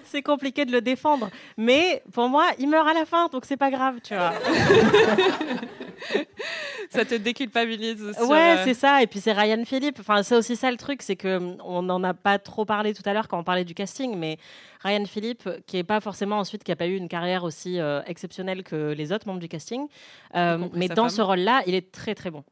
c'est 0.05 0.21
compliqué 0.21 0.65
de 0.65 0.71
le 0.71 0.81
défendre, 0.81 1.29
mais 1.57 2.03
pour 2.13 2.29
moi 2.29 2.45
il 2.59 2.69
meurt 2.69 2.87
à 2.87 2.93
la 2.93 3.05
fin 3.05 3.27
donc 3.27 3.45
c'est 3.45 3.57
pas 3.57 3.71
grave, 3.71 3.95
tu 4.03 4.13
vois. 4.15 4.33
Ça 6.89 7.05
te 7.05 7.15
déculpabilise. 7.15 8.13
sur, 8.13 8.29
Ouais, 8.29 8.57
euh, 8.57 8.63
c'est 8.63 8.73
ça. 8.73 9.01
Et 9.01 9.07
puis 9.07 9.19
c'est 9.19 9.33
Ryan 9.33 9.63
Philippe. 9.65 9.97
Enfin, 9.99 10.23
c'est 10.23 10.35
aussi 10.35 10.55
ça 10.55 10.69
le 10.71 10.77
truc, 10.77 11.01
c'est 11.01 11.15
que 11.15 11.37
hum, 11.37 11.57
on 11.63 11.81
n'en 11.81 12.03
a 12.03 12.13
pas 12.13 12.39
trop 12.39 12.65
parlé 12.65 12.93
tout 12.93 13.03
à 13.05 13.13
l'heure 13.13 13.27
quand 13.27 13.39
on 13.39 13.43
parlait 13.43 13.65
du 13.65 13.73
casting, 13.73 14.15
mais 14.17 14.37
Ryan 14.83 15.05
Philippe, 15.05 15.49
qui 15.65 15.77
est 15.77 15.83
pas 15.83 15.99
forcément 15.99 16.37
ensuite, 16.37 16.63
qui 16.63 16.71
a 16.71 16.75
pas 16.75 16.87
eu 16.87 16.95
une 16.95 17.07
carrière 17.07 17.43
aussi 17.43 17.79
euh, 17.79 18.01
exceptionnelle 18.05 18.63
que 18.63 18.93
les 18.93 19.11
autres 19.11 19.27
membres 19.27 19.39
du 19.39 19.47
casting, 19.47 19.87
euh, 20.35 20.67
mais 20.73 20.87
dans 20.87 21.03
femme. 21.03 21.09
ce 21.09 21.21
rôle-là, 21.21 21.63
il 21.65 21.75
est 21.75 21.91
très 21.91 22.15
très 22.15 22.31
bon. 22.31 22.43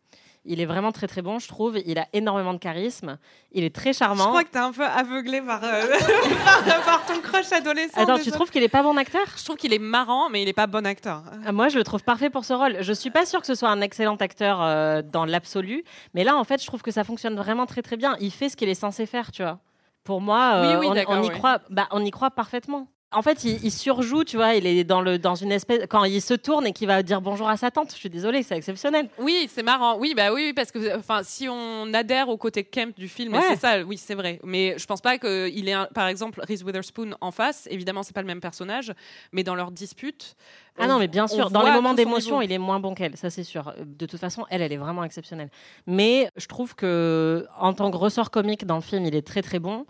Il 0.46 0.60
est 0.60 0.66
vraiment 0.66 0.92
très 0.92 1.08
très 1.08 1.22
bon, 1.22 1.40
je 1.40 1.48
trouve. 1.48 1.78
Il 1.86 1.98
a 1.98 2.08
énormément 2.12 2.54
de 2.54 2.58
charisme. 2.60 3.18
Il 3.54 3.64
est 3.64 3.74
très 3.74 3.94
Je 3.94 4.00
charmant. 4.00 4.28
crois 4.28 4.44
que 4.44 4.50
t'es 4.50 4.60
un 4.60 4.74
peu 4.74 4.84
aveuglé 4.84 5.42
par, 5.42 5.64
euh, 5.64 5.84
par, 6.68 6.82
par 6.84 7.06
ton 7.06 7.22
crush 7.22 7.52
adolescent. 7.54 8.02
Attends, 8.02 8.20
tu 8.20 8.30
trouves 8.32 8.52
qu'il 8.52 8.62
est 8.62 8.68
pas 8.70 8.84
bon 8.84 8.98
acteur? 8.98 9.22
Je 9.38 9.44
trouve 9.46 9.56
qu'il 9.56 9.74
est 9.74 9.80
marrant, 9.80 10.30
mais 10.30 10.42
il 10.42 10.50
est 10.50 10.54
pas 10.54 10.68
bon 10.68 10.86
acteur. 10.86 11.24
Ah, 11.46 11.52
Moi, 11.54 11.70
je 11.70 11.78
le 11.78 11.84
trouve 11.86 12.04
parfait 12.04 12.30
pour 12.30 12.44
ce 12.44 12.52
rôle. 12.54 12.78
Je 12.82 12.92
suis 12.92 13.10
pas 13.10 13.26
sûre 13.26 13.40
que 13.40 13.48
ce 13.48 13.56
soit 13.56 13.70
un 13.70 13.80
excellent 13.80 14.16
acteur 14.18 14.62
euh, 14.62 15.02
dans 15.02 15.24
l'absolu, 15.24 15.86
mais 16.14 16.24
là, 16.26 16.36
en 16.36 16.44
fait, 16.44 16.62
je 16.62 16.68
trouve 16.68 16.82
que 16.82 16.92
ça 16.92 17.04
fonctionne 17.06 17.36
vraiment 17.36 17.66
très 17.66 17.82
très 17.82 17.96
bien. 17.96 18.18
Il 18.20 18.32
fait 18.32 18.50
ce 18.50 18.58
qu'il 18.58 18.68
est 18.68 18.74
censé 18.76 19.06
faire, 19.06 19.32
tu 19.32 19.44
vois. 19.44 19.60
Pour 20.04 20.20
moi, 20.20 20.56
euh, 20.56 20.80
Oui, 20.80 20.88
oui, 20.90 21.04
on, 21.08 21.24
y 21.24 21.28
oui. 21.28 21.34
croit. 21.34 21.60
Bah, 21.70 21.88
on 21.92 22.04
y 22.04 22.12
croit 22.12 22.32
parfaitement. 22.32 22.88
En 23.16 23.22
fait, 23.22 23.44
il, 23.44 23.64
il 23.64 23.72
surjoue, 23.72 24.24
tu 24.24 24.38
vois. 24.38 24.56
Il 24.56 24.66
est 24.66 24.84
dans 24.84 25.02
le 25.02 25.18
dans 25.20 25.36
une 25.36 25.52
espèce 25.52 25.86
quand 25.90 26.04
il 26.04 26.22
se 26.22 26.34
tourne 26.34 26.66
et 26.68 26.74
qu'il 26.74 26.88
va 26.88 27.04
dire 27.04 27.22
bonjour 27.22 27.48
à 27.50 27.58
sa 27.58 27.72
tante. 27.72 27.92
Je 27.92 27.96
suis 27.98 28.10
désolée, 28.10 28.44
c'est 28.44 28.56
exceptionnel. 28.58 29.10
Oui, 29.20 29.50
c'est 29.54 29.64
marrant. 29.64 29.98
Oui, 29.98 30.14
bah 30.16 30.34
oui, 30.34 30.54
parce 30.56 30.72
que 30.72 30.98
enfin, 30.98 31.22
si 31.24 31.48
on 31.50 31.94
adhère 31.94 32.30
au 32.30 32.38
côté 32.38 32.64
camp 32.64 32.94
du 32.98 33.08
film, 33.08 33.34
Ouais. 33.34 33.42
c'est 33.50 33.56
ça, 33.60 33.82
oui, 33.84 33.98
c'est 33.98 34.16
vrai. 34.16 34.40
Mais 34.44 34.76
je 34.78 34.86
pense 34.86 35.02
pas 35.02 35.18
qu'il 35.18 35.70
ait, 35.70 35.74
un- 35.74 35.88
par 35.94 36.08
exemple, 36.08 36.42
Reese 36.48 36.64
Witherspoon 36.64 37.12
en 37.22 37.32
face. 37.32 37.68
Évidemment, 37.72 38.04
c'est 38.04 38.14
pas 38.16 38.22
le 38.22 38.28
même 38.28 38.42
personnage, 38.42 38.92
mais 39.32 39.44
dans 39.44 39.56
leur 39.56 39.72
dispute. 39.72 40.36
Ah 40.78 40.84
on- 40.86 40.88
non, 40.88 41.00
mais 41.00 41.08
bien 41.08 41.28
sûr, 41.28 41.52
dans 41.52 41.62
les 41.64 41.72
moments 41.72 41.94
d'émotion, 41.94 42.42
il 42.42 42.52
est 42.52 42.58
moins 42.58 42.80
bon 42.80 42.96
qu'elle, 42.96 43.16
ça 43.16 43.30
c'est 43.30 43.44
sûr. 43.44 43.74
De 43.86 44.06
toute 44.08 44.20
façon, 44.20 44.46
elle, 44.50 44.62
elle 44.64 44.74
est 44.74 44.78
vraiment 44.78 45.04
exceptionnelle. 45.04 45.50
Mais 45.86 46.30
je 46.36 46.48
trouve 46.48 46.74
que 46.76 47.46
en 47.60 47.74
tant 47.74 47.92
que 47.92 47.98
ressort 47.98 48.32
comique 48.32 48.66
dans 48.66 48.76
le 48.76 48.82
film, 48.82 49.06
il 49.06 49.16
est 49.16 49.26
très 49.26 49.42
très 49.44 49.60
bon. 49.60 49.86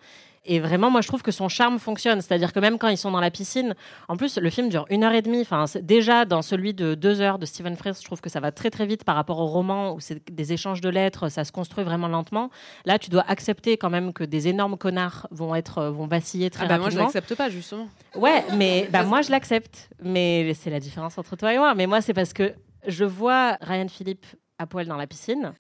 Et 0.45 0.59
vraiment, 0.59 0.89
moi, 0.91 0.99
je 1.01 1.07
trouve 1.07 1.21
que 1.21 1.31
son 1.31 1.47
charme 1.47 1.79
fonctionne. 1.79 2.21
C'est-à-dire 2.21 2.51
que 2.51 2.59
même 2.59 2.77
quand 2.77 2.89
ils 2.89 2.97
sont 2.97 3.11
dans 3.11 3.21
la 3.21 3.31
piscine, 3.31 3.75
en 4.09 4.17
plus, 4.17 4.37
le 4.37 4.49
film 4.49 4.67
dure 4.67 4.85
une 4.89 5.03
heure 5.05 5.13
et 5.13 5.21
demie. 5.21 5.41
Enfin, 5.41 5.65
déjà 5.81 6.25
dans 6.25 6.41
celui 6.41 6.73
de 6.73 6.95
deux 6.95 7.21
heures 7.21 7.39
de 7.39 7.45
Stephen 7.45 7.77
Frears, 7.77 7.95
je 7.99 8.03
trouve 8.05 8.19
que 8.19 8.29
ça 8.29 8.41
va 8.41 8.51
très 8.51 8.69
très 8.69 8.85
vite 8.85 9.05
par 9.05 9.15
rapport 9.15 9.39
au 9.39 9.45
roman 9.45 9.93
où 9.93 9.99
c'est 10.01 10.21
des 10.29 10.51
échanges 10.51 10.81
de 10.81 10.89
lettres, 10.89 11.29
ça 11.29 11.45
se 11.45 11.51
construit 11.53 11.85
vraiment 11.85 12.09
lentement. 12.09 12.49
Là, 12.85 12.99
tu 12.99 13.09
dois 13.09 13.23
accepter 13.27 13.77
quand 13.77 13.89
même 13.89 14.11
que 14.11 14.23
des 14.25 14.49
énormes 14.49 14.77
connards 14.77 15.27
vont 15.31 15.55
être, 15.55 15.77
euh, 15.77 15.91
vont 15.91 16.07
vaciller 16.07 16.49
très 16.49 16.65
Ah 16.65 16.67
bah 16.67 16.77
moi, 16.77 16.89
je 16.89 16.97
rapidement. 16.97 17.03
l'accepte 17.05 17.35
pas 17.35 17.49
justement. 17.49 17.87
Ouais, 18.15 18.43
mais 18.57 18.89
bah, 18.91 19.03
moi 19.03 19.21
je 19.21 19.31
l'accepte. 19.31 19.89
Mais 20.01 20.53
c'est 20.55 20.69
la 20.69 20.79
différence 20.81 21.17
entre 21.17 21.37
toi 21.37 21.53
et 21.53 21.57
moi. 21.57 21.73
Mais 21.73 21.87
moi, 21.87 22.01
c'est 22.01 22.13
parce 22.13 22.33
que 22.33 22.53
je 22.85 23.05
vois 23.05 23.57
Ryan 23.61 23.87
Philippe 23.87 24.25
à 24.59 24.67
poil 24.67 24.87
dans 24.87 24.97
la 24.97 25.07
piscine. 25.07 25.53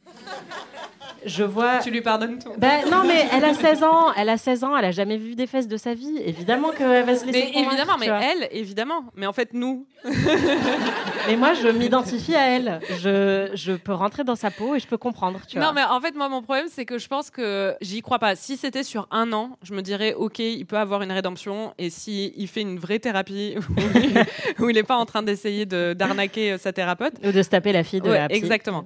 Je 1.25 1.43
vois. 1.43 1.79
Tu 1.79 1.89
lui 1.89 2.01
pardonnes 2.01 2.37
tout. 2.37 2.49
Bah, 2.57 2.83
non, 2.91 3.03
mais 3.05 3.25
elle 3.33 3.45
a 3.45 3.53
16 3.53 3.83
ans. 3.83 4.11
Elle 4.17 4.27
a 4.29 4.37
16 4.37 4.63
ans. 4.65 4.75
Elle 4.75 4.85
a 4.85 4.91
jamais 4.91 5.17
vu 5.17 5.35
des 5.35 5.47
fesses 5.47 5.67
de 5.69 5.77
sa 5.77 5.93
vie. 5.93 6.17
Évidemment 6.25 6.69
qu'elle 6.77 7.05
va 7.05 7.15
se 7.15 7.25
laisser. 7.25 7.49
Mais 7.55 7.61
évidemment, 7.61 7.93
mais 7.99 8.07
elle, 8.07 8.49
évidemment. 8.51 9.05
Mais 9.15 9.25
en 9.25 9.31
fait, 9.33 9.53
nous, 9.53 9.85
Mais 11.27 11.37
moi, 11.37 11.53
je 11.53 11.69
m'identifie 11.69 12.35
à 12.35 12.49
elle. 12.49 12.79
Je, 13.01 13.49
je 13.53 13.71
peux 13.73 13.93
rentrer 13.93 14.23
dans 14.25 14.35
sa 14.35 14.51
peau 14.51 14.75
et 14.75 14.79
je 14.79 14.87
peux 14.87 14.97
comprendre. 14.97 15.39
Tu 15.47 15.57
vois. 15.57 15.67
Non, 15.67 15.73
mais 15.73 15.83
en 15.83 15.99
fait, 16.01 16.13
moi, 16.15 16.27
mon 16.29 16.41
problème, 16.41 16.65
c'est 16.69 16.85
que 16.85 16.97
je 16.97 17.07
pense 17.07 17.29
que 17.29 17.75
j'y 17.81 18.01
crois 18.01 18.19
pas. 18.19 18.35
Si 18.35 18.57
c'était 18.57 18.83
sur 18.83 19.07
un 19.11 19.31
an, 19.31 19.57
je 19.63 19.73
me 19.73 19.81
dirais, 19.81 20.13
OK, 20.13 20.39
il 20.39 20.65
peut 20.65 20.77
avoir 20.77 21.01
une 21.01 21.11
rédemption. 21.11 21.73
Et 21.77 21.89
si 21.89 22.33
il 22.35 22.47
fait 22.47 22.61
une 22.61 22.77
vraie 22.79 22.99
thérapie 22.99 23.55
où 24.59 24.69
il- 24.69 24.75
n'est 24.75 24.83
pas 24.83 24.97
en 24.97 25.05
train 25.05 25.23
d'essayer 25.23 25.65
de- 25.65 25.93
d'arnaquer 25.93 26.53
euh, 26.53 26.57
sa 26.57 26.73
thérapeute. 26.73 27.13
Ou 27.23 27.31
de 27.31 27.41
se 27.41 27.49
taper 27.49 27.71
la 27.71 27.83
fille 27.83 28.01
de 28.01 28.09
Ouais, 28.09 28.17
la 28.19 28.27
psy. 28.27 28.37
exactement. 28.37 28.83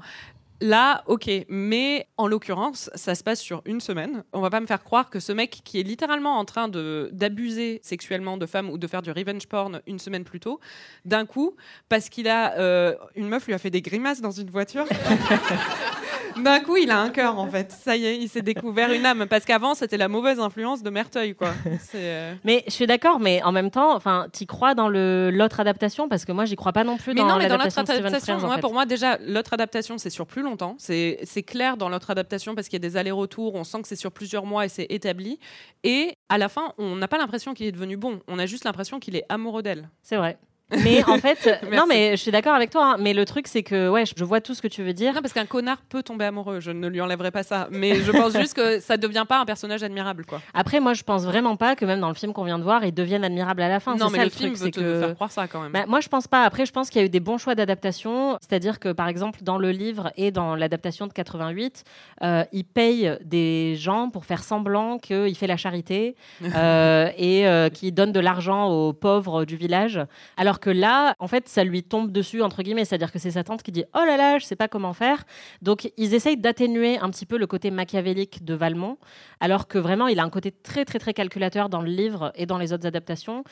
Là, 0.60 1.04
ok, 1.06 1.30
mais 1.50 2.08
en 2.17 2.28
l'occurrence, 2.28 2.89
ça 2.96 3.13
se 3.13 3.24
passe 3.24 3.39
sur 3.39 3.62
une 3.65 3.80
semaine. 3.80 4.24
On 4.34 4.41
va 4.41 4.50
pas 4.50 4.60
me 4.60 4.65
faire 4.65 4.84
croire 4.84 5.10
que 5.10 5.20
ce 5.20 5.32
mec 5.32 5.62
qui 5.63 5.80
est 5.80 5.84
littéralement 5.84 6.39
en 6.39 6.46
train 6.46 6.67
d'abuser 6.67 7.80
sexuellement 7.84 8.38
de 8.38 8.46
femmes 8.48 8.70
ou 8.70 8.78
de 8.80 8.88
faire 8.88 9.04
du 9.04 9.12
revenge 9.12 9.48
porn 9.48 9.82
une 9.86 10.00
semaine 10.00 10.24
plus 10.24 10.39
tôt, 10.39 10.60
d'un 11.06 11.26
coup, 11.26 11.56
parce 11.89 12.10
qu'il 12.10 12.28
a 12.28 12.58
euh, 12.58 12.96
une 13.15 13.28
meuf 13.28 13.46
lui 13.46 13.54
a 13.54 13.60
fait 13.60 13.70
des 13.70 13.82
grimaces 13.82 14.22
dans 14.22 14.32
une 14.32 14.50
voiture. 14.50 14.86
d'un 16.43 16.60
coup, 16.60 16.78
il 16.78 16.91
a 16.91 17.00
un 17.00 17.10
cœur 17.10 17.39
en 17.39 17.47
fait. 17.47 17.71
Ça 17.71 17.95
y 17.95 18.06
est, 18.06 18.17
il 18.17 18.30
s'est 18.30 18.41
découvert 18.41 18.91
une 18.91 19.06
âme. 19.06 19.26
Parce 19.30 19.45
qu'avant, 19.45 19.73
c'était 19.73 19.97
la 19.97 20.08
mauvaise 20.08 20.39
influence 20.39 20.84
de 20.84 20.89
Merteuil, 20.89 21.36
quoi. 21.36 21.50
Euh, 21.95 22.34
Mais 22.43 22.63
je 22.67 22.73
suis 22.73 22.88
d'accord, 22.88 23.19
mais 23.19 23.41
en 23.43 23.52
même 23.52 23.71
temps, 23.71 23.95
enfin, 23.95 24.28
t'y 24.32 24.45
crois 24.45 24.76
dans 24.76 24.89
le 24.89 25.32
l'autre 25.32 25.60
adaptation? 25.60 26.10
Parce 26.10 26.26
que 26.26 26.32
moi, 26.32 26.45
j'y 26.45 26.56
crois 26.56 26.73
pas 26.73 26.84
non 26.84 26.97
plus 26.97 27.13
Mais 27.13 27.21
dans 27.21 27.28
non, 27.28 27.38
mais 27.38 27.47
dans 27.47 27.58
l'autre 27.58 27.78
adaptation, 27.78 28.36
en 28.36 28.56
fait. 28.56 28.62
pour 28.62 28.73
moi, 28.73 28.86
déjà, 28.86 29.17
l'autre 29.19 29.54
adaptation, 29.54 29.97
c'est 29.97 30.10
sur 30.10 30.28
plus 30.28 30.41
longtemps. 30.41 30.76
C'est 30.78 31.19
c'est 31.23 31.43
clair 31.43 31.78
dans 31.78 31.89
l'autre 31.89 32.10
adaptation 32.10 32.56
parce 32.56 32.67
qu'il 32.67 32.82
y 32.82 32.86
a 32.86 32.88
des 32.89 32.97
allers-retours. 32.97 33.56
On 33.56 33.63
sent 33.63 33.82
que 33.82 33.88
c'est 33.88 33.95
sur 33.95 34.12
plusieurs 34.12 34.45
mois 34.45 34.65
et 34.65 34.69
c'est 34.69 34.88
établi. 34.89 35.39
Et 35.84 36.15
à 36.30 36.38
la 36.38 36.50
fin, 36.50 36.73
on 36.78 36.95
n'a 36.95 37.08
pas 37.08 37.17
l'impression 37.17 37.54
qu'il 37.54 37.65
est 37.65 37.71
devenu 37.71 37.97
bon. 37.97 38.19
On 38.28 38.39
a 38.39 38.45
juste 38.45 38.65
l'impression 38.65 39.00
qu'il 39.00 39.15
est 39.15 39.26
amoureux 39.30 39.63
d'elle. 39.63 39.89
C'est 40.04 40.17
vrai. 40.17 40.38
Mais 40.84 41.03
en 41.06 41.17
fait, 41.17 41.45
non, 41.63 41.69
Merci. 41.71 41.88
mais 41.89 42.12
je 42.12 42.21
suis 42.21 42.32
d'accord 42.32 42.53
avec 42.53 42.69
toi. 42.71 42.93
hein. 42.93 42.97
mais 42.99 43.13
le 43.13 43.23
truc, 43.25 43.47
c'est 43.47 43.63
que 43.63 43.89
ouais, 43.89 44.03
je 44.06 44.23
vois 44.23 44.41
tout 44.41 44.53
ce 44.53 44.62
que 44.62 44.67
tu 44.67 44.84
veux 44.84 44.93
dire. 44.93 45.13
Non, 45.13 45.21
parce 45.21 45.34
qu'un 45.34 45.45
connard 45.45 45.77
peut 45.89 46.03
tomber 46.03 46.25
amoureux. 46.25 46.60
Je 46.60 46.71
ne 46.71 46.88
lui 46.88 46.99
enlèverai 46.99 47.32
pas 47.32 47.43
ça. 47.43 47.67
Mais 47.71 47.95
je 48.01 48.12
pense 48.12 48.38
juste 48.38 48.53
que 48.53 48.80
ça 48.80 48.97
devient 48.97 49.25
pas 49.27 49.39
un 49.39 49.45
personnage 49.45 49.82
admirable, 49.84 50.25
quoi. 50.25 50.41
Après, 50.53 50.80
moi, 50.80 50.93
je 50.93 51.03
pense 51.03 51.23
vraiment 51.25 51.56
pas 51.56 51.75
que 51.75 51.86
même 51.86 51.99
dans 52.01 52.10
le 52.10 52.13
film 52.15 52.34
qu'on 52.34 52.43
vient 52.43 52.60
de 52.60 52.63
voir, 52.63 52.84
ils 52.84 52.93
deviennent 52.93 53.23
admirables 53.23 53.62
à 53.62 53.69
la 53.69 53.80
fin. 53.80 53.95
non, 53.95 54.08
C'est 54.10 54.12
mais 54.12 54.17
ça, 54.17 54.23
le, 54.23 54.30
le 54.30 54.36
film 54.36 54.49
truc, 54.53 54.60
veut 54.60 54.65
c'est 54.65 54.71
te 54.71 54.80
que. 54.80 54.99
faire 54.99 55.15
croire 55.15 55.32
ça 55.32 55.47
quand 55.47 55.62
même. 55.62 55.71
Bah, 55.71 55.86
moi, 55.88 56.01
je 56.01 56.10
pense 56.10 56.27
pas. 56.27 56.43
Après, 56.43 56.65
je 56.65 56.71
pense 56.73 56.89
qu'il 56.89 56.99
y 56.99 57.03
a 57.03 57.06
eu 57.06 57.10
des 57.10 57.19
bons 57.21 57.38
choix 57.38 57.56
d'adaptation. 57.56 58.38
C'est-à-dire 58.41 58.80
que, 58.80 58.91
par 58.91 59.08
exemple, 59.08 59.39
dans 59.43 59.58
le 59.58 59.71
livre 59.71 60.12
et 60.17 60.32
dans 60.32 60.56
l'adaptation 60.56 61.08
de 61.08 61.13
88, 61.13 61.84
euh, 62.23 62.43
il 62.51 62.65
paye 62.65 63.17
des 63.23 63.75
gens 63.77 64.10
pour 64.10 64.25
faire 64.25 64.43
semblant 64.43 64.97
qu'il 64.97 65.36
fait 65.38 65.47
la 65.47 65.58
charité 65.58 66.15
euh, 66.43 67.10
et 67.17 67.47
euh, 67.47 67.69
qu'il 67.69 67.93
donne 67.93 68.12
de 68.12 68.19
l'argent 68.19 68.67
aux 68.69 68.91
pauvres 68.93 69.45
du 69.45 69.56
village. 69.56 69.99
Alors 70.36 70.57
que 70.60 70.70
là, 70.70 71.15
en 71.20 71.28
fait, 71.28 71.48
ça 71.48 71.63
lui 71.63 71.84
tombe 71.84 72.12
dessus, 72.12 72.41
entre 72.41 72.63
guillemets. 72.63 72.86
C'est-à-dire 72.86 73.12
que 73.12 73.20
c'est 73.20 73.32
sa 73.32 73.43
tante 73.43 73.63
qui 73.63 73.72
dit 73.72 73.84
Oh 73.93 74.04
là 74.06 74.17
là, 74.17 74.39
je 74.39 74.46
sais 74.46 74.56
pas 74.56 74.67
comment 74.67 74.93
faire. 74.93 75.24
Donc, 75.62 75.91
ils 75.98 76.13
essayent 76.13 76.38
d'atténuer 76.38 76.98
un 77.00 77.10
petit 77.10 77.26
peu 77.26 77.38
le 77.38 77.48
côté 77.48 77.72
machiavélique 77.72 78.43
de 78.43 78.54
Valmont, 78.54 78.98
alors 79.39 79.67
que 79.67 79.78
vraiment, 79.78 80.08
il 80.08 80.20
a 80.20 80.24
un 80.24 80.30
côté 80.30 80.52
très, 80.52 80.86
très, 80.86 81.00
très 81.00 81.13
calculateur 81.13 81.70
dans 81.70 81.82
le 81.82 81.89
livre 81.89 82.32
et 82.36 82.46
dans 82.46 82.58
les 82.58 82.74
autres 82.74 82.88
adaptations 82.88 83.43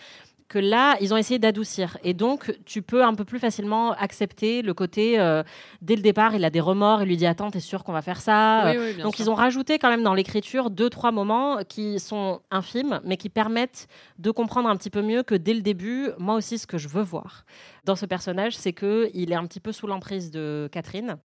que 0.48 0.60
là, 0.60 0.96
ils 1.02 1.14
ont 1.14 1.18
essayé 1.18 1.40
d'adoucir. 1.40 1.98
Et 2.04 2.14
donc, 2.14 2.56
tu 2.66 2.82
peux 2.82 3.04
un 3.04 3.16
peu 3.16 3.26
plus 3.26 3.40
facilement 3.40 3.94
accepter 3.94 4.62
le 4.62 4.74
côté, 4.74 5.20
euh, 5.20 5.44
dès 5.82 5.96
le 5.96 6.02
départ, 6.02 6.36
il 6.36 6.46
a 6.46 6.50
des 6.50 6.60
remords, 6.60 7.02
il 7.02 7.08
lui 7.08 7.18
dit 7.18 7.26
Attends, 7.26 7.50
t'es 7.50 7.60
sûr 7.60 7.84
qu'on 7.84 7.94
va 7.94 8.02
faire 8.02 8.22
ça 8.22 8.64
Oui, 8.66 8.78
oui, 8.80 8.94
bien 8.94 9.06
Donc, 9.06 9.16
sûr. 9.16 9.26
ils 9.26 9.30
ont 9.30 9.36
rajouté 9.36 9.80
quand 9.80 9.90
même 9.90 10.04
dans 10.04 10.14
l'écriture 10.14 10.70
deux, 10.70 10.90
trois 10.90 11.12
moments 11.12 11.58
qui 11.68 12.00
sont 12.00 12.42
infimes, 12.52 13.02
mais 13.04 13.18
qui 13.18 13.30
permettent 13.30 13.88
de 14.20 14.32
comprendre 14.32 14.70
un 14.70 14.76
petit 14.76 14.90
peu 14.92 15.02
mieux 15.02 15.24
que 15.24 15.36
dès 15.36 15.54
le 15.54 15.62
début, 15.62 16.10
moi 16.20 16.36
aussi, 16.36 16.60
ce 16.60 16.68
que 16.68 16.78
je 16.78 16.88
veux 16.88 17.04
voir 17.04 17.46
dans 17.84 17.96
ce 17.96 18.06
personnage, 18.06 18.56
c'est 18.56 18.74
qu'il 18.74 19.32
est 19.32 19.36
un 19.36 19.46
petit 19.46 19.60
peu 19.60 19.72
sous 19.72 19.88
l'emprise 19.88 20.32
de 20.32 20.70
Catherine. 20.72 21.18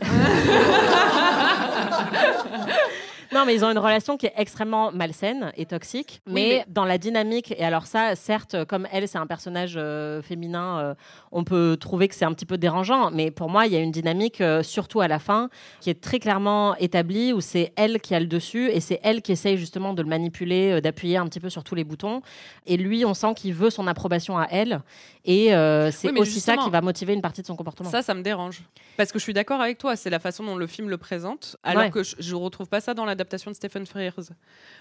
Non, 3.32 3.44
mais 3.44 3.54
ils 3.54 3.64
ont 3.64 3.70
une 3.70 3.78
relation 3.78 4.16
qui 4.16 4.26
est 4.26 4.32
extrêmement 4.36 4.90
malsaine 4.92 5.52
et 5.56 5.66
toxique. 5.66 6.20
Oui, 6.26 6.32
Mais, 6.34 6.64
dans 6.68 6.84
la 6.84 6.98
dynamique, 6.98 7.52
et 7.56 7.64
alors 7.64 7.86
ça, 7.86 8.16
certes, 8.16 8.64
comme 8.64 8.86
elle, 8.92 9.06
c'est 9.08 9.18
un 9.18 9.26
personnage 9.26 9.74
euh, 9.76 10.22
féminin, 10.22 10.78
euh, 10.78 10.94
on 11.32 11.44
peut 11.44 11.76
trouver 11.78 12.08
que 12.08 12.14
c'est 12.14 12.24
un 12.24 12.32
petit 12.32 12.46
peu 12.46 12.56
dérangeant. 12.58 13.10
Mais 13.10 13.30
pour 13.30 13.50
moi, 13.50 13.66
il 13.66 13.72
y 13.72 13.76
a 13.76 13.80
une 13.80 13.90
dynamique, 13.92 14.40
euh, 14.40 14.62
surtout 14.62 15.00
à 15.00 15.08
la 15.08 15.18
fin, 15.18 15.50
qui 15.80 15.90
est 15.90 16.00
très 16.00 16.18
clairement 16.18 16.74
établie, 16.76 17.32
où 17.32 17.40
c'est 17.40 17.72
elle 17.76 18.00
qui 18.00 18.14
a 18.14 18.20
le 18.20 18.26
dessus 18.26 18.70
et 18.70 18.80
c'est 18.80 19.00
elle 19.02 19.20
qui 19.22 19.32
essaye 19.32 19.58
justement 19.58 19.92
de 19.94 20.02
le 20.02 20.08
manipuler, 20.08 20.80
d'appuyer 20.80 21.16
un 21.18 21.26
petit 21.26 21.40
peu 21.40 21.50
sur 21.50 21.64
tous 21.64 21.74
les 21.74 21.84
boutons. 21.84 22.22
Et 22.66 22.76
lui, 22.76 23.04
on 23.04 23.14
sent 23.14 23.34
qu'il 23.36 23.54
veut 23.54 23.70
son 23.70 23.86
approbation 23.86 24.38
à 24.38 24.46
elle. 24.50 24.80
Et 25.24 25.48
c'est 25.92 26.10
Oui, 26.10 26.18
aussi 26.20 26.40
ça 26.40 26.56
qui 26.56 26.70
va 26.70 26.80
motiver 26.80 27.12
une 27.12 27.20
partie 27.22 27.42
de 27.42 27.46
son 27.46 27.56
comportement. 27.56 27.90
Ça, 27.90 28.02
ça 28.02 28.14
me 28.14 28.22
dérange. 28.22 28.62
Parce 28.96 29.12
que 29.12 29.18
je 29.18 29.24
suis 29.24 29.34
d'accord 29.34 29.60
avec 29.60 29.78
toi, 29.78 29.94
c'est 29.96 30.10
la 30.10 30.18
façon 30.18 30.42
dont 30.44 30.56
le 30.56 30.66
film 30.66 30.88
le 30.88 30.96
présente, 30.98 31.56
alors 31.62 31.84
Ouais. 31.84 31.90
que 31.90 32.02
je 32.02 32.34
ne 32.34 32.40
retrouve 32.40 32.68
pas 32.68 32.80
ça 32.80 32.94
dans 32.94 33.04
de 33.50 33.56
Stephen 33.56 33.86
Frears. 33.86 34.30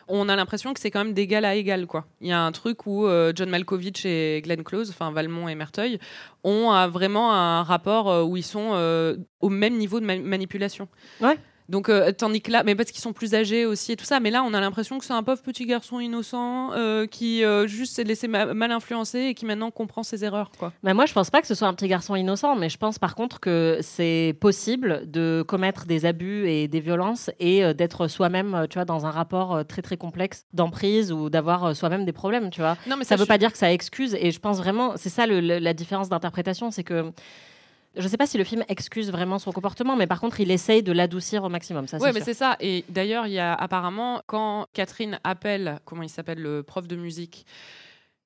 On 0.07 0.29
a 0.29 0.35
l'impression 0.35 0.73
que 0.73 0.79
c'est 0.79 0.91
quand 0.91 1.03
même 1.03 1.13
d'égal 1.13 1.45
à 1.45 1.55
égal. 1.55 1.87
Quoi. 1.87 2.05
Il 2.21 2.27
y 2.27 2.31
a 2.31 2.41
un 2.41 2.51
truc 2.51 2.85
où 2.85 3.05
euh, 3.05 3.31
John 3.35 3.49
Malkovich 3.49 4.05
et 4.05 4.41
Glenn 4.43 4.63
Close, 4.63 4.89
enfin 4.89 5.11
Valmont 5.11 5.47
et 5.47 5.55
Merteuil, 5.55 5.99
ont 6.43 6.87
vraiment 6.89 7.33
un 7.33 7.63
rapport 7.63 8.09
euh, 8.09 8.23
où 8.23 8.37
ils 8.37 8.43
sont 8.43 8.71
euh, 8.73 9.17
au 9.41 9.49
même 9.49 9.77
niveau 9.77 9.99
de 9.99 10.05
ma- 10.05 10.17
manipulation. 10.17 10.87
Ouais. 11.21 11.37
Donc, 11.69 11.89
euh, 11.89 12.11
tandis 12.11 12.41
que 12.41 12.51
là, 12.51 12.63
mais 12.63 12.75
parce 12.75 12.91
qu'ils 12.91 13.01
sont 13.01 13.11
plus 13.13 13.35
âgés 13.35 13.65
aussi 13.65 13.91
et 13.91 13.95
tout 13.97 14.05
ça, 14.05 14.19
mais 14.19 14.31
là, 14.31 14.43
on 14.43 14.53
a 14.53 14.59
l'impression 14.61 14.97
que 14.99 15.05
c'est 15.05 15.13
un 15.13 15.23
pauvre 15.23 15.41
petit 15.41 15.65
garçon 15.65 15.99
innocent 15.99 16.71
euh, 16.73 17.05
qui 17.07 17.43
euh, 17.43 17.67
juste 17.67 17.95
s'est 17.95 18.03
laissé 18.05 18.27
ma- 18.27 18.53
mal 18.53 18.71
influencer 18.71 19.19
et 19.19 19.33
qui 19.33 19.45
maintenant 19.45 19.69
comprend 19.69 20.03
ses 20.03 20.23
erreurs, 20.23 20.49
quoi. 20.57 20.71
Bah, 20.83 20.93
moi, 20.93 21.05
je 21.05 21.13
pense 21.13 21.29
pas 21.29 21.41
que 21.41 21.47
ce 21.47 21.55
soit 21.55 21.67
un 21.67 21.73
petit 21.73 21.87
garçon 21.89 22.15
innocent, 22.15 22.55
mais 22.55 22.69
je 22.69 22.77
pense 22.77 22.99
par 22.99 23.15
contre 23.15 23.39
que 23.39 23.79
c'est 23.81 24.35
possible 24.39 25.03
de 25.11 25.43
commettre 25.47 25.85
des 25.85 26.05
abus 26.05 26.47
et 26.47 26.67
des 26.67 26.79
violences 26.79 27.29
et 27.39 27.73
d'être 27.73 28.07
soi-même, 28.07 28.65
tu 28.69 28.75
vois, 28.75 28.85
dans 28.85 29.05
un 29.05 29.11
rapport 29.11 29.65
très 29.67 29.81
très 29.81 29.97
complexe 29.97 30.45
d'emprise 30.53 31.11
ou 31.11 31.29
d'avoir 31.29 31.75
soi-même 31.75 32.05
des 32.05 32.13
problèmes, 32.13 32.49
tu 32.49 32.61
vois. 32.61 32.77
Non, 32.87 32.95
mais 32.97 33.03
ça 33.03 33.15
je 33.15 33.21
veut 33.21 33.25
pas 33.27 33.37
dire 33.37 33.51
que 33.51 33.57
ça 33.57 33.73
excuse 33.73 34.15
et 34.19 34.31
je 34.31 34.39
pense 34.39 34.57
vraiment 34.57 34.93
c'est 34.95 35.09
ça 35.09 35.27
le- 35.27 35.41
le- 35.41 35.59
la 35.59 35.73
différence 35.73 36.07
d'interprétation 36.09 36.71
c'est 36.71 36.83
que 36.83 37.11
je 37.97 38.07
sais 38.07 38.17
pas 38.17 38.27
si 38.27 38.37
le 38.37 38.43
film 38.43 38.63
excuse 38.67 39.11
vraiment 39.11 39.39
son 39.39 39.51
comportement 39.51 39.95
mais 39.95 40.07
par 40.07 40.19
contre 40.19 40.39
il 40.39 40.51
essaye 40.51 40.83
de 40.83 40.91
l'adoucir 40.91 41.43
au 41.43 41.49
maximum 41.49 41.87
ça 41.87 41.99
c'est 41.99 42.13
mais 42.13 42.21
c'est 42.21 42.33
ça. 42.33 42.57
Et 42.59 42.83
d'ailleurs, 42.89 43.27
il 43.27 43.33
y 43.33 43.39
a 43.39 43.53
apparemment, 43.53 44.21
quand 44.25 44.67
Catherine 44.73 45.19
appelle, 45.23 45.79
comment 45.85 46.03
il 46.03 46.09
s'appelle, 46.09 46.39
le 46.39 46.63
prof 46.63 46.87
de 46.87 46.95
musique, 46.95 47.45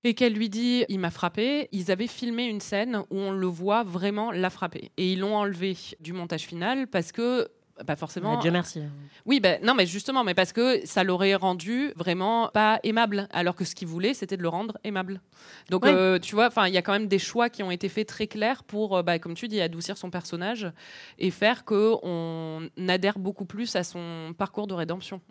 et 0.04 0.14
qu'elle 0.14 0.34
lui 0.34 0.50
dit 0.50 0.84
il 0.90 1.00
m'a 1.00 1.12
frappé, 1.12 1.70
ils 1.72 1.92
avaient 1.92 2.08
filmé 2.08 2.46
une 2.46 2.60
scène 2.62 3.04
où 3.10 3.20
on 3.20 3.32
le 3.32 3.48
voit 3.48 3.84
vraiment 3.84 4.32
la 4.32 4.50
frapper. 4.50 4.92
Et 4.98 5.14
ils 5.14 5.20
l'ont 5.20 5.36
enlevé 5.36 5.78
du 6.00 6.14
montage 6.14 6.44
final 6.44 6.88
parce 6.88 7.12
que. 7.12 7.48
Pas 7.86 7.96
forcément. 7.96 8.36
Ouais, 8.36 8.42
Dieu 8.42 8.52
merci 8.52 8.82
Oui, 9.26 9.40
ben 9.40 9.60
non, 9.64 9.74
mais 9.74 9.86
justement, 9.86 10.24
mais 10.24 10.34
parce 10.34 10.54
que 10.54 10.86
ça 10.86 11.04
l'aurait 11.04 11.36
rendu 11.36 11.92
vraiment 11.96 12.50
pas 12.54 12.80
aimable, 12.84 13.28
alors 13.32 13.56
que 13.56 13.66
ce 13.66 13.76
qu'il 13.76 13.88
voulait, 13.88 14.14
c'était 14.14 14.38
de 14.38 14.42
le 14.42 14.50
rendre 14.50 14.78
aimable. 14.84 15.22
Donc, 15.70 15.86
Ouais. 15.86 15.92
euh, 15.94 16.20
tu 16.20 16.36
vois, 16.36 16.48
enfin, 16.48 16.68
il 16.68 16.74
y 16.74 16.78
a 16.78 16.82
quand 16.82 16.94
même 16.94 17.08
des 17.08 17.20
choix 17.20 17.50
qui 17.50 17.64
ont 17.64 17.72
été 17.72 17.90
faits 17.90 18.08
très 18.08 18.28
clairs 18.28 18.64
pour, 18.64 18.98
euh, 18.98 19.04
bah, 19.04 19.20
comme 19.20 19.34
tu 19.34 19.48
dis, 19.48 19.62
adoucir 19.62 19.98
son 19.98 20.10
personnage 20.10 20.72
et 21.20 21.32
faire 21.32 21.66
que 21.66 21.96
on 22.04 22.70
adhère 22.88 23.20
beaucoup 23.20 23.46
plus 23.46 23.76
à 23.76 23.84
son 23.84 24.34
parcours 24.38 24.68
de 24.68 24.74
rédemption. 24.74 25.22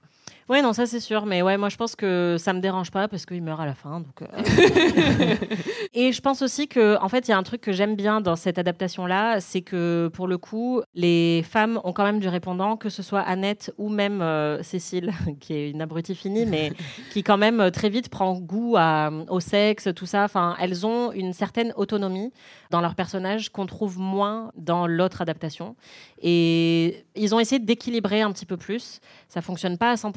Ouais 0.48 0.62
non 0.62 0.72
ça 0.72 0.86
c'est 0.86 1.00
sûr 1.00 1.26
mais 1.26 1.42
ouais 1.42 1.56
moi 1.56 1.68
je 1.68 1.76
pense 1.76 1.96
que 1.96 2.36
ça 2.38 2.52
me 2.52 2.60
dérange 2.60 2.90
pas 2.90 3.08
parce 3.08 3.26
qu'il 3.26 3.42
meurt 3.42 3.60
à 3.60 3.66
la 3.66 3.74
fin 3.74 4.00
donc 4.00 4.22
euh. 4.22 4.26
et 5.94 6.12
je 6.12 6.20
pense 6.20 6.42
aussi 6.42 6.68
que 6.68 6.98
en 7.02 7.08
fait 7.08 7.28
il 7.28 7.30
y 7.30 7.34
a 7.34 7.38
un 7.38 7.42
truc 7.42 7.60
que 7.60 7.72
j'aime 7.72 7.96
bien 7.96 8.20
dans 8.20 8.36
cette 8.36 8.58
adaptation 8.58 9.06
là 9.06 9.40
c'est 9.40 9.62
que 9.62 10.10
pour 10.12 10.26
le 10.26 10.38
coup 10.38 10.82
les 10.94 11.44
femmes 11.48 11.80
ont 11.84 11.92
quand 11.92 12.04
même 12.04 12.20
du 12.20 12.28
répondant 12.28 12.76
que 12.76 12.88
ce 12.88 13.02
soit 13.02 13.20
Annette 13.20 13.72
ou 13.78 13.88
même 13.88 14.22
euh, 14.22 14.62
Cécile 14.62 15.12
qui 15.40 15.54
est 15.54 15.70
une 15.70 15.82
abrutie 15.82 16.14
finie 16.14 16.46
mais 16.46 16.72
qui 17.12 17.22
quand 17.22 17.38
même 17.38 17.60
euh, 17.60 17.70
très 17.70 17.88
vite 17.88 18.08
prend 18.08 18.34
goût 18.34 18.76
à- 18.76 19.10
au 19.28 19.40
sexe, 19.40 19.88
tout 19.94 20.06
ça. 20.06 20.24
Enfin, 20.24 20.56
elles 20.60 20.86
ont 20.86 21.12
une 21.12 21.32
certaine 21.32 21.72
autonomie 21.76 22.32
dans 22.70 22.80
leur 22.80 22.94
personnage 22.94 23.50
qu'on 23.50 23.66
trouve 23.66 23.98
moins 23.98 24.52
dans 24.56 24.86
l'autre 24.86 25.20
adaptation. 25.22 25.76
Et 26.22 27.04
ils 27.14 27.34
ont 27.34 27.40
essayé 27.40 27.58
d'équilibrer 27.58 28.22
un 28.22 28.32
petit 28.32 28.46
peu 28.46 28.56
plus. 28.56 29.00
Ça 29.28 29.40
fonctionne 29.42 29.78
pas 29.78 29.90
à 29.90 29.94
100%, 29.94 30.12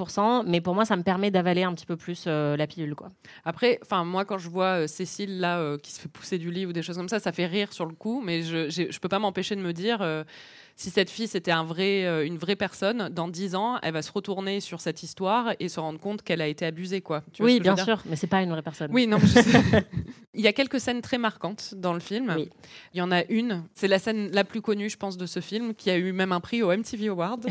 mais 0.46 0.62
pour 0.62 0.76
moi, 0.76 0.86
ça 0.86 0.96
me 0.96 1.04
permet 1.04 1.32
d'avaler 1.32 1.64
un 1.64 1.74
petit 1.74 1.86
peu 1.86 1.96
plus 1.96 2.26
euh, 2.28 2.56
la 2.58 2.68
pilule, 2.68 2.96
quoi. 2.96 3.12
Après, 3.46 3.80
moi, 4.06 4.26
quand 4.26 4.38
je 4.38 4.50
vois 4.50 4.82
euh, 4.84 4.88
Cécile 4.88 5.40
là 5.40 5.60
euh, 5.60 5.78
qui 5.78 5.92
se 5.92 6.00
fait 6.02 6.10
pousser 6.10 6.38
du 6.38 6.52
lit 6.52 6.66
ou 6.66 6.74
des 6.74 6.82
choses 6.82 6.98
comme 6.98 7.10
ça, 7.10 7.20
ça 7.20 7.32
fait 7.32 7.46
rire 7.46 7.74
sur 7.74 7.86
le 7.86 7.94
coup, 7.94 8.22
mais 8.24 8.42
je, 8.42 8.70
je 8.70 9.00
peux 9.00 9.10
pas 9.10 9.20
m'empêcher 9.20 9.56
de 9.56 9.62
me 9.62 9.74
dire. 9.74 10.06
Si 10.76 10.90
cette 10.90 11.10
fille 11.10 11.28
c'était 11.28 11.52
un 11.52 11.64
vrai, 11.64 12.06
euh, 12.06 12.26
une 12.26 12.38
vraie 12.38 12.56
personne, 12.56 13.10
dans 13.10 13.28
10 13.28 13.56
ans, 13.56 13.80
elle 13.82 13.94
va 13.94 14.02
se 14.02 14.12
retourner 14.12 14.60
sur 14.60 14.82
cette 14.82 15.04
histoire 15.04 15.54
et 15.60 15.70
se 15.70 15.80
rendre 15.80 16.00
compte 16.00 16.22
qu'elle 16.22 16.42
a 16.42 16.48
été 16.48 16.66
abusée, 16.66 17.02
quoi. 17.02 17.24
Tu 17.32 17.44
oui, 17.44 17.60
bien 17.60 17.76
sûr, 17.78 18.02
mais 18.06 18.16
c'est 18.16 18.28
pas 18.28 18.42
une 18.42 18.50
vraie 18.50 18.62
personne. 18.62 18.90
Oui, 18.94 19.08
non. 19.08 19.18
Il 20.34 20.42
y 20.42 20.48
a 20.48 20.54
quelques 20.54 20.80
scènes 20.80 21.02
très 21.02 21.18
marquantes 21.18 21.76
dans 21.78 21.94
le 21.94 22.00
film. 22.00 22.34
Oui. 22.36 22.50
Il 22.94 22.98
y 22.98 23.02
en 23.02 23.12
a 23.12 23.24
une, 23.26 23.64
c'est 23.76 23.88
la 23.88 24.00
scène 24.00 24.32
la 24.32 24.44
plus 24.44 24.62
connue, 24.62 24.90
je 24.90 24.98
pense, 24.98 25.18
de 25.18 25.26
ce 25.26 25.40
film, 25.40 25.76
qui 25.76 25.92
a 25.92 25.98
eu 25.98 26.12
même 26.12 26.32
un 26.32 26.40
prix 26.40 26.64
au 26.64 26.76
MTV 26.76 27.10
Award. 27.10 27.48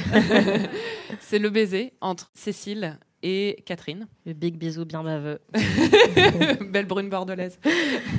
c'est 1.21 1.39
le 1.39 1.51
baiser 1.51 1.93
entre 2.01 2.31
Cécile 2.35 2.99
et 3.23 3.63
Catherine, 3.67 4.07
Le 4.27 4.33
big 4.33 4.57
bisou 4.57 4.85
bien 4.85 5.03
baveux. 5.03 5.41
belle 6.71 6.87
brune 6.87 7.09
bordelaise. 7.09 7.59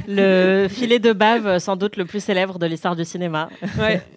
Le 0.08 0.68
filet 0.70 1.00
de 1.00 1.14
bave, 1.14 1.60
sans 1.60 1.76
doute 1.76 1.98
le 1.98 2.06
plus 2.06 2.24
célèbre 2.24 2.58
de 2.60 2.66
l'histoire 2.66 2.96
du 2.96 3.06
cinéma. 3.06 3.50
Ouais. 3.78 4.02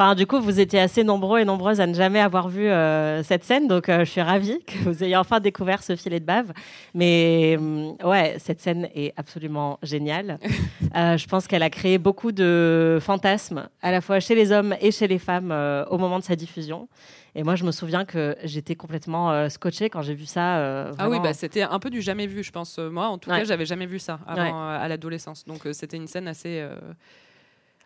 Enfin, 0.00 0.14
du 0.14 0.28
coup, 0.28 0.40
vous 0.40 0.60
étiez 0.60 0.78
assez 0.78 1.02
nombreux 1.02 1.40
et 1.40 1.44
nombreuses 1.44 1.80
à 1.80 1.86
ne 1.88 1.92
jamais 1.92 2.20
avoir 2.20 2.48
vu 2.48 2.68
euh, 2.68 3.24
cette 3.24 3.42
scène, 3.42 3.66
donc 3.66 3.88
euh, 3.88 4.04
je 4.04 4.10
suis 4.10 4.20
ravie 4.20 4.60
que 4.64 4.78
vous 4.84 5.02
ayez 5.02 5.16
enfin 5.16 5.40
découvert 5.40 5.82
ce 5.82 5.96
filet 5.96 6.20
de 6.20 6.24
bave. 6.24 6.52
Mais 6.94 7.56
hum, 7.58 7.96
ouais, 8.04 8.36
cette 8.38 8.60
scène 8.60 8.88
est 8.94 9.12
absolument 9.16 9.80
géniale. 9.82 10.38
Euh, 10.96 11.18
je 11.18 11.26
pense 11.26 11.46
qu'elle 11.46 11.62
a 11.62 11.68
créé 11.68 11.98
beaucoup 11.98 12.32
de 12.32 12.98
fantasmes, 13.00 13.68
à 13.82 13.90
la 13.90 14.00
fois 14.00 14.20
chez 14.20 14.34
les 14.34 14.52
hommes 14.52 14.74
et 14.80 14.90
chez 14.90 15.06
les 15.06 15.18
femmes, 15.18 15.50
euh, 15.52 15.84
au 15.90 15.98
moment 15.98 16.18
de 16.18 16.24
sa 16.24 16.34
diffusion. 16.34 16.88
Et 17.34 17.42
moi, 17.44 17.56
je 17.56 17.64
me 17.64 17.70
souviens 17.70 18.04
que 18.04 18.36
j'étais 18.44 18.74
complètement 18.74 19.30
euh, 19.30 19.48
scotchée 19.48 19.90
quand 19.90 20.02
j'ai 20.02 20.14
vu 20.14 20.26
ça. 20.26 20.58
euh, 20.58 20.92
Ah 20.98 21.08
oui, 21.08 21.20
bah, 21.20 21.34
c'était 21.34 21.62
un 21.62 21.78
peu 21.78 21.90
du 21.90 22.00
jamais 22.02 22.26
vu, 22.26 22.42
je 22.42 22.50
pense. 22.50 22.78
Euh, 22.78 22.90
Moi, 22.90 23.06
en 23.06 23.18
tout 23.18 23.30
Ouais. 23.30 23.38
cas, 23.40 23.44
j'avais 23.44 23.66
jamais 23.66 23.86
vu 23.86 23.98
ça 23.98 24.18
avant 24.26 24.42
Ouais. 24.42 24.48
euh, 24.50 24.84
à 24.84 24.88
l'adolescence. 24.88 25.44
Donc, 25.44 25.60
c'était 25.72 25.96
une 25.96 26.06
scène 26.08 26.26
assez. 26.28 26.66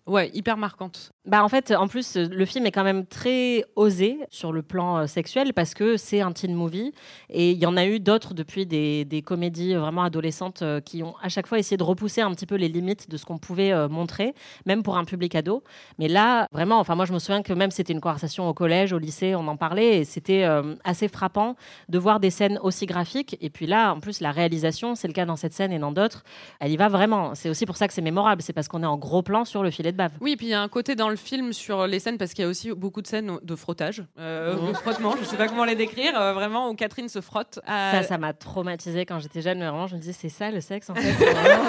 Ouais, 0.07 0.31
hyper 0.35 0.57
marquante. 0.57 1.13
Bah 1.25 1.45
en 1.45 1.49
fait, 1.49 1.71
en 1.71 1.87
plus, 1.87 2.17
le 2.17 2.45
film 2.45 2.67
est 2.67 2.73
quand 2.73 2.83
même 2.83 3.07
très 3.07 3.65
osé 3.77 4.19
sur 4.29 4.53
le 4.53 4.61
plan 4.61 4.99
euh, 4.99 5.07
sexuel 5.07 5.55
parce 5.55 5.73
que 5.73 5.97
c'est 5.97 6.21
un 6.21 6.33
teen 6.33 6.53
movie 6.53 6.93
et 7.31 7.53
il 7.53 7.59
y 7.59 7.67
en 7.67 7.77
a 7.77 7.87
eu 7.87 8.01
d'autres 8.01 8.35
depuis 8.35 8.67
des, 8.67 9.05
des 9.05 9.23
comédies 9.23 9.75
vraiment 9.75 10.03
adolescentes 10.03 10.63
euh, 10.63 10.81
qui 10.81 11.05
ont 11.05 11.15
à 11.23 11.29
chaque 11.29 11.47
fois 11.47 11.61
essayé 11.61 11.77
de 11.77 11.85
repousser 11.85 12.23
un 12.23 12.33
petit 12.33 12.45
peu 12.45 12.57
les 12.57 12.67
limites 12.67 13.09
de 13.09 13.17
ce 13.17 13.25
qu'on 13.25 13.39
pouvait 13.39 13.71
euh, 13.71 13.89
montrer, 13.89 14.35
même 14.67 14.83
pour 14.83 14.97
un 14.97 15.05
public 15.05 15.37
ado. 15.37 15.63
Mais 16.01 16.09
là, 16.09 16.49
vraiment, 16.51 16.81
enfin 16.81 16.97
moi 16.97 17.05
je 17.05 17.13
me 17.13 17.21
souviens 17.21 17.43
que 17.43 17.53
même 17.53 17.71
c'était 17.71 17.93
une 17.93 18.01
conversation 18.01 18.49
au 18.49 18.53
collège, 18.53 18.93
au 18.93 18.99
lycée, 18.99 19.37
on 19.37 19.47
en 19.47 19.57
parlait 19.57 19.99
et 20.01 20.05
c'était 20.05 20.45
assez 20.83 21.07
frappant 21.07 21.55
de 21.89 21.99
voir 22.01 22.19
des 22.19 22.31
scènes 22.31 22.59
aussi 22.65 22.87
graphiques. 22.87 23.37
Et 23.41 23.49
puis 23.49 23.67
là, 23.67 23.95
en 23.95 24.01
plus, 24.01 24.21
la 24.21 24.33
réalisation, 24.33 24.97
c'est 24.97 25.07
le 25.07 25.15
cas 25.15 25.25
dans 25.25 25.37
cette 25.37 25.53
scène 25.53 25.73
et 25.73 25.79
dans 25.79 25.93
d'autres, 25.93 26.25
elle 26.59 26.73
y 26.73 26.77
va 26.77 26.89
vraiment. 26.89 27.37
C'est 27.37 27.49
aussi 27.49 27.65
pour 27.65 27.77
ça 27.77 27.87
que 27.87 27.95
c'est 27.95 28.03
mémorable, 28.03 28.43
c'est 28.43 28.53
parce 28.53 28.67
qu'on 28.67 28.83
est 28.83 28.87
en 28.87 28.99
gros 28.99 29.23
plan 29.23 29.45
sur 29.45 29.63
le 29.63 29.71
filet 29.71 29.93
de 29.93 29.97
bave. 29.97 30.11
Oui, 30.21 30.35
puis 30.35 30.47
il 30.47 30.51
y 30.51 30.55
a 30.55 30.61
un 30.61 30.69
côté 30.69 30.97
dans 30.97 31.12
le 31.13 31.17
film 31.17 31.53
sur 31.53 31.87
les 31.87 32.01
scènes, 32.01 32.19
parce 32.19 32.35
qu'il 32.35 32.43
y 32.43 32.47
a 32.47 32.51
aussi 32.51 32.73
beaucoup 32.73 33.01
de 33.01 33.07
scènes 33.07 33.39
de 33.43 33.55
frottage, 33.57 34.03
euh, 34.19 34.57
Mhm. 34.57 34.69
de 34.73 34.73
frottement, 34.77 35.15
je 35.21 35.25
sais 35.25 35.37
pas 35.37 35.47
comment 35.47 35.65
les 35.65 35.77
décrire, 35.77 36.21
euh, 36.21 36.33
vraiment, 36.33 36.69
où 36.69 36.75
Catherine 36.75 37.09
se 37.09 37.21
frotte. 37.21 37.61
à- 37.67 37.93
Ça, 37.93 38.03
ça 38.03 38.19
m'a 38.19 38.33
traumatisé 38.33 39.07
quand 39.07 39.21
j'étais 39.21 39.41
jeune. 39.41 39.59
mais 39.61 39.67
Vraiment, 39.69 39.87
je 39.87 39.95
me 39.95 40.01
disais, 40.01 40.13
c'est 40.13 40.29
ça 40.29 40.51
le 40.51 40.61
sexe 40.61 40.91
en 40.91 40.95
fait. 40.97 41.03
Vraiment, 41.13 41.69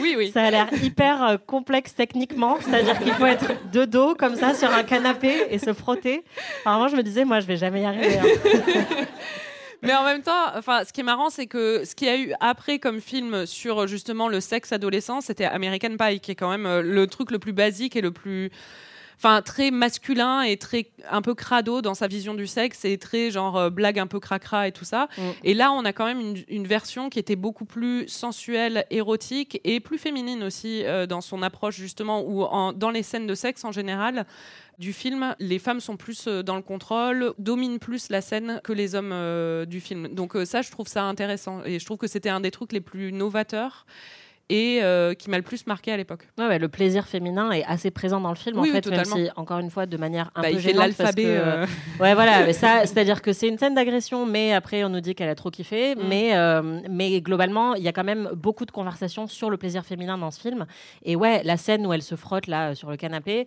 Oui, 0.00 0.14
oui. 0.16 0.30
ça 0.30 0.42
a 0.44 0.50
l'air 0.50 0.68
hyper 0.82 1.22
euh, 1.24 1.36
complexe 1.38 1.94
techniquement. 1.94 2.58
C'est-à-dire 2.60 2.98
qu'il 2.98 3.12
faut 3.14 3.26
être 3.26 3.50
de 3.72 3.84
dos 3.86 4.14
comme 4.14 4.36
ça 4.36 4.52
sur 4.54 4.70
un 4.72 4.82
canapé 4.82 5.46
et 5.50 5.58
se 5.58 5.72
frotter. 5.72 6.22
Enfin, 6.60 6.72
vraiment, 6.74 6.88
je 6.88 6.96
me 6.96 7.02
disais, 7.02 7.24
moi, 7.24 7.40
je 7.40 7.46
vais 7.46 7.56
jamais 7.56 7.82
y 7.82 7.84
arriver. 7.86 8.18
hein. 8.18 8.24
Mais 9.84 9.94
en 9.94 10.04
même 10.04 10.22
temps, 10.22 10.46
enfin, 10.54 10.84
ce 10.84 10.92
qui 10.92 11.00
est 11.00 11.04
marrant, 11.04 11.30
c'est 11.30 11.46
que 11.46 11.84
ce 11.84 11.94
qu'il 11.94 12.08
y 12.08 12.10
a 12.10 12.18
eu 12.18 12.32
après 12.40 12.78
comme 12.78 13.00
film 13.00 13.46
sur 13.46 13.86
justement 13.86 14.28
le 14.28 14.40
sexe 14.40 14.72
adolescent, 14.72 15.20
c'était 15.20 15.44
American 15.44 15.96
Pie, 15.98 16.20
qui 16.20 16.30
est 16.32 16.34
quand 16.34 16.50
même 16.50 16.66
euh, 16.66 16.82
le 16.82 17.06
truc 17.06 17.30
le 17.30 17.38
plus 17.38 17.52
basique 17.52 17.94
et 17.96 18.00
le 18.00 18.10
plus. 18.10 18.50
Enfin, 19.16 19.42
très 19.42 19.70
masculin 19.70 20.42
et 20.42 20.56
très 20.56 20.90
un 21.10 21.22
peu 21.22 21.34
crado 21.34 21.82
dans 21.82 21.94
sa 21.94 22.06
vision 22.08 22.34
du 22.34 22.46
sexe 22.46 22.84
et 22.84 22.98
très 22.98 23.30
genre 23.30 23.56
euh, 23.56 23.70
blague 23.70 23.98
un 23.98 24.06
peu 24.06 24.20
cracra 24.20 24.68
et 24.68 24.72
tout 24.72 24.84
ça. 24.84 25.08
Mm. 25.16 25.22
Et 25.44 25.54
là, 25.54 25.72
on 25.72 25.84
a 25.84 25.92
quand 25.92 26.04
même 26.06 26.20
une, 26.20 26.36
une 26.48 26.66
version 26.66 27.08
qui 27.10 27.18
était 27.18 27.36
beaucoup 27.36 27.64
plus 27.64 28.08
sensuelle, 28.08 28.84
érotique 28.90 29.60
et 29.64 29.80
plus 29.80 29.98
féminine 29.98 30.42
aussi 30.42 30.84
euh, 30.84 31.06
dans 31.06 31.20
son 31.20 31.42
approche 31.42 31.76
justement, 31.76 32.26
en- 32.52 32.72
dans 32.72 32.90
les 32.90 33.02
scènes 33.02 33.26
de 33.26 33.34
sexe 33.34 33.64
en 33.64 33.72
général 33.72 34.26
du 34.80 34.92
film, 34.92 35.36
les 35.38 35.60
femmes 35.60 35.78
sont 35.78 35.96
plus 35.96 36.26
euh, 36.26 36.42
dans 36.42 36.56
le 36.56 36.62
contrôle, 36.62 37.32
dominent 37.38 37.78
plus 37.78 38.08
la 38.10 38.20
scène 38.20 38.60
que 38.64 38.72
les 38.72 38.96
hommes 38.96 39.12
euh, 39.12 39.64
du 39.66 39.80
film. 39.80 40.08
Donc 40.08 40.36
ça, 40.44 40.62
je 40.62 40.70
trouve 40.72 40.88
ça 40.88 41.04
intéressant 41.04 41.62
et 41.64 41.78
je 41.78 41.84
trouve 41.84 41.98
que 41.98 42.08
c'était 42.08 42.28
un 42.28 42.40
des 42.40 42.50
trucs 42.50 42.72
les 42.72 42.80
plus 42.80 43.12
novateurs 43.12 43.86
et 44.50 44.80
euh, 44.82 45.14
qui 45.14 45.30
m'a 45.30 45.36
le 45.38 45.42
plus 45.42 45.66
marqué 45.66 45.90
à 45.92 45.96
l'époque. 45.96 46.28
Ouais, 46.38 46.46
ouais, 46.46 46.58
le 46.58 46.68
plaisir 46.68 47.06
féminin 47.06 47.50
est 47.52 47.64
assez 47.64 47.90
présent 47.90 48.20
dans 48.20 48.28
le 48.28 48.34
film, 48.34 48.56
Oui, 48.58 48.60
en 48.70 48.72
oui, 48.74 48.80
fait, 48.82 48.90
même 48.90 48.98
totalement. 49.02 49.24
si, 49.26 49.30
encore 49.36 49.58
une 49.58 49.70
fois, 49.70 49.86
de 49.86 49.96
manière 49.96 50.30
un 50.34 50.42
Bah, 50.42 50.48
peu 50.48 50.54
il 50.54 50.60
fait 50.60 50.68
gênante, 50.72 50.82
l'alphabet. 50.98 51.24
euh, 51.26 51.66
Ouais, 52.00 52.14
voilà, 52.14 52.44
mais 52.44 52.52
ça, 52.52 52.80
c'est-à-dire 52.86 53.22
que 53.22 53.32
c'est 53.32 53.48
une 53.48 53.56
scène 53.58 53.74
d'agression, 53.74 54.26
mais 54.26 54.52
après 54.52 54.84
on 54.84 54.88
nous 54.90 55.00
dit 55.00 55.14
qu'elle 55.14 55.28
a 55.30 55.34
trop 55.34 55.50
kiffé. 55.50 55.94
Mm. 55.94 55.98
Mais, 56.08 56.36
euh, 56.36 56.80
mais 56.90 57.20
globalement, 57.20 57.74
il 57.74 57.82
y 57.82 57.88
a 57.88 57.92
quand 57.92 58.04
même 58.04 58.30
beaucoup 58.34 58.66
de 58.66 58.70
conversations 58.70 59.26
sur 59.26 59.48
le 59.50 59.56
plaisir 59.56 59.84
féminin 59.84 60.18
dans 60.18 60.30
ce 60.30 60.40
film. 60.40 60.66
Et 61.04 61.16
ouais, 61.16 61.42
la 61.44 61.56
scène 61.56 61.86
où 61.86 61.92
elle 61.92 62.02
se 62.02 62.14
frotte 62.14 62.46
là 62.46 62.74
sur 62.74 62.90
le 62.90 62.96
canapé. 62.96 63.46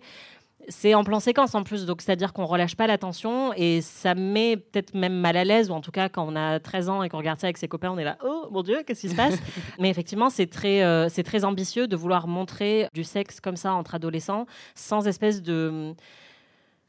C'est 0.68 0.94
en 0.94 1.04
plan 1.04 1.20
séquence 1.20 1.54
en 1.54 1.62
plus, 1.62 1.86
donc 1.86 2.02
c'est-à-dire 2.02 2.32
qu'on 2.32 2.44
relâche 2.44 2.76
pas 2.76 2.86
l'attention 2.86 3.52
et 3.54 3.80
ça 3.80 4.14
met 4.14 4.56
peut-être 4.56 4.92
même 4.94 5.14
mal 5.14 5.36
à 5.36 5.44
l'aise, 5.44 5.70
ou 5.70 5.72
en 5.72 5.80
tout 5.80 5.92
cas 5.92 6.08
quand 6.08 6.26
on 6.28 6.36
a 6.36 6.60
13 6.60 6.88
ans 6.88 7.02
et 7.02 7.08
qu'on 7.08 7.18
regarde 7.18 7.38
ça 7.38 7.46
avec 7.46 7.56
ses 7.56 7.68
copains, 7.68 7.90
on 7.90 7.96
est 7.96 8.04
là, 8.04 8.18
oh 8.24 8.48
mon 8.50 8.62
dieu, 8.62 8.82
qu'est-ce 8.86 9.02
qui 9.02 9.08
se 9.08 9.14
passe? 9.14 9.38
Mais 9.78 9.88
effectivement, 9.88 10.30
c'est 10.30 10.48
très, 10.48 10.82
euh, 10.82 11.08
c'est 11.08 11.22
très 11.22 11.44
ambitieux 11.44 11.86
de 11.86 11.96
vouloir 11.96 12.26
montrer 12.26 12.88
du 12.92 13.04
sexe 13.04 13.40
comme 13.40 13.56
ça 13.56 13.72
entre 13.72 13.94
adolescents, 13.94 14.46
sans 14.74 15.06
espèce 15.06 15.42
de 15.42 15.94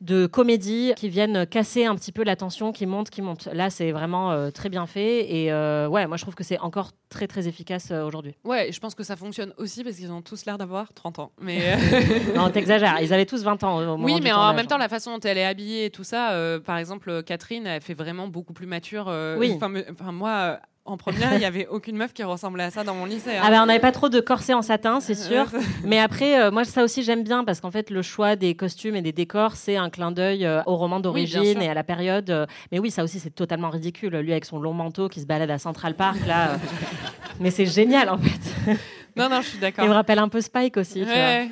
de 0.02 0.28
comédie 0.28 0.94
qui 0.96 1.10
viennent 1.10 1.46
casser 1.46 1.86
un 1.86 1.96
petit 1.96 2.12
peu 2.12 2.24
la 2.24 2.36
tension 2.36 2.72
qui 2.72 2.86
monte, 2.86 3.10
qui 3.10 3.22
monte. 3.22 3.48
Là, 3.52 3.70
c'est 3.70 3.92
vraiment 3.92 4.32
euh, 4.32 4.50
très 4.50 4.70
bien 4.70 4.86
fait. 4.86 5.32
Et 5.32 5.52
euh, 5.52 5.88
ouais, 5.88 6.08
moi, 6.08 6.16
je 6.16 6.22
trouve 6.24 6.36
que 6.36 6.44
c'est 6.44 6.60
encore 6.60 6.92
très, 7.10 7.28
très 7.28 7.48
efficace 7.48 7.90
euh, 7.92 8.06
aujourd'hui. 8.06 8.36
Ouais, 8.46 8.72
je 8.72 8.80
pense 8.80 8.96
que 8.96 9.04
ça 9.04 9.18
fonctionne 9.18 9.54
aussi 9.58 9.84
parce 9.84 9.98
qu'ils 9.98 10.12
ont 10.12 10.22
tous 10.22 10.46
l'air 10.46 10.58
d'avoir 10.58 10.94
30 10.94 11.20
ans. 11.20 11.32
Mais 11.42 11.76
non, 12.36 12.50
t'exagères. 12.50 13.00
Ils 13.02 13.14
avaient 13.14 13.26
tous 13.26 13.44
20 13.44 13.64
ans 13.64 13.78
au 13.78 13.86
moment 13.86 14.06
Oui, 14.06 14.20
mais 14.24 14.32
en 14.32 14.54
même 14.54 14.68
temps, 14.68 14.78
la 14.78 14.90
façon 14.90 15.12
dont 15.12 15.20
elle 15.20 15.38
est 15.38 15.46
habillée 15.46 15.86
et 15.86 15.90
tout 15.90 16.06
ça, 16.06 16.34
par 16.66 16.78
exemple, 16.78 17.24
Catherine, 17.24 17.68
elle 17.68 17.82
fait 17.82 17.94
vraiment 17.94 18.28
beaucoup 18.28 18.54
plus 18.54 18.68
mature. 18.68 19.14
Oui. 19.38 19.54
Enfin, 19.54 20.12
moi, 20.12 20.60
en 20.86 20.98
première, 20.98 21.34
il 21.34 21.40
n'y 21.40 21.46
avait 21.46 21.68
aucune 21.68 21.96
meuf 21.98 22.14
qui 22.14 22.24
ressemblait 22.24 22.64
à 22.64 22.72
ça 22.72 22.84
dans 22.84 22.96
mon 22.96 23.06
lycée. 23.06 23.38
hein. 23.38 23.42
Ah 23.46 23.52
bah, 23.52 23.60
on 23.62 23.68
n'avait 23.68 23.80
pas 23.80 23.92
trop 23.92 24.10
de 24.10 24.20
corset 24.20 24.54
en 24.56 24.64
satin, 24.64 25.00
c'est 25.02 25.14
sûr. 25.14 25.46
Euh, 25.54 25.60
Mais 25.84 26.00
après, 26.00 26.42
euh, 26.42 26.50
moi, 26.50 26.64
ça 26.64 26.84
aussi, 26.84 27.04
j'aime 27.04 27.24
bien 27.24 27.44
parce 27.44 27.62
qu'en 27.62 27.70
fait, 27.70 27.92
le 27.92 28.02
choix 28.02 28.36
des 28.36 28.56
costumes 28.56 28.96
et 28.96 29.04
des 29.04 29.12
décors, 29.12 29.56
c'est 29.56 29.76
un 29.78 29.92
clin 29.92 30.12
d'œil 30.12 30.46
euh, 30.48 30.64
au 30.66 30.78
roman 30.78 31.00
d'origine 31.00 31.44
sûr. 31.54 31.62
et 31.62 31.70
à 31.70 31.76
la 31.76 31.84
période. 31.84 32.30
euh, 32.32 32.48
Mais 32.72 32.80
oui, 32.80 32.90
ça 32.90 33.04
aussi, 33.04 33.20
c'est 33.20 33.30
totalement 33.30 33.70
ridicule. 33.70 34.16
Lui, 34.18 34.32
avec 34.32 34.46
son 34.46 34.60
long 34.60 34.74
manteau 34.74 35.10
qui 35.10 35.22
se 35.22 35.28
balade 35.28 35.52
à 35.52 35.60
Central 35.60 35.94
Park, 35.94 36.18
là. 36.26 36.58
Mais 37.40 37.52
c'est 37.52 37.68
génial, 37.68 38.10
en 38.10 38.18
fait. 38.18 38.78
Non, 39.16 39.30
non, 39.30 39.42
je 39.42 39.48
suis 39.50 39.60
d'accord. 39.60 39.86
Il 39.86 39.90
me 39.90 39.94
rappelle 39.94 40.18
un 40.20 40.28
peu 40.30 40.42
Spike 40.42 40.78
aussi. 40.78 41.00
tu 41.02 41.06
vois. 41.06 41.14
Ouais. 41.14 41.50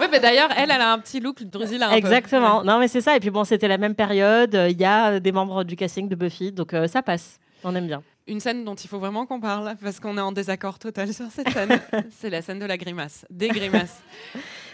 ouais, 0.00 0.08
mais 0.10 0.20
d'ailleurs, 0.20 0.48
elle, 0.56 0.70
elle 0.70 0.80
a 0.80 0.92
un 0.92 0.98
petit 0.98 1.20
look 1.20 1.42
Drusil 1.44 1.82
un 1.82 1.90
peu. 1.90 1.96
Exactement. 1.96 2.62
Non, 2.64 2.78
mais 2.78 2.88
c'est 2.88 3.00
ça. 3.00 3.16
Et 3.16 3.20
puis 3.20 3.30
bon, 3.30 3.44
c'était 3.44 3.68
la 3.68 3.78
même 3.78 3.94
période. 3.94 4.54
Il 4.70 4.78
y 4.80 4.84
a 4.84 5.20
des 5.20 5.32
membres 5.32 5.64
du 5.64 5.76
casting 5.76 6.08
de 6.08 6.14
Buffy, 6.14 6.52
donc 6.52 6.74
ça 6.88 7.02
passe. 7.02 7.38
On 7.64 7.74
aime 7.74 7.86
bien. 7.86 8.02
Une 8.26 8.40
scène 8.40 8.64
dont 8.64 8.74
il 8.74 8.88
faut 8.88 8.98
vraiment 8.98 9.26
qu'on 9.26 9.40
parle 9.40 9.74
parce 9.82 10.00
qu'on 10.00 10.16
est 10.16 10.20
en 10.20 10.32
désaccord 10.32 10.78
total 10.78 11.12
sur 11.12 11.26
cette 11.30 11.50
scène. 11.50 11.80
c'est 12.10 12.30
la 12.30 12.42
scène 12.42 12.58
de 12.58 12.64
la 12.66 12.76
grimace. 12.76 13.26
Des 13.30 13.48
grimaces. 13.48 14.00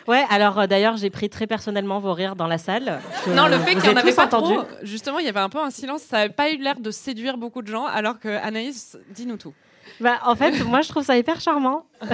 Ouais, 0.07 0.25
alors 0.31 0.59
euh, 0.61 0.67
d'ailleurs, 0.67 0.97
j'ai 0.97 1.11
pris 1.11 1.29
très 1.29 1.47
personnellement 1.47 1.99
vos 1.99 2.13
rires 2.13 2.37
dans 2.37 2.47
la 2.47 2.59
salle. 2.59 3.01
que 3.25 3.31
non, 3.31 3.49
le 3.49 3.59
fait 3.59 3.75
qu'il 3.75 3.83
n'y 3.83 3.89
en 3.89 3.97
avait 3.97 4.13
pas 4.13 4.27
entendu. 4.27 4.55
trop. 4.55 4.65
Justement, 4.83 5.19
il 5.19 5.27
y 5.27 5.29
avait 5.29 5.41
un 5.41 5.49
peu 5.49 5.59
un 5.59 5.71
silence. 5.71 6.03
Ça 6.03 6.19
n'avait 6.19 6.33
pas 6.33 6.51
eu 6.51 6.59
l'air 6.59 6.79
de 6.79 6.91
séduire 6.91 7.39
beaucoup 7.39 7.63
de 7.63 7.69
gens 7.69 7.87
alors 7.87 8.21
que 8.21 8.29
Anaïs, 8.29 8.97
dis-nous 9.11 9.37
tout. 9.37 9.55
Bah, 10.01 10.19
en 10.25 10.37
fait, 10.37 10.63
moi, 10.65 10.83
je 10.83 10.89
trouve 10.89 11.05
ça 11.05 11.17
hyper 11.17 11.41
charmant. 11.41 11.87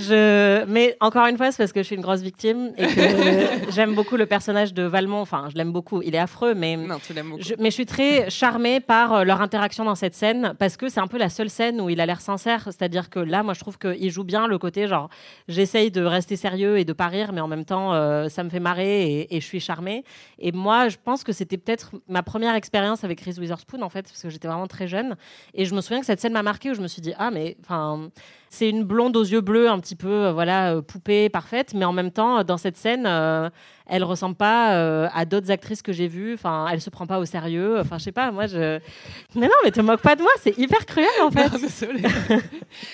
je... 0.00 0.64
Mais 0.66 0.96
encore 1.00 1.26
une 1.26 1.36
fois, 1.36 1.50
c'est 1.52 1.58
parce 1.58 1.72
que 1.72 1.80
je 1.80 1.86
suis 1.86 1.96
une 1.96 2.02
grosse 2.02 2.20
victime 2.20 2.72
et 2.76 2.86
que 2.86 3.70
j'aime 3.72 3.94
beaucoup 3.94 4.16
le 4.16 4.26
personnage 4.26 4.74
de 4.74 4.82
Valmont. 4.82 5.20
Enfin, 5.20 5.48
je 5.50 5.56
l'aime 5.56 5.72
beaucoup. 5.72 6.02
Il 6.02 6.14
est 6.14 6.18
affreux, 6.18 6.54
mais. 6.54 6.76
Non, 6.76 6.98
tu 7.04 7.12
l'aimes 7.12 7.30
beaucoup. 7.30 7.42
Je- 7.42 7.54
mais 7.58 7.70
je 7.70 7.74
suis 7.74 7.86
très 7.86 8.30
charmée 8.30 8.80
par 8.80 9.12
euh, 9.14 9.24
leur 9.24 9.40
interaction 9.40 9.84
dans 9.84 9.94
cette 9.94 10.14
scène 10.14 10.54
parce 10.58 10.76
que 10.76 10.88
c'est 10.88 11.00
un 11.00 11.06
peu 11.06 11.18
la 11.18 11.28
seule 11.28 11.50
scène 11.50 11.80
où 11.80 11.88
il 11.90 12.00
a 12.00 12.06
l'air 12.06 12.20
sincère. 12.20 12.62
C'est-à-dire 12.64 13.10
que 13.10 13.20
là, 13.20 13.42
moi, 13.42 13.54
je 13.54 13.60
trouve 13.60 13.78
qu'il 13.78 14.10
joue 14.10 14.24
bien 14.24 14.46
le 14.46 14.58
côté 14.58 14.86
genre 14.88 15.08
j'essaye 15.48 15.90
de 15.90 16.02
rester 16.02 16.36
sérieux 16.36 16.78
et 16.78 16.84
de 16.84 16.92
pas 16.92 17.08
rire, 17.08 17.32
mais 17.32 17.40
en 17.40 17.48
même 17.48 17.64
temps, 17.64 17.92
euh, 17.94 18.28
ça 18.28 18.42
me 18.44 18.50
fait 18.50 18.60
marrer 18.60 19.02
et, 19.20 19.36
et 19.36 19.40
je 19.40 19.46
suis 19.46 19.60
charmée. 19.60 20.04
Et 20.38 20.52
moi, 20.52 20.88
je 20.88 20.96
pense 21.02 21.24
que 21.24 21.32
c'était 21.32 21.56
peut-être 21.58 21.92
ma 22.08 22.22
première 22.22 22.54
expérience 22.54 23.04
avec 23.04 23.20
Reese 23.20 23.38
Witherspoon 23.38 23.82
en 23.82 23.88
fait, 23.88 24.02
parce 24.02 24.22
que 24.22 24.30
j'étais 24.30 24.48
vraiment 24.48 24.66
très 24.66 24.86
jeune. 24.88 25.16
Et 25.54 25.64
je 25.64 25.74
me 25.74 25.80
souviens 25.80 26.00
que 26.00 26.06
cette 26.06 26.20
scène 26.20 26.32
m'a 26.32 26.42
marquée 26.42 26.70
où 26.70 26.74
je 26.74 26.80
me 26.82 26.88
suis 26.88 27.02
dit 27.02 27.12
ah 27.18 27.30
mais 27.30 27.56
enfin 27.62 28.10
c'est 28.52 28.68
une 28.68 28.82
blonde 28.82 29.16
aux 29.16 29.22
yeux 29.22 29.40
bleus 29.42 29.68
un 29.68 29.78
petit 29.78 29.89
peu 29.96 30.26
euh, 30.26 30.32
voilà 30.32 30.74
euh, 30.74 30.82
poupée 30.82 31.28
parfaite, 31.28 31.74
mais 31.74 31.84
en 31.84 31.92
même 31.92 32.10
temps 32.10 32.38
euh, 32.38 32.42
dans 32.44 32.56
cette 32.56 32.76
scène 32.76 33.08
elle 33.90 34.04
ressemble 34.04 34.36
pas 34.36 34.74
euh, 34.76 35.08
à 35.12 35.24
d'autres 35.24 35.50
actrices 35.50 35.82
que 35.82 35.92
j'ai 35.92 36.08
vues. 36.08 36.34
Enfin, 36.34 36.66
elle 36.72 36.80
se 36.80 36.88
prend 36.90 37.06
pas 37.06 37.18
au 37.18 37.24
sérieux. 37.26 37.78
Enfin, 37.80 37.98
je 37.98 38.04
sais 38.04 38.12
pas. 38.12 38.30
Moi, 38.30 38.46
je. 38.46 38.78
Mais 39.34 39.46
non, 39.46 39.54
mais 39.64 39.70
te 39.70 39.80
moque 39.80 40.00
pas 40.02 40.16
de 40.16 40.22
moi. 40.22 40.30
C'est 40.40 40.56
hyper 40.58 40.86
cruel 40.86 41.08
en 41.22 41.30
fait. 41.32 41.50
Non, 41.52 41.58
désolée. 41.58 42.02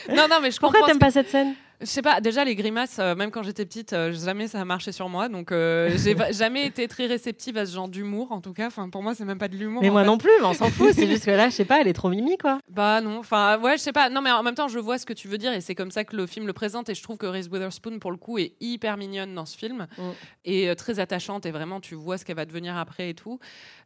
non, 0.09 0.26
non, 0.30 0.36
mais 0.42 0.51
je 0.51 0.59
Pourquoi 0.59 0.80
comprends. 0.80 0.86
t'aimes 0.88 0.94
ce 0.97 0.99
pas 1.01 1.11
cette 1.11 1.28
scène? 1.28 1.55
Je 1.78 1.84
sais 1.84 2.01
pas, 2.01 2.22
déjà 2.22 2.42
les 2.42 2.55
grimaces, 2.55 2.97
euh, 3.01 3.14
même 3.14 3.30
quand 3.30 3.42
j'étais 3.42 3.66
petite, 3.66 3.92
euh, 3.92 4.11
jamais 4.11 4.49
ça 4.49 4.59
a 4.59 4.64
marché 4.64 4.92
sur 4.92 5.11
moi. 5.11 5.28
Donc 5.28 5.53
euh, 5.53 5.90
j'ai 5.99 6.16
jamais 6.32 6.64
été 6.64 6.88
très 6.88 7.05
réceptive 7.05 7.59
à 7.59 7.66
ce 7.66 7.74
genre 7.74 7.86
d'humour, 7.86 8.32
en 8.32 8.40
tout 8.40 8.55
cas. 8.55 8.68
Enfin, 8.68 8.88
pour 8.88 9.03
moi, 9.03 9.14
c'est 9.14 9.26
même 9.26 9.36
pas 9.36 9.49
de 9.49 9.57
l'humour. 9.57 9.82
Mais 9.82 9.90
moi 9.90 10.01
fait. 10.01 10.07
non 10.07 10.16
plus. 10.16 10.30
Mais 10.40 10.47
on 10.47 10.55
s'en 10.55 10.70
fout. 10.70 10.92
C'est 10.94 11.07
juste 11.07 11.26
que 11.26 11.30
là, 11.32 11.51
je 11.51 11.55
sais 11.55 11.66
pas. 11.66 11.78
Elle 11.82 11.88
est 11.88 11.92
trop 11.92 12.09
mimi 12.09 12.38
quoi. 12.38 12.61
Bah 12.70 13.03
non, 13.03 13.18
enfin 13.18 13.59
ouais, 13.59 13.76
je 13.76 13.82
sais 13.82 13.92
pas. 13.92 14.09
Non, 14.09 14.22
mais 14.22 14.30
en 14.30 14.42
même 14.42 14.55
temps, 14.55 14.68
je 14.68 14.78
vois 14.78 14.97
ce 14.97 15.05
que 15.05 15.12
tu 15.12 15.28
veux 15.28 15.36
dire 15.36 15.53
et 15.53 15.61
c'est 15.61 15.74
comme 15.74 15.90
ça 15.90 16.05
que 16.05 16.16
le 16.16 16.26
film 16.26 16.47
le 16.47 16.55
présente. 16.55 16.88
Et 16.88 16.94
je 16.94 17.03
trouve 17.03 17.18
que 17.18 17.26
Reese 17.26 17.49
Witherspoon, 17.53 17.99
pour 17.99 18.11
le 18.11 18.16
coup, 18.16 18.38
est 18.38 18.55
hyper 18.62 18.97
mignonne 18.97 19.34
dans 19.34 19.44
ce 19.44 19.59
film 19.59 19.86
Mm. 19.99 20.03
et 20.47 20.74
très 20.87 21.01
attachante. 21.01 21.47
Et 21.47 21.51
vraiment, 21.51 21.80
tu 21.80 21.95
vois 21.95 22.16
ce 22.18 22.24
qu'elle 22.24 22.37
va 22.37 22.45
devenir 22.45 22.76
après 22.76 23.11
et 23.11 23.14
tout. 23.14 23.39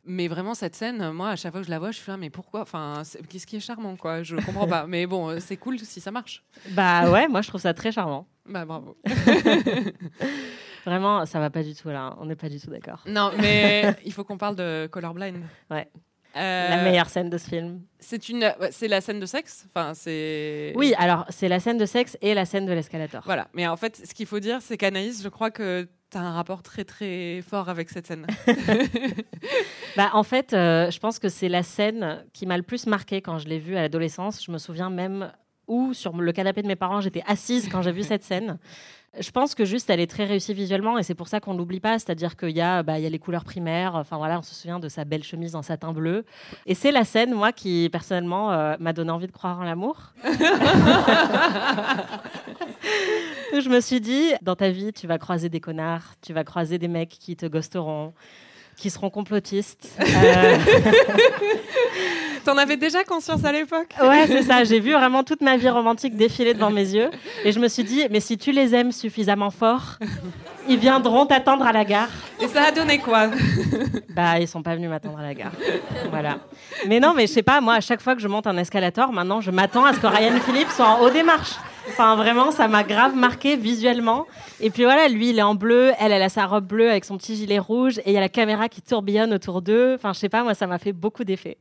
Mais 0.05 0.29
vraiment, 0.29 0.55
cette 0.55 0.75
scène, 0.75 1.11
moi, 1.13 1.31
à 1.31 1.37
chaque 1.37 1.53
fois 1.53 1.61
que 1.61 1.67
je 1.67 1.71
la 1.71 1.79
vois, 1.79 1.91
je 1.91 1.99
suis 1.99 2.11
là, 2.11 2.17
mais 2.17 2.31
pourquoi? 2.31 2.61
Enfin, 2.63 3.03
qu'est-ce 3.29 3.47
qui 3.47 3.57
est 3.57 3.61
charmant, 3.61 3.97
quoi? 3.97 4.23
Je 4.23 4.37
comprends 4.37 4.67
pas. 4.69 4.87
Mais 4.87 5.07
bon, 5.07 5.31
euh, 5.31 5.39
c'est 5.41 5.57
cool 5.57 5.79
si 5.79 6.01
ça 6.01 6.11
marche. 6.11 6.43
Bah 6.71 7.11
ouais, 7.11 7.29
moi 7.29 7.43
je 7.43 7.49
trouve 7.49 7.61
ça 7.61 7.75
très 7.75 7.93
charmant. 7.93 8.27
Bah 8.47 8.65
bravo. 8.65 8.97
Vraiment, 10.87 11.27
ça 11.27 11.39
va 11.39 11.51
pas 11.51 11.63
du 11.63 11.75
tout 11.75 11.89
là. 11.89 12.17
On 12.21 12.27
n'est 12.27 12.37
pas 12.37 12.49
du 12.49 12.59
tout 12.59 12.71
d'accord. 12.71 13.03
Non, 13.07 13.31
mais 13.39 13.95
il 14.05 14.13
faut 14.13 14.25
qu'on 14.25 14.39
parle 14.39 14.57
de 14.57 14.89
Colorblind. 14.91 15.43
Ouais. 15.71 15.89
Euh, 16.37 16.69
La 16.71 16.83
meilleure 16.83 17.09
scène 17.09 17.29
de 17.29 17.39
ce 17.39 17.49
film. 17.49 17.83
C'est 17.99 18.29
une, 18.29 18.53
c'est 18.71 18.89
la 18.89 19.01
scène 19.01 19.21
de 19.21 19.27
sexe? 19.27 19.67
Enfin, 19.75 19.95
c'est. 19.95 20.73
Oui, 20.77 20.95
alors 20.97 21.27
c'est 21.29 21.49
la 21.49 21.61
scène 21.61 21.77
de 21.77 21.87
sexe 21.87 22.17
et 22.23 22.35
la 22.35 22.45
scène 22.45 22.67
de 22.67 22.73
l'escalator. 22.73 23.23
Voilà. 23.27 23.49
Mais 23.53 23.67
en 23.67 23.77
fait, 23.77 24.01
ce 24.07 24.15
qu'il 24.15 24.27
faut 24.27 24.41
dire, 24.41 24.63
c'est 24.63 24.77
qu'Anaïs, 24.77 25.23
je 25.23 25.29
crois 25.29 25.51
que 25.51 25.89
tu 26.11 26.19
as 26.19 26.21
un 26.21 26.33
rapport 26.33 26.63
très 26.63 26.85
très 26.85 27.43
fort 27.43 27.69
avec 27.69 27.91
cette 27.91 28.07
scène. 28.07 28.27
Bah, 29.97 30.11
en 30.13 30.23
fait, 30.23 30.53
euh, 30.53 30.89
je 30.89 31.01
pense 31.01 31.19
que 31.19 31.29
c'est 31.29 31.49
la 31.49 31.65
scène 31.65 32.25
qui 32.33 32.47
m'a 32.47 32.57
le 32.57 32.63
plus 32.63 32.87
marqué 32.87 33.21
quand 33.21 33.39
je 33.39 33.49
l'ai 33.49 33.59
vue 33.59 33.77
à 33.77 33.83
l'adolescence. 33.83 34.43
Je 34.45 34.53
me 34.53 34.59
souviens 34.59 34.89
même 34.89 35.33
où, 35.67 35.93
sur 35.95 36.17
le 36.17 36.31
canapé 36.31 36.63
de 36.63 36.69
mes 36.69 36.77
parents, 36.77 37.01
j'étais 37.01 37.25
assise 37.27 37.69
quand 37.69 37.83
j'ai 37.83 37.91
vu 37.91 38.05
cette 38.05 38.23
scène. 38.23 38.59
Je 39.19 39.31
pense 39.33 39.57
que 39.57 39.65
juste, 39.65 39.91
elle 39.91 39.99
est 39.99 40.07
très 40.07 40.25
réussie 40.25 40.55
visuellement 40.55 40.97
et 40.97 41.03
c'est 41.03 41.17
pour 41.17 41.27
ça 41.27 41.41
qu'on 41.41 41.53
l'oublie 41.55 41.81
pas. 41.81 41.99
C'est-à-dire 41.99 42.37
qu'il 42.37 42.51
y, 42.51 42.61
a, 42.61 42.85
bah, 42.85 42.99
il 42.99 43.03
y 43.03 43.07
a 43.07 43.11
les 43.11 43.19
couleurs 43.19 43.43
primaires. 43.45 43.97
Enfin 43.97 44.19
voilà, 44.19 44.39
on 44.39 44.43
se 44.43 44.55
souvient 44.55 44.79
de 44.79 44.89
sa 44.89 45.05
belle 45.05 45.25
chemise 45.25 45.57
en 45.57 45.63
satin 45.63 45.93
bleu. 45.93 46.25
Et 46.67 46.77
c'est 46.77 46.93
la 46.93 47.05
scène, 47.05 47.35
moi, 47.35 47.51
qui 47.51 47.89
personnellement 47.91 48.53
euh, 48.53 48.77
m'a 48.79 48.93
donné 48.93 49.11
envie 49.11 49.27
de 49.27 49.33
croire 49.33 49.59
en 49.59 49.65
l'amour. 49.65 50.13
je 53.53 53.69
me 53.69 53.81
suis 53.81 54.01
dit, 54.01 54.33
dans 54.43 54.55
ta 54.55 54.71
vie, 54.71 54.93
tu 54.93 55.09
vas 55.09 55.19
croiser 55.19 55.49
des 55.49 55.61
connards, 55.61 56.15
tu 56.23 56.33
vas 56.33 56.45
croiser 56.45 56.79
des 56.79 56.87
mecs 56.87 57.09
qui 57.09 57.35
te 57.35 57.47
ghosteront, 57.47 58.15
qui 58.77 58.91
seront 58.91 59.11
complotistes. 59.11 59.99
Euh, 60.07 60.57
T'en 62.45 62.57
avais 62.57 62.77
déjà 62.77 63.05
conscience 63.05 63.45
à 63.45 63.53
l'époque? 63.53 63.95
Ouais, 64.01 64.27
c'est 64.27 64.43
ça. 64.43 64.65
J'ai 64.65 64.81
vu 64.81 64.93
vraiment 64.93 65.23
toute 65.25 65.41
ma 65.41 65.57
vie 65.57 65.69
romantique 65.69 66.17
défiler 66.17 66.55
devant 66.55 66.71
mes 66.71 66.95
yeux. 66.95 67.11
Et 67.45 67.53
je 67.53 67.61
me 67.61 67.69
suis 67.69 67.85
dit, 67.85 68.07
mais 68.11 68.21
si 68.21 68.39
tu 68.39 68.53
les 68.53 68.75
aimes 68.75 68.93
suffisamment 68.93 69.51
fort, 69.51 69.99
ils 70.69 70.79
viendront 70.79 71.27
t'attendre 71.27 71.67
à 71.67 71.73
la 71.73 71.85
gare. 71.85 72.09
Et 72.41 72.49
ça 72.49 72.65
a 72.65 72.73
donné 72.73 72.99
quoi? 72.99 73.29
Bah, 74.11 74.39
ils 74.39 74.49
sont 74.49 74.63
pas 74.63 74.75
venus 74.75 74.89
m'attendre 74.89 75.19
à 75.19 75.23
la 75.23 75.35
gare. 75.35 75.53
Voilà. 76.11 76.39
Mais 76.87 76.99
non, 77.01 77.13
mais 77.15 77.27
je 77.27 77.33
sais 77.33 77.43
pas, 77.43 77.61
moi, 77.61 77.75
à 77.75 77.81
chaque 77.81 78.01
fois 78.01 78.15
que 78.15 78.23
je 78.23 78.29
monte 78.29 78.47
un 78.47 78.57
escalator, 78.57 79.13
maintenant, 79.13 79.41
je 79.41 79.51
m'attends 79.51 79.85
à 79.85 79.93
ce 79.93 80.01
que 80.01 80.07
Ryan 80.07 80.39
Phillippe 80.41 80.71
soit 80.71 80.87
en 80.87 81.01
haut 81.01 81.11
des 81.11 81.23
marches. 81.23 81.57
Enfin, 81.89 82.17
vraiment, 82.17 82.51
ça 82.51 82.69
m'a 82.69 82.83
grave 82.85 83.15
marqué 83.15 83.57
visuellement. 83.57 84.27
Et 84.61 84.71
puis 84.71 84.85
voilà, 84.85 85.09
lui, 85.09 85.31
il 85.31 85.39
est 85.39 85.43
en 85.43 85.55
bleu, 85.55 85.93
elle, 85.99 86.13
elle 86.13 86.23
a 86.23 86.29
sa 86.29 86.47
robe 86.47 86.67
bleue 86.67 86.91
avec 86.91 87.05
son 87.05 87.17
petit 87.17 87.37
gilet 87.37 87.59
rouge, 87.59 87.99
et 87.99 88.11
il 88.11 88.13
y 88.13 88.17
a 88.17 88.21
la 88.21 88.29
caméra 88.29 88.69
qui 88.69 88.83
tourbillonne 88.83 89.33
autour 89.33 89.63
d'eux. 89.63 89.95
Enfin, 89.95 90.13
je 90.13 90.19
sais 90.19 90.29
pas, 90.29 90.43
moi, 90.43 90.55
ça 90.55 90.67
m'a 90.67 90.79
fait 90.79 90.93
beaucoup 90.93 91.25
d'effet. 91.25 91.59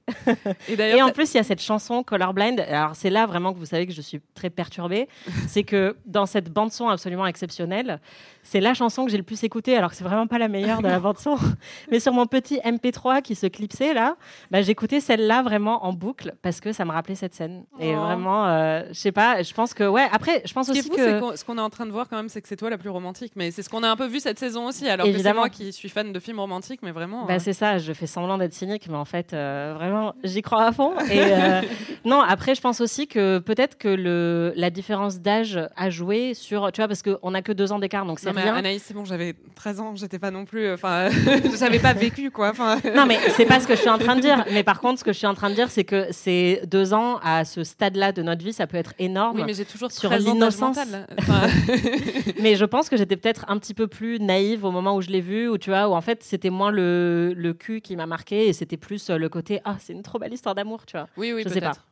Et 0.67 0.73
Et 0.73 1.01
en 1.01 1.09
plus, 1.09 1.33
il 1.33 1.37
y 1.37 1.39
a 1.39 1.43
cette 1.43 1.61
chanson 1.61 2.03
Colorblind. 2.03 2.59
Alors, 2.59 2.95
c'est 2.95 3.09
là 3.09 3.25
vraiment 3.25 3.53
que 3.53 3.57
vous 3.59 3.65
savez 3.65 3.85
que 3.87 3.93
je 3.93 4.01
suis 4.01 4.21
très 4.33 4.49
perturbée. 4.49 5.07
c'est 5.47 5.63
que 5.63 5.95
dans 6.05 6.25
cette 6.25 6.49
bande-son 6.49 6.89
absolument 6.89 7.25
exceptionnelle, 7.25 7.99
c'est 8.43 8.59
la 8.61 8.73
chanson 8.73 9.05
que 9.05 9.11
j'ai 9.11 9.17
le 9.17 9.23
plus 9.23 9.43
écoutée, 9.43 9.77
alors 9.77 9.91
que 9.91 9.95
c'est 9.95 10.03
vraiment 10.03 10.27
pas 10.27 10.37
la 10.37 10.47
meilleure 10.47 10.81
de 10.81 10.87
la 10.87 10.99
bande-son. 10.99 11.37
Mais 11.91 11.99
sur 11.99 12.13
mon 12.13 12.25
petit 12.25 12.59
MP3 12.65 13.21
qui 13.21 13.35
se 13.35 13.47
clipsait 13.47 13.93
là, 13.93 14.15
bah, 14.51 14.61
j'écoutais 14.61 14.99
celle-là 14.99 15.43
vraiment 15.43 15.85
en 15.85 15.93
boucle 15.93 16.33
parce 16.41 16.59
que 16.59 16.71
ça 16.73 16.85
me 16.85 16.91
rappelait 16.91 17.15
cette 17.15 17.35
scène. 17.35 17.65
Et 17.79 17.95
Oh. 17.95 18.01
vraiment, 18.01 18.45
euh, 18.47 18.83
je 18.89 18.93
sais 18.93 19.11
pas, 19.11 19.41
je 19.41 19.53
pense 19.53 19.73
que, 19.73 19.83
ouais, 19.83 20.07
après, 20.19 20.41
je 20.45 20.53
pense 20.53 20.67
ce 20.67 20.71
aussi 20.71 20.83
fou, 20.83 20.95
que. 20.95 21.37
ce 21.37 21.45
qu'on 21.45 21.57
est 21.57 21.61
en 21.61 21.69
train 21.69 21.85
de 21.85 21.91
voir 21.91 22.09
quand 22.09 22.17
même, 22.17 22.27
c'est 22.27 22.41
que 22.41 22.47
c'est 22.47 22.57
toi 22.57 22.69
la 22.69 22.77
plus 22.77 22.89
romantique. 22.89 23.31
Mais 23.35 23.51
c'est 23.51 23.63
ce 23.63 23.69
qu'on 23.69 23.83
a 23.83 23.89
un 23.89 23.95
peu 23.95 24.05
vu 24.05 24.19
cette 24.19 24.37
saison 24.37 24.67
aussi. 24.67 24.87
Alors 24.87 25.05
que 25.05 25.11
c'est 25.11 25.15
Évidemment. 25.15 25.41
moi 25.41 25.49
qui 25.49 25.71
suis 25.71 25.87
fan 25.87 26.11
de 26.11 26.19
films 26.19 26.39
romantiques, 26.39 26.81
mais 26.83 26.91
vraiment. 26.91 27.25
Bah, 27.25 27.35
euh, 27.35 27.39
c'est 27.39 27.53
ça, 27.53 27.77
je 27.77 27.93
fais 27.93 28.07
semblant 28.07 28.37
d'être 28.37 28.53
cynique, 28.53 28.87
mais 28.89 28.97
en 28.97 29.05
fait, 29.05 29.33
euh, 29.33 29.73
vraiment, 29.77 30.13
j'y 30.23 30.41
crois 30.41 30.65
à 30.65 30.71
fond. 30.71 30.91
Et 31.09 31.21
euh, 31.21 31.61
non, 32.05 32.19
après, 32.21 32.53
je 32.53 32.61
pense 32.61 32.81
aussi 32.81 33.07
que 33.07 33.39
peut-être 33.39 33.77
que 33.77 33.87
le, 33.87 34.51
la 34.55 34.69
différence 34.69 35.19
d'âge 35.19 35.59
a 35.75 35.89
joué 35.89 36.33
sur, 36.33 36.71
tu 36.73 36.81
vois, 36.81 36.87
parce 36.89 37.01
qu'on 37.01 37.31
n'a 37.31 37.41
que 37.41 37.53
deux 37.53 37.71
ans 37.71 37.79
d'écart, 37.79 38.05
donc 38.05 38.19
c'est 38.19 38.31
rien. 38.31 38.55
Anaïs, 38.55 38.83
c'est 38.85 38.93
bon, 38.93 39.05
j'avais 39.05 39.35
13 39.55 39.79
ans, 39.79 39.95
j'étais 39.95 40.19
pas 40.19 40.31
non 40.31 40.43
plus. 40.43 40.73
Enfin, 40.73 41.09
j'avais 41.59 41.79
pas 41.79 41.93
vécu 41.93 42.31
quoi. 42.31 42.51
Non, 42.95 43.05
mais 43.05 43.19
c'est 43.35 43.45
pas 43.45 43.59
ce 43.59 43.67
que 43.67 43.75
je 43.75 43.81
suis 43.81 43.89
en 43.89 43.97
train 43.97 44.15
de 44.15 44.21
dire. 44.21 44.43
Mais 44.51 44.63
par 44.63 44.81
contre, 44.81 44.99
ce 44.99 45.03
que 45.03 45.13
je 45.13 45.17
suis 45.17 45.27
en 45.27 45.33
train 45.33 45.49
de 45.49 45.55
dire, 45.55 45.69
c'est 45.69 45.83
que 45.83 46.07
ces 46.11 46.61
deux 46.65 46.93
ans 46.93 47.19
à 47.23 47.45
ce 47.45 47.63
stade-là 47.63 48.11
de 48.11 48.21
notre 48.21 48.43
vie, 48.43 48.53
ça 48.53 48.67
peut 48.67 48.77
être 48.77 48.93
énorme. 48.99 49.37
oui, 49.37 49.43
mais 49.45 49.53
j'ai 49.53 49.65
toujours 49.65 49.91
Sur 49.99 50.09
13 50.09 50.27
ans 50.27 50.35
d'âge 50.35 50.59
l'innocence. 50.59 50.77
Enfin, 51.19 51.47
Mais 52.41 52.55
je 52.55 52.65
pense 52.65 52.89
que 52.89 52.97
j'étais 52.97 53.17
peut-être 53.17 53.45
un 53.47 53.57
petit 53.57 53.73
peu 53.73 53.87
plus 53.87 54.19
naïve 54.19 54.65
au 54.65 54.71
moment 54.71 54.95
où 54.95 55.01
je 55.01 55.09
l'ai 55.09 55.21
vu, 55.21 55.49
où 55.49 55.57
tu 55.57 55.69
vois, 55.69 55.87
où 55.89 55.93
en 55.93 56.01
fait 56.01 56.23
c'était 56.23 56.49
moins 56.49 56.71
le, 56.71 57.33
le 57.35 57.53
cul 57.53 57.81
qui 57.81 57.95
m'a 57.95 58.05
marqué 58.05 58.47
et 58.47 58.53
c'était 58.53 58.77
plus 58.77 59.09
euh, 59.09 59.17
le 59.17 59.29
côté 59.29 59.59
ah 59.65 59.75
c'est 59.79 59.93
une 59.93 60.03
trop 60.03 60.19
belle 60.19 60.33
histoire 60.33 60.55
d'amour, 60.55 60.85
tu 60.85 60.97
vois. 60.97 61.07
oui, 61.17 61.33
oui, 61.33 61.43
Je 61.43 61.49
sais 61.49 61.59
peut-être. 61.59 61.85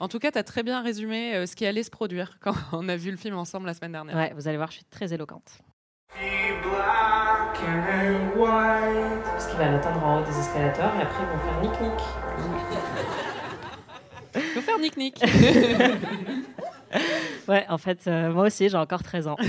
En 0.00 0.08
tout 0.08 0.18
cas, 0.18 0.30
tu 0.30 0.38
as 0.38 0.44
très 0.44 0.62
bien 0.62 0.80
résumé 0.82 1.34
euh, 1.34 1.46
ce 1.46 1.56
qui 1.56 1.66
allait 1.66 1.82
se 1.82 1.90
produire 1.90 2.38
quand 2.40 2.54
on 2.72 2.88
a 2.88 2.96
vu 2.96 3.10
le 3.10 3.16
film 3.16 3.36
ensemble 3.36 3.66
la 3.66 3.74
semaine 3.74 3.92
dernière. 3.92 4.16
Ouais, 4.16 4.32
vous 4.36 4.48
allez 4.48 4.56
voir, 4.56 4.70
je 4.70 4.76
suis 4.76 4.84
très 4.84 5.12
éloquente. 5.12 5.58
Parce 9.24 9.46
qu'il 9.46 9.56
va 9.56 9.70
l'attendre 9.70 10.04
en 10.04 10.20
haut 10.20 10.24
des 10.24 10.38
escalators 10.38 10.94
et 10.96 11.02
après 11.02 11.22
ils 11.22 11.28
vont 11.28 11.38
faire 11.38 11.60
nique-nique. 11.62 12.04
Faut 14.54 14.60
faire 14.60 14.78
nique-nique. 14.78 15.22
Ouais, 17.48 17.64
en 17.68 17.78
fait, 17.78 17.98
euh, 18.06 18.32
moi 18.32 18.46
aussi, 18.46 18.68
j'ai 18.68 18.76
encore 18.76 19.02
13 19.02 19.26
ans. 19.26 19.36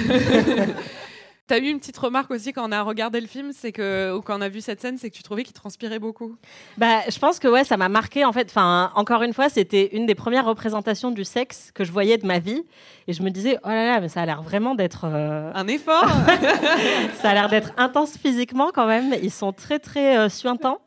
T'as 1.45 1.59
eu 1.59 1.63
une 1.63 1.79
petite 1.79 1.97
remarque 1.97 2.31
aussi 2.31 2.53
quand 2.53 2.69
on 2.69 2.71
a 2.71 2.81
regardé 2.81 3.19
le 3.19 3.27
film, 3.27 3.51
c'est 3.51 3.73
que 3.73 4.15
ou 4.15 4.21
quand 4.21 4.37
on 4.37 4.41
a 4.41 4.47
vu 4.47 4.61
cette 4.61 4.79
scène, 4.79 4.97
c'est 4.97 5.09
que 5.09 5.15
tu 5.15 5.23
trouvais 5.23 5.43
qu'il 5.43 5.51
transpirait 5.51 5.99
beaucoup. 5.99 6.37
Bah, 6.77 7.01
je 7.09 7.19
pense 7.19 7.37
que 7.37 7.49
ouais, 7.49 7.65
ça 7.65 7.75
m'a 7.75 7.89
marqué 7.89 8.23
en 8.23 8.31
fait. 8.31 8.47
Enfin, 8.49 8.93
encore 8.95 9.23
une 9.23 9.33
fois, 9.33 9.49
c'était 9.49 9.89
une 9.93 10.05
des 10.05 10.15
premières 10.15 10.45
représentations 10.45 11.11
du 11.11 11.25
sexe 11.25 11.71
que 11.73 11.83
je 11.83 11.91
voyais 11.91 12.17
de 12.17 12.25
ma 12.25 12.39
vie, 12.39 12.63
et 13.09 13.13
je 13.13 13.21
me 13.23 13.29
disais, 13.29 13.57
oh 13.65 13.67
là 13.67 13.85
là, 13.85 13.99
mais 13.99 14.07
ça 14.07 14.21
a 14.21 14.25
l'air 14.25 14.41
vraiment 14.41 14.73
d'être, 14.73 15.01
euh, 15.03 15.51
Un 15.53 15.67
effort. 15.67 16.07
ça 17.15 17.31
a 17.31 17.33
l'air 17.33 17.49
d'être 17.49 17.73
intense 17.75 18.17
physiquement 18.17 18.71
quand 18.73 18.87
même. 18.87 19.13
Ils 19.21 19.29
sont 19.29 19.51
très 19.51 19.79
très 19.79 20.17
euh, 20.17 20.29
suintants. 20.29 20.79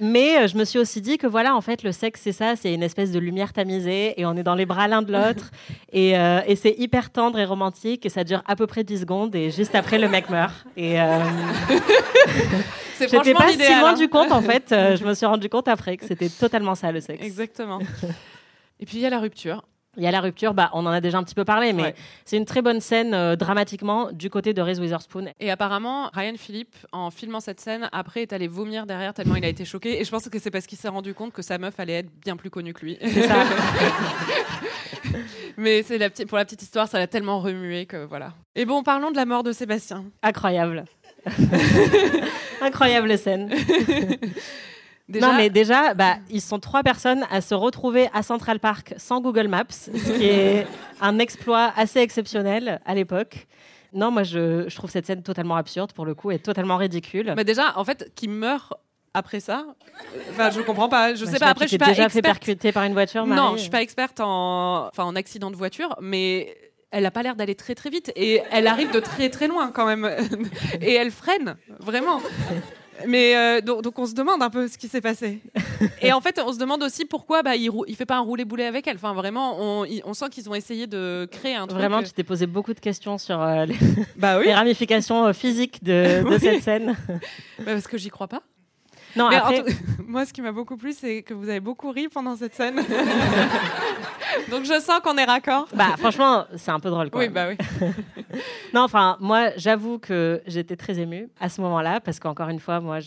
Mais 0.00 0.38
euh, 0.38 0.46
je 0.46 0.56
me 0.56 0.64
suis 0.64 0.78
aussi 0.78 1.00
dit 1.00 1.18
que 1.18 1.26
voilà, 1.26 1.56
en 1.56 1.60
fait, 1.60 1.82
le 1.82 1.90
sexe 1.90 2.20
c'est 2.22 2.30
ça, 2.30 2.54
c'est 2.54 2.72
une 2.72 2.84
espèce 2.84 3.10
de 3.10 3.18
lumière 3.18 3.52
tamisée, 3.52 4.14
et 4.20 4.26
on 4.26 4.36
est 4.36 4.44
dans 4.44 4.54
les 4.54 4.66
bras 4.66 4.86
l'un 4.86 5.02
de 5.02 5.12
l'autre, 5.12 5.50
et, 5.92 6.10
et 6.10 6.56
c'est 6.56 6.76
hyper 6.78 7.10
tendre 7.10 7.36
et 7.40 7.44
romantique, 7.44 8.06
et 8.06 8.08
ça 8.08 8.22
dure 8.22 8.44
à 8.46 8.54
peu 8.54 8.68
près 8.68 8.84
10 8.84 9.00
secondes, 9.00 9.34
et 9.34 9.50
juste 9.50 9.74
après 9.74 9.87
le 9.96 10.08
mec 10.08 10.28
meurt. 10.28 10.52
Et 10.76 11.00
euh, 11.00 11.20
j'étais 13.00 13.32
pas 13.32 13.52
si 13.52 13.74
rendu 13.74 14.04
hein. 14.04 14.08
compte 14.08 14.32
en 14.32 14.42
fait. 14.42 14.72
euh, 14.72 14.96
je 15.00 15.04
me 15.04 15.14
suis 15.14 15.26
rendu 15.26 15.48
compte 15.48 15.68
après 15.68 15.96
que 15.96 16.04
c'était 16.04 16.28
totalement 16.28 16.74
ça 16.74 16.92
le 16.92 17.00
sexe. 17.00 17.24
Exactement. 17.24 17.78
Et 18.80 18.86
puis 18.86 18.98
il 18.98 19.00
y 19.00 19.06
a 19.06 19.10
la 19.10 19.20
rupture. 19.20 19.64
Il 19.98 20.04
y 20.04 20.06
a 20.06 20.10
la 20.12 20.20
rupture, 20.20 20.54
bah, 20.54 20.70
on 20.72 20.86
en 20.86 20.90
a 20.90 21.00
déjà 21.00 21.18
un 21.18 21.24
petit 21.24 21.34
peu 21.34 21.44
parlé, 21.44 21.72
mais 21.72 21.82
Ouais. 21.82 21.94
c'est 22.24 22.36
une 22.36 22.44
très 22.44 22.62
bonne 22.62 22.80
scène 22.80 23.12
euh, 23.14 23.34
dramatiquement 23.36 24.10
du 24.12 24.30
côté 24.30 24.54
de 24.54 24.62
Reese 24.62 24.78
Witherspoon. 24.78 25.26
Et 25.40 25.50
apparemment, 25.50 26.08
Ryan 26.14 26.34
Philippe, 26.38 26.76
en 26.92 27.10
filmant 27.10 27.40
cette 27.40 27.60
scène, 27.60 27.88
après 27.92 28.22
est 28.22 28.32
allé 28.32 28.46
vomir 28.48 28.86
derrière 28.86 29.12
tellement 29.12 29.34
il 29.34 29.44
a 29.44 29.48
été 29.48 29.64
choqué. 29.64 30.00
Et 30.00 30.04
je 30.04 30.10
pense 30.10 30.28
que 30.28 30.38
c'est 30.38 30.50
parce 30.52 30.66
qu'il 30.66 30.78
s'est 30.78 30.88
rendu 30.88 31.12
compte 31.14 31.32
que 31.32 31.42
sa 31.42 31.58
meuf 31.58 31.78
allait 31.80 31.94
être 31.98 32.10
bien 32.24 32.36
plus 32.36 32.48
connue 32.50 32.72
que 32.72 32.84
lui. 32.86 32.96
C'est 33.02 33.26
ça. 33.26 33.44
Mais 35.56 35.82
c'est 35.82 35.98
la 35.98 36.10
pour 36.10 36.38
la 36.38 36.44
petite 36.44 36.62
histoire, 36.62 36.86
ça 36.88 36.98
l'a 36.98 37.06
tellement 37.08 37.40
remué 37.40 37.86
que 37.86 38.04
voilà. 38.04 38.34
Et 38.54 38.64
bon, 38.64 38.82
parlons 38.84 39.10
de 39.10 39.16
la 39.16 39.24
mort 39.26 39.42
de 39.42 39.50
Sébastien. 39.52 40.04
Incroyable. 40.22 40.84
Incroyable 42.60 43.18
scène. 43.18 43.50
Déjà, 45.08 45.26
Non, 45.26 45.34
mais 45.36 45.48
déjà, 45.48 45.94
bah, 45.94 46.16
ils 46.30 46.40
sont 46.42 46.58
trois 46.58 46.82
personnes 46.82 47.24
à 47.30 47.40
se 47.40 47.54
retrouver 47.54 48.08
à 48.12 48.22
Central 48.22 48.60
Park 48.60 48.94
sans 48.98 49.20
Google 49.20 49.48
Maps, 49.48 49.64
ce 49.70 50.12
qui 50.18 50.26
est 50.26 50.66
un 51.00 51.18
exploit 51.18 51.72
assez 51.76 52.00
exceptionnel 52.00 52.80
à 52.84 52.94
l'époque. 52.94 53.46
Non, 53.94 54.10
moi, 54.10 54.22
je, 54.22 54.68
je 54.68 54.76
trouve 54.76 54.90
cette 54.90 55.06
scène 55.06 55.22
totalement 55.22 55.56
absurde 55.56 55.92
pour 55.94 56.04
le 56.04 56.14
coup 56.14 56.30
et 56.30 56.38
totalement 56.38 56.76
ridicule. 56.76 57.32
mais 57.36 57.44
déjà, 57.44 57.72
en 57.76 57.84
fait, 57.84 58.12
qui 58.14 58.28
meurt 58.28 58.74
après 59.14 59.40
ça, 59.40 59.64
enfin, 60.30 60.50
je 60.50 60.60
comprends 60.60 60.90
pas. 60.90 61.14
Je 61.14 61.24
Bah, 61.24 61.30
sais 61.32 61.38
pas. 61.38 61.46
Après, 61.46 61.64
tu 61.64 61.68
je 61.70 61.70
suis 61.70 61.78
pas 61.78 61.86
déjà 61.86 62.10
fait 62.10 62.20
percuter 62.20 62.70
par 62.72 62.84
une 62.84 62.92
voiture, 62.92 63.26
Non, 63.26 63.34
Marie 63.34 63.56
je 63.56 63.62
suis 63.62 63.70
pas 63.70 63.80
experte 63.80 64.20
en, 64.20 64.88
enfin, 64.88 65.04
en 65.04 65.16
accident 65.16 65.50
de 65.50 65.56
voiture, 65.56 65.96
mais 66.02 66.54
elle 66.90 67.06
a 67.06 67.10
pas 67.10 67.22
l'air 67.22 67.34
d'aller 67.34 67.54
très 67.54 67.74
très 67.74 67.88
vite 67.88 68.12
et 68.14 68.42
elle 68.50 68.66
arrive 68.66 68.90
de 68.92 69.00
très 69.00 69.30
très 69.30 69.48
loin 69.48 69.70
quand 69.72 69.86
même 69.86 70.08
et 70.82 70.94
elle 70.94 71.10
freine 71.10 71.56
vraiment. 71.80 72.20
Mais 73.06 73.36
euh, 73.36 73.60
donc, 73.60 73.82
donc 73.82 73.98
on 73.98 74.06
se 74.06 74.14
demande 74.14 74.42
un 74.42 74.50
peu 74.50 74.66
ce 74.68 74.76
qui 74.76 74.88
s'est 74.88 75.00
passé. 75.00 75.40
Et 76.02 76.12
en 76.12 76.20
fait, 76.20 76.40
on 76.44 76.52
se 76.52 76.58
demande 76.58 76.82
aussi 76.82 77.04
pourquoi 77.04 77.42
bah, 77.42 77.54
il, 77.56 77.70
il 77.86 77.96
fait 77.96 78.06
pas 78.06 78.16
un 78.16 78.20
roulé 78.20 78.44
boulet 78.44 78.66
avec 78.66 78.86
elle. 78.86 78.96
Enfin, 78.96 79.12
vraiment, 79.14 79.56
on, 79.60 79.84
il- 79.84 80.02
on 80.04 80.14
sent 80.14 80.26
qu'ils 80.30 80.48
ont 80.50 80.54
essayé 80.54 80.86
de 80.86 81.28
créer 81.30 81.54
un 81.54 81.66
truc. 81.66 81.78
Vraiment, 81.78 82.02
tu 82.02 82.10
t'es 82.12 82.24
posé 82.24 82.46
beaucoup 82.46 82.74
de 82.74 82.80
questions 82.80 83.16
sur 83.18 83.40
euh, 83.40 83.66
les, 83.66 83.76
bah 84.16 84.38
oui, 84.38 84.44
les 84.46 84.54
ramifications 84.54 85.26
euh, 85.26 85.32
physiques 85.32 85.82
de, 85.84 86.22
de 86.22 86.28
Oui. 86.30 86.40
cette 86.40 86.62
scène. 86.62 86.96
Bah, 87.58 87.64
parce 87.66 87.86
que 87.86 87.98
j'y 87.98 88.10
crois 88.10 88.28
pas. 88.28 88.42
Non, 89.18 89.28
Mais 89.30 89.36
après, 89.36 89.62
tout- 89.64 89.72
moi, 90.06 90.24
ce 90.24 90.32
qui 90.32 90.40
m'a 90.42 90.52
beaucoup 90.52 90.76
plu, 90.76 90.92
c'est 90.92 91.22
que 91.22 91.34
vous 91.34 91.48
avez 91.48 91.60
beaucoup 91.60 91.90
ri 91.90 92.08
pendant 92.08 92.36
cette 92.36 92.54
scène. 92.54 92.76
donc 94.50 94.64
je 94.64 94.80
sens 94.80 95.00
qu'on 95.00 95.16
est 95.16 95.24
raccord. 95.24 95.68
bah, 95.74 95.96
franchement, 95.98 96.44
c'est 96.56 96.70
un 96.70 96.80
peu 96.80 96.90
drôle. 96.90 97.10
Quoi. 97.10 97.20
Oui, 97.22 97.28
bah 97.28 97.48
oui. 97.48 97.56
Non, 98.74 98.82
enfin, 98.82 99.16
moi, 99.20 99.50
j'avoue 99.56 99.98
que 99.98 100.42
j'étais 100.46 100.76
très 100.76 100.98
émue 100.98 101.28
à 101.40 101.48
ce 101.48 101.60
moment-là, 101.62 102.00
parce 102.00 102.20
qu'encore 102.20 102.48
une 102.48 102.60
fois, 102.60 102.80
moi, 102.80 102.98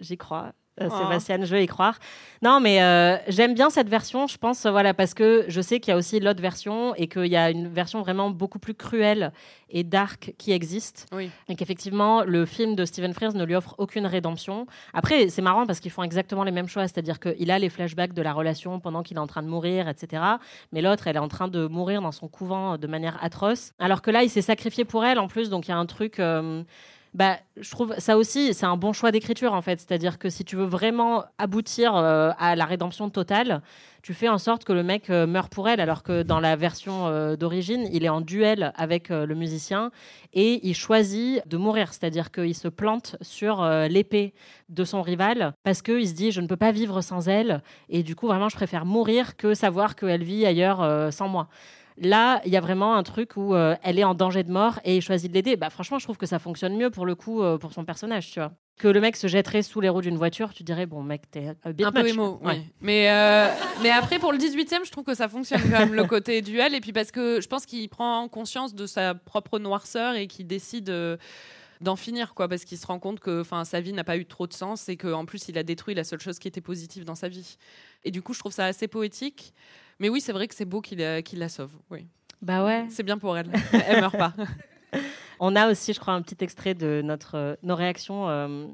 j'y 0.00 0.16
crois. 0.16 0.52
Euh, 0.80 0.88
Oh. 0.90 0.96
Sébastien, 0.96 1.44
je 1.44 1.54
veux 1.54 1.62
y 1.62 1.66
croire. 1.66 1.98
Non, 2.42 2.60
mais 2.60 2.82
euh, 2.82 3.16
j'aime 3.28 3.54
bien 3.54 3.68
cette 3.70 3.88
version, 3.88 4.26
je 4.26 4.38
pense, 4.38 4.64
euh, 4.64 4.70
voilà, 4.70 4.94
parce 4.94 5.12
que 5.14 5.44
je 5.48 5.60
sais 5.60 5.80
qu'il 5.80 5.90
y 5.92 5.94
a 5.94 5.98
aussi 5.98 6.20
l'autre 6.20 6.40
version 6.40 6.94
et 6.94 7.08
qu'il 7.08 7.26
y 7.26 7.36
a 7.36 7.50
une 7.50 7.68
version 7.68 8.00
vraiment 8.02 8.30
beaucoup 8.30 8.58
plus 8.58 8.74
cruelle 8.74 9.32
et 9.70 9.84
dark 9.84 10.32
qui 10.38 10.52
existe. 10.52 11.06
Oui. 11.12 11.30
Et 11.48 11.56
qu'effectivement, 11.56 12.22
le 12.24 12.46
film 12.46 12.74
de 12.76 12.84
Stephen 12.84 13.12
Frears 13.12 13.34
ne 13.34 13.44
lui 13.44 13.54
offre 13.54 13.74
aucune 13.78 14.06
rédemption. 14.06 14.66
Après, 14.94 15.28
c'est 15.28 15.42
marrant 15.42 15.66
parce 15.66 15.80
qu'ils 15.80 15.90
font 15.90 16.02
exactement 16.02 16.44
les 16.44 16.52
mêmes 16.52 16.68
choix, 16.68 16.82
c'est-à-dire 16.88 17.18
qu'il 17.20 17.50
a 17.50 17.58
les 17.58 17.68
flashbacks 17.68 18.14
de 18.14 18.22
la 18.22 18.32
relation 18.32 18.80
pendant 18.80 19.02
qu'il 19.02 19.16
est 19.16 19.20
en 19.20 19.26
train 19.26 19.42
de 19.42 19.48
mourir, 19.48 19.88
etc. 19.88 20.22
Mais 20.72 20.80
l'autre, 20.80 21.06
elle 21.08 21.16
est 21.16 21.20
en 21.20 21.28
train 21.28 21.48
de 21.48 21.66
mourir 21.66 22.00
dans 22.02 22.12
son 22.12 22.28
couvent 22.28 22.78
de 22.78 22.86
manière 22.86 23.18
atroce. 23.22 23.72
Alors 23.78 24.00
que 24.00 24.10
là, 24.10 24.22
il 24.22 24.30
s'est 24.30 24.42
sacrifié 24.42 24.84
pour 24.84 25.04
elle 25.04 25.18
en 25.18 25.28
plus, 25.28 25.50
donc 25.50 25.66
il 25.68 25.72
y 25.72 25.74
a 25.74 25.78
un 25.78 25.86
truc. 25.86 26.18
euh, 26.20 26.62
bah, 27.14 27.38
je 27.56 27.70
trouve 27.70 27.94
ça 27.98 28.16
aussi, 28.18 28.54
c'est 28.54 28.66
un 28.66 28.76
bon 28.76 28.92
choix 28.92 29.10
d'écriture 29.10 29.52
en 29.54 29.62
fait. 29.62 29.78
C'est-à-dire 29.80 30.18
que 30.18 30.28
si 30.28 30.44
tu 30.44 30.56
veux 30.56 30.64
vraiment 30.64 31.24
aboutir 31.38 31.96
euh, 31.96 32.30
à 32.38 32.54
la 32.54 32.64
rédemption 32.64 33.08
totale, 33.10 33.62
tu 34.02 34.14
fais 34.14 34.28
en 34.28 34.38
sorte 34.38 34.64
que 34.64 34.72
le 34.72 34.82
mec 34.82 35.10
euh, 35.10 35.26
meure 35.26 35.48
pour 35.48 35.68
elle, 35.68 35.80
alors 35.80 36.02
que 36.02 36.22
dans 36.22 36.40
la 36.40 36.54
version 36.56 37.08
euh, 37.08 37.36
d'origine, 37.36 37.88
il 37.92 38.04
est 38.04 38.08
en 38.08 38.20
duel 38.20 38.72
avec 38.76 39.08
le 39.08 39.34
musicien 39.34 39.90
et 40.34 40.60
il 40.66 40.74
choisit 40.74 41.46
de 41.48 41.56
mourir. 41.56 41.92
C'est-à-dire 41.92 42.30
qu'il 42.30 42.54
se 42.54 42.68
plante 42.68 43.16
sur 43.22 43.64
l'épée 43.88 44.34
de 44.68 44.84
son 44.84 45.02
rival 45.02 45.54
parce 45.62 45.82
qu'il 45.82 46.06
se 46.06 46.12
dit 46.12 46.30
je 46.30 46.40
ne 46.40 46.46
peux 46.46 46.56
pas 46.56 46.72
vivre 46.72 47.00
sans 47.00 47.28
elle 47.28 47.62
et 47.88 48.02
du 48.02 48.14
coup 48.14 48.26
vraiment 48.26 48.48
je 48.48 48.56
préfère 48.56 48.84
mourir 48.84 49.36
que 49.36 49.54
savoir 49.54 49.96
qu'elle 49.96 50.22
vit 50.22 50.44
ailleurs 50.44 51.12
sans 51.12 51.28
moi. 51.28 51.48
Là, 52.00 52.40
il 52.46 52.52
y 52.52 52.56
a 52.56 52.60
vraiment 52.60 52.94
un 52.94 53.02
truc 53.02 53.36
où 53.36 53.54
euh, 53.54 53.74
elle 53.82 53.98
est 53.98 54.04
en 54.04 54.14
danger 54.14 54.44
de 54.44 54.52
mort 54.52 54.78
et 54.84 54.96
il 54.96 55.02
choisit 55.02 55.30
de 55.30 55.34
l'aider. 55.34 55.56
Bah, 55.56 55.68
franchement, 55.70 55.98
je 55.98 56.04
trouve 56.04 56.16
que 56.16 56.26
ça 56.26 56.38
fonctionne 56.38 56.76
mieux 56.76 56.90
pour 56.90 57.06
le 57.06 57.14
coup 57.14 57.42
euh, 57.42 57.58
pour 57.58 57.72
son 57.72 57.84
personnage, 57.84 58.30
tu 58.30 58.38
vois. 58.40 58.52
Que 58.78 58.86
le 58.86 59.00
mec 59.00 59.16
se 59.16 59.26
jetterait 59.26 59.62
sous 59.62 59.80
les 59.80 59.88
roues 59.88 60.02
d'une 60.02 60.16
voiture, 60.16 60.54
tu 60.54 60.62
dirais 60.62 60.86
bon 60.86 61.02
mec, 61.02 61.28
t'es 61.32 61.56
a 61.64 61.72
bit 61.72 61.84
un 61.84 61.90
peu 61.90 62.06
émo, 62.06 62.38
Ouais. 62.44 62.52
oui. 62.58 62.62
Mais, 62.80 63.10
euh, 63.10 63.48
mais 63.82 63.90
après, 63.90 64.20
pour 64.20 64.30
le 64.30 64.38
18e, 64.38 64.84
je 64.84 64.90
trouve 64.92 65.02
que 65.02 65.14
ça 65.14 65.28
fonctionne 65.28 65.60
quand 65.62 65.80
même, 65.80 65.94
le 65.94 66.04
côté 66.04 66.40
duel. 66.42 66.74
Et 66.76 66.80
puis 66.80 66.92
parce 66.92 67.10
que 67.10 67.40
je 67.40 67.48
pense 67.48 67.66
qu'il 67.66 67.88
prend 67.88 68.28
conscience 68.28 68.74
de 68.76 68.86
sa 68.86 69.14
propre 69.16 69.58
noirceur 69.58 70.14
et 70.14 70.28
qu'il 70.28 70.46
décide 70.46 70.90
euh, 70.90 71.16
d'en 71.80 71.96
finir, 71.96 72.34
quoi. 72.34 72.46
Parce 72.48 72.64
qu'il 72.64 72.78
se 72.78 72.86
rend 72.86 73.00
compte 73.00 73.18
que 73.18 73.40
enfin, 73.40 73.64
sa 73.64 73.80
vie 73.80 73.92
n'a 73.92 74.04
pas 74.04 74.16
eu 74.16 74.24
trop 74.26 74.46
de 74.46 74.52
sens 74.52 74.88
et 74.88 74.96
qu'en 74.96 75.24
plus, 75.24 75.48
il 75.48 75.58
a 75.58 75.64
détruit 75.64 75.96
la 75.96 76.04
seule 76.04 76.20
chose 76.20 76.38
qui 76.38 76.46
était 76.46 76.60
positive 76.60 77.04
dans 77.04 77.16
sa 77.16 77.28
vie. 77.28 77.56
Et 78.04 78.12
du 78.12 78.22
coup, 78.22 78.32
je 78.32 78.38
trouve 78.38 78.52
ça 78.52 78.66
assez 78.66 78.86
poétique. 78.86 79.52
Mais 79.98 80.08
oui, 80.08 80.20
c'est 80.20 80.32
vrai 80.32 80.48
que 80.48 80.54
c'est 80.54 80.64
beau 80.64 80.80
qu'il 80.80 81.00
euh, 81.02 81.20
qu'il 81.20 81.38
la 81.38 81.48
sauve. 81.48 81.76
Oui. 81.90 82.06
Bah 82.40 82.64
ouais. 82.64 82.86
C'est 82.88 83.02
bien 83.02 83.18
pour 83.18 83.36
elle. 83.36 83.50
Elle 83.86 84.00
meurt 84.00 84.16
pas. 84.16 84.32
On 85.40 85.54
a 85.54 85.70
aussi, 85.70 85.92
je 85.92 86.00
crois, 86.00 86.14
un 86.14 86.22
petit 86.22 86.42
extrait 86.42 86.74
de 86.74 87.00
notre, 87.04 87.36
euh, 87.36 87.54
nos 87.62 87.76
réactions 87.76 88.28
euh, 88.28 88.66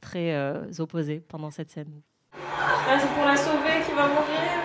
très 0.00 0.34
euh, 0.34 0.64
opposées 0.78 1.22
pendant 1.26 1.50
cette 1.50 1.70
scène. 1.70 2.02
Ah, 2.34 2.98
c'est 3.00 3.08
pour 3.14 3.24
la 3.24 3.36
sauver 3.36 3.82
qui 3.86 3.92
va 3.92 4.08
mourir. 4.08 4.62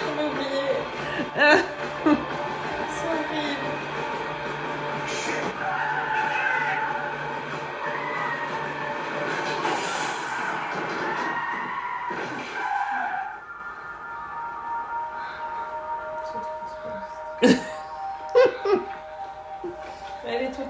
J'avais 0.00 0.28
oublié. 0.28 1.64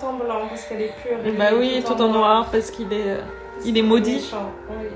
en 0.05 0.14
blanc 0.14 0.46
parce 0.48 0.64
qu'elle 0.66 0.82
est 0.82 0.94
pure. 1.02 1.18
Bah 1.36 1.50
est 1.50 1.55
oui, 1.55 1.82
tout 1.84 2.00
en 2.00 2.09
noir 2.09 2.48
parce 2.50 2.70
qu'il 2.70 2.92
est, 2.92 3.11
euh, 3.11 3.20
il 3.64 3.76
est 3.78 3.82
maudit. 3.82 4.16
Méchant, 4.16 4.52
oui. 4.70 4.86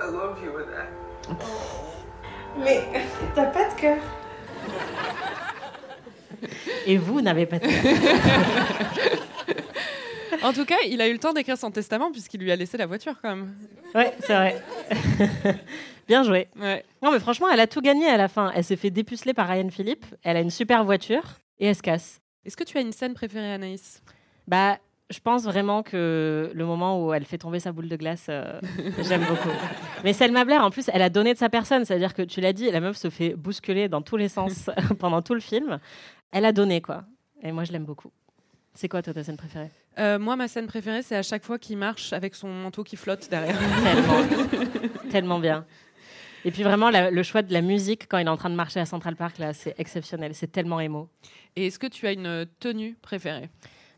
I 0.00 0.10
love 0.10 0.38
you 0.44 0.52
with 0.56 0.66
that. 0.66 0.88
Mais 2.58 2.82
t'as 3.34 3.46
pas 3.46 3.68
de 3.68 3.74
cœur. 3.80 3.98
Et 6.86 6.96
vous 6.96 7.20
n'avez 7.20 7.46
pas 7.46 7.58
de 7.58 7.66
En 10.42 10.52
tout 10.52 10.64
cas, 10.64 10.78
il 10.88 11.00
a 11.00 11.06
eu 11.06 11.12
le 11.12 11.18
temps 11.18 11.32
d'écrire 11.32 11.56
son 11.56 11.70
testament 11.70 12.10
puisqu'il 12.10 12.40
lui 12.40 12.50
a 12.50 12.56
laissé 12.56 12.76
la 12.76 12.86
voiture 12.86 13.14
quand 13.22 13.28
même. 13.30 13.54
Ouais, 13.94 14.12
c'est 14.20 14.34
vrai. 14.34 14.60
Bien 16.12 16.24
joué. 16.24 16.46
Ouais. 16.60 16.84
Non, 17.02 17.10
mais 17.10 17.20
franchement, 17.20 17.48
elle 17.50 17.60
a 17.60 17.66
tout 17.66 17.80
gagné 17.80 18.06
à 18.06 18.18
la 18.18 18.28
fin. 18.28 18.52
Elle 18.54 18.64
s'est 18.64 18.76
fait 18.76 18.90
dépuceler 18.90 19.32
par 19.32 19.48
Ryan 19.48 19.70
Philippe. 19.70 20.04
Elle 20.22 20.36
a 20.36 20.40
une 20.42 20.50
super 20.50 20.84
voiture 20.84 21.22
et 21.58 21.68
elle 21.68 21.74
se 21.74 21.80
casse. 21.80 22.20
Est-ce 22.44 22.54
que 22.54 22.64
tu 22.64 22.76
as 22.76 22.82
une 22.82 22.92
scène 22.92 23.14
préférée, 23.14 23.50
Anaïs? 23.50 24.02
Bah, 24.46 24.76
je 25.08 25.18
pense 25.20 25.44
vraiment 25.44 25.82
que 25.82 26.50
le 26.52 26.66
moment 26.66 27.02
où 27.02 27.14
elle 27.14 27.24
fait 27.24 27.38
tomber 27.38 27.60
sa 27.60 27.72
boule 27.72 27.88
de 27.88 27.96
glace, 27.96 28.26
euh, 28.28 28.60
j'aime 29.08 29.24
beaucoup. 29.24 29.48
Mais 30.04 30.12
Selma 30.12 30.44
Blair, 30.44 30.62
en 30.62 30.68
plus, 30.68 30.90
elle 30.92 31.00
a 31.00 31.08
donné 31.08 31.32
de 31.32 31.38
sa 31.38 31.48
personne. 31.48 31.86
C'est-à-dire 31.86 32.12
que 32.12 32.20
tu 32.20 32.42
l'as 32.42 32.52
dit, 32.52 32.70
la 32.70 32.80
meuf 32.80 32.98
se 32.98 33.08
fait 33.08 33.34
bousculer 33.34 33.88
dans 33.88 34.02
tous 34.02 34.18
les 34.18 34.28
sens 34.28 34.68
pendant 34.98 35.22
tout 35.22 35.32
le 35.32 35.40
film. 35.40 35.78
elle 36.30 36.44
a 36.44 36.52
donné, 36.52 36.82
quoi. 36.82 37.04
Et 37.42 37.52
moi, 37.52 37.64
je 37.64 37.72
l'aime 37.72 37.86
beaucoup. 37.86 38.10
C'est 38.74 38.90
quoi, 38.90 39.00
toi, 39.00 39.14
ta 39.14 39.24
scène 39.24 39.38
préférée? 39.38 39.70
Euh, 39.98 40.18
moi, 40.18 40.36
ma 40.36 40.46
scène 40.46 40.66
préférée, 40.66 41.02
c'est 41.02 41.16
à 41.16 41.22
chaque 41.22 41.44
fois 41.44 41.58
qu'il 41.58 41.78
marche 41.78 42.12
avec 42.12 42.34
son 42.34 42.48
manteau 42.48 42.84
qui 42.84 42.96
flotte 42.96 43.30
derrière. 43.30 43.58
Tellement. 43.82 45.10
Tellement 45.10 45.38
bien. 45.38 45.64
Et 46.44 46.50
puis 46.50 46.62
vraiment, 46.62 46.90
la- 46.90 47.10
le 47.10 47.22
choix 47.22 47.42
de 47.42 47.52
la 47.52 47.60
musique 47.62 48.06
quand 48.08 48.18
il 48.18 48.26
est 48.26 48.30
en 48.30 48.36
train 48.36 48.50
de 48.50 48.54
marcher 48.54 48.80
à 48.80 48.86
Central 48.86 49.16
Park, 49.16 49.38
là, 49.38 49.52
c'est 49.52 49.74
exceptionnel. 49.78 50.34
C'est 50.34 50.50
tellement 50.50 50.80
émo. 50.80 51.08
Et 51.56 51.66
est-ce 51.68 51.78
que 51.78 51.86
tu 51.86 52.06
as 52.06 52.12
une 52.12 52.46
tenue 52.60 52.96
préférée? 53.02 53.48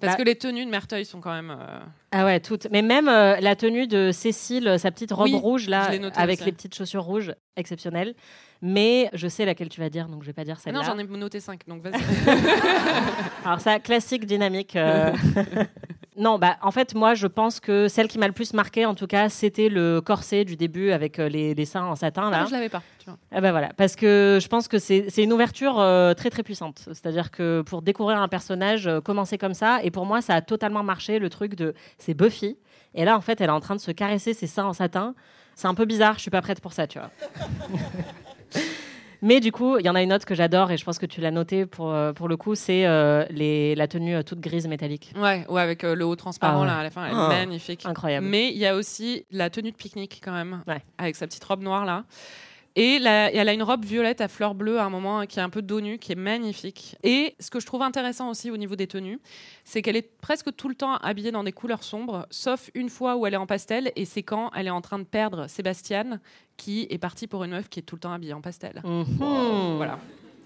Parce 0.01 0.15
Bah- 0.15 0.19
que 0.19 0.27
les 0.27 0.35
tenues 0.37 0.67
de 0.67 0.71
Merteuil 0.71 1.05
sont 1.07 1.21
quand 1.21 1.33
même. 1.33 1.51
euh, 1.59 1.79
Ah 2.11 2.25
ouais, 2.27 2.41
toutes. 2.41 2.67
Mais 2.71 2.83
même 2.83 3.09
euh, 3.09 3.37
la 3.41 3.57
tenue 3.57 3.87
de 3.87 4.11
Cécile, 4.13 4.75
sa 4.79 4.91
petite 4.91 5.13
robe 5.13 5.27
Oui, 5.27 5.35
rouge, 5.37 5.69
là, 5.69 5.85
avec 6.17 6.39
aussi. 6.41 6.45
les 6.45 6.53
petites 6.53 6.75
chaussures 6.75 7.05
rouges, 7.05 7.33
exceptionnelle. 7.57 8.15
Mais 8.61 9.09
je 9.13 9.29
sais 9.29 9.45
laquelle 9.45 9.69
tu 9.69 9.81
vas 9.81 9.89
dire, 9.91 10.09
donc 10.09 10.23
je 10.23 10.27
vais 10.27 10.33
pas 10.33 10.45
dire 10.45 10.57
Ah 10.59 10.63
celle-là. 10.65 10.81
non, 10.81 10.85
j'en 10.85 10.99
ai 10.99 11.05
noté 11.05 11.39
5, 11.41 11.61
donc 11.69 11.81
vas-y. 11.83 11.95
Alors 13.45 13.61
ça, 13.61 13.79
classique, 13.79 14.27
dynamique. 14.27 14.75
euh. 14.77 15.13
non, 16.17 16.39
bah 16.39 16.57
en 16.63 16.71
fait, 16.71 16.95
moi, 16.95 17.15
je 17.15 17.27
pense 17.27 17.59
que 17.59 17.89
celle 17.89 18.07
qui 18.07 18.19
m'a 18.19 18.29
le 18.29 18.33
plus 18.33 18.53
marqué, 18.53 18.87
en 18.87 18.95
tout 18.95 19.09
cas, 19.09 19.29
c'était 19.29 19.69
le 19.69 20.01
corset 20.01 20.45
du 20.45 20.57
début 20.57 20.93
avec 20.93 21.19
euh, 21.19 21.29
les, 21.29 21.55
les 21.55 21.65
seins 21.65 21.85
en 21.85 21.97
satin, 21.97 22.31
là. 22.31 22.43
Ah, 22.43 22.47
je 22.47 22.53
l'avais 22.53 22.69
pas. 22.69 22.83
Tu 22.99 23.07
vois. 23.07 23.19
Ah 23.33 23.41
bah 23.41 23.51
voilà, 23.51 23.71
parce 23.77 23.97
que 23.97 24.39
je 24.41 24.47
pense 24.47 24.69
que 24.69 24.79
c'est 24.79 25.07
c'est 25.09 25.25
une 25.25 25.33
ouverture 25.33 25.81
euh, 25.81 26.15
très 26.15 26.31
très 26.31 26.43
puissante. 26.45 26.83
C'est-à-dire 26.87 27.31
que 27.31 27.63
pour 27.63 27.83
découvrir 27.83 28.21
un 28.21 28.29
personnage, 28.29 28.87
euh, 28.87 29.01
commencer 29.01 29.39
comme 29.39 29.55
ça, 29.55 29.83
et 29.83 29.91
pour 29.91 30.07
moi 30.07 30.23
ça 30.23 30.37
a 30.37 30.41
totalement 30.41 30.85
marché 30.85 31.19
le 31.19 31.29
truc 31.29 31.57
de 31.57 31.75
c'est 31.99 32.15
Buffy, 32.15 32.57
et 32.95 33.05
là 33.05 33.17
en 33.17 33.21
fait 33.21 33.41
elle 33.41 33.49
est 33.49 33.53
en 33.53 33.61
train 33.61 33.75
de 33.75 33.81
se 33.81 33.91
caresser 33.91 34.35
ses 34.35 34.47
seins 34.47 34.67
en 34.67 34.73
satin. 34.73 35.15
C'est 35.57 35.69
un 35.69 35.75
peu 35.75 35.85
bizarre, 35.85 36.15
je 36.15 36.21
suis 36.21 36.31
pas 36.31 36.43
prête 36.43 36.61
pour 36.61 36.73
ça, 36.73 36.87
tu 36.87 36.99
vois. 36.99 37.11
Mais 39.27 39.41
du 39.41 39.53
coup, 39.53 39.79
il 39.79 39.87
y 39.87 39.89
en 39.89 39.95
a 39.95 40.03
une 40.03 40.13
autre 40.13 40.27
que 40.27 40.35
j'adore 40.35 40.71
et 40.71 40.77
je 40.77 40.85
pense 40.85 40.99
que 40.99 41.07
tu 41.07 41.23
l'as 41.23 41.31
noté 41.31 41.65
pour, 41.65 41.91
euh, 41.93 42.13
pour 42.13 42.29
le 42.29 42.37
coup, 42.37 42.55
c'est 42.55 42.85
euh, 42.85 43.25
les- 43.31 43.75
la 43.75 43.89
tenue 43.89 44.17
euh, 44.17 44.23
toute 44.23 44.39
grise 44.39 44.67
métallique. 44.69 45.13
Ouais, 45.17 45.47
ouais, 45.49 45.63
avec 45.63 45.83
euh, 45.83 45.95
le 45.95 46.05
haut 46.05 46.15
transparent 46.15 46.59
Ah 46.59 46.61
ouais. 46.61 46.67
là 46.67 46.79
à 46.79 46.83
la 46.83 46.91
fin, 46.91 47.07
elle 47.07 47.13
est 47.13 47.17
Ah. 47.17 47.29
magnifique. 47.29 47.87
Incroyable. 47.87 48.27
Mais 48.27 48.51
il 48.51 48.59
y 48.59 48.67
a 48.67 48.75
aussi 48.77 49.25
la 49.31 49.49
tenue 49.49 49.71
de 49.71 49.77
pique-nique 49.77 50.21
quand 50.23 50.33
même, 50.33 50.61
Ouais. 50.67 50.83
avec 50.99 51.17
sa 51.17 51.27
petite 51.27 51.43
robe 51.45 51.63
noire 51.63 51.87
là. 51.87 52.05
Et 52.77 52.99
la- 52.99 53.33
elle 53.33 53.49
a 53.49 53.53
une 53.53 53.63
robe 53.63 53.85
violette 53.85 54.21
à 54.21 54.27
fleurs 54.27 54.55
bleues 54.55 54.81
à 54.81 54.85
un 54.85 54.91
moment 54.91 55.21
hein, 55.21 55.27
qui 55.27 55.39
est 55.39 55.43
un 55.43 55.49
peu 55.51 55.63
dos 55.63 55.81
nu, 55.81 55.99
qui 55.99 56.11
est 56.11 56.17
magnifique. 56.17 56.97
Et 57.05 57.37
ce 57.39 57.49
que 57.51 57.61
je 57.61 57.67
trouve 57.67 57.83
intéressant 57.83 58.29
aussi 58.31 58.51
au 58.51 58.57
niveau 58.57 58.75
des 58.75 58.89
tenues, 58.89 59.21
c'est 59.65 59.81
qu'elle 59.81 59.95
est 59.97 60.17
presque 60.21 60.55
tout 60.57 60.69
le 60.69 60.75
temps 60.75 60.97
habillée 60.97 61.31
dans 61.31 61.45
des 61.45 61.53
couleurs 61.53 61.85
sombres, 61.85 62.27
sauf 62.31 62.71
une 62.75 62.89
fois 62.89 63.15
où 63.17 63.27
elle 63.27 63.35
est 63.35 63.39
en 63.39 63.47
pastel, 63.47 63.93
et 63.95 64.05
c'est 64.05 64.25
quand 64.25 64.51
elle 64.57 64.67
est 64.67 64.71
en 64.71 64.81
train 64.81 64.99
de 64.99 65.05
perdre 65.05 65.47
Sébastien, 65.49 66.19
qui 66.57 66.87
est 66.91 66.99
parti 66.99 67.29
pour 67.29 67.45
une 67.45 67.53
meuf 67.53 67.69
qui 67.69 67.79
est 67.79 67.83
tout 67.85 67.95
le 67.95 68.01
temps 68.01 68.13
habillée 68.13 68.33
en 68.35 68.41
pastel. 68.41 68.83
Mhm. 68.85 69.77
Voilà. 69.77 69.99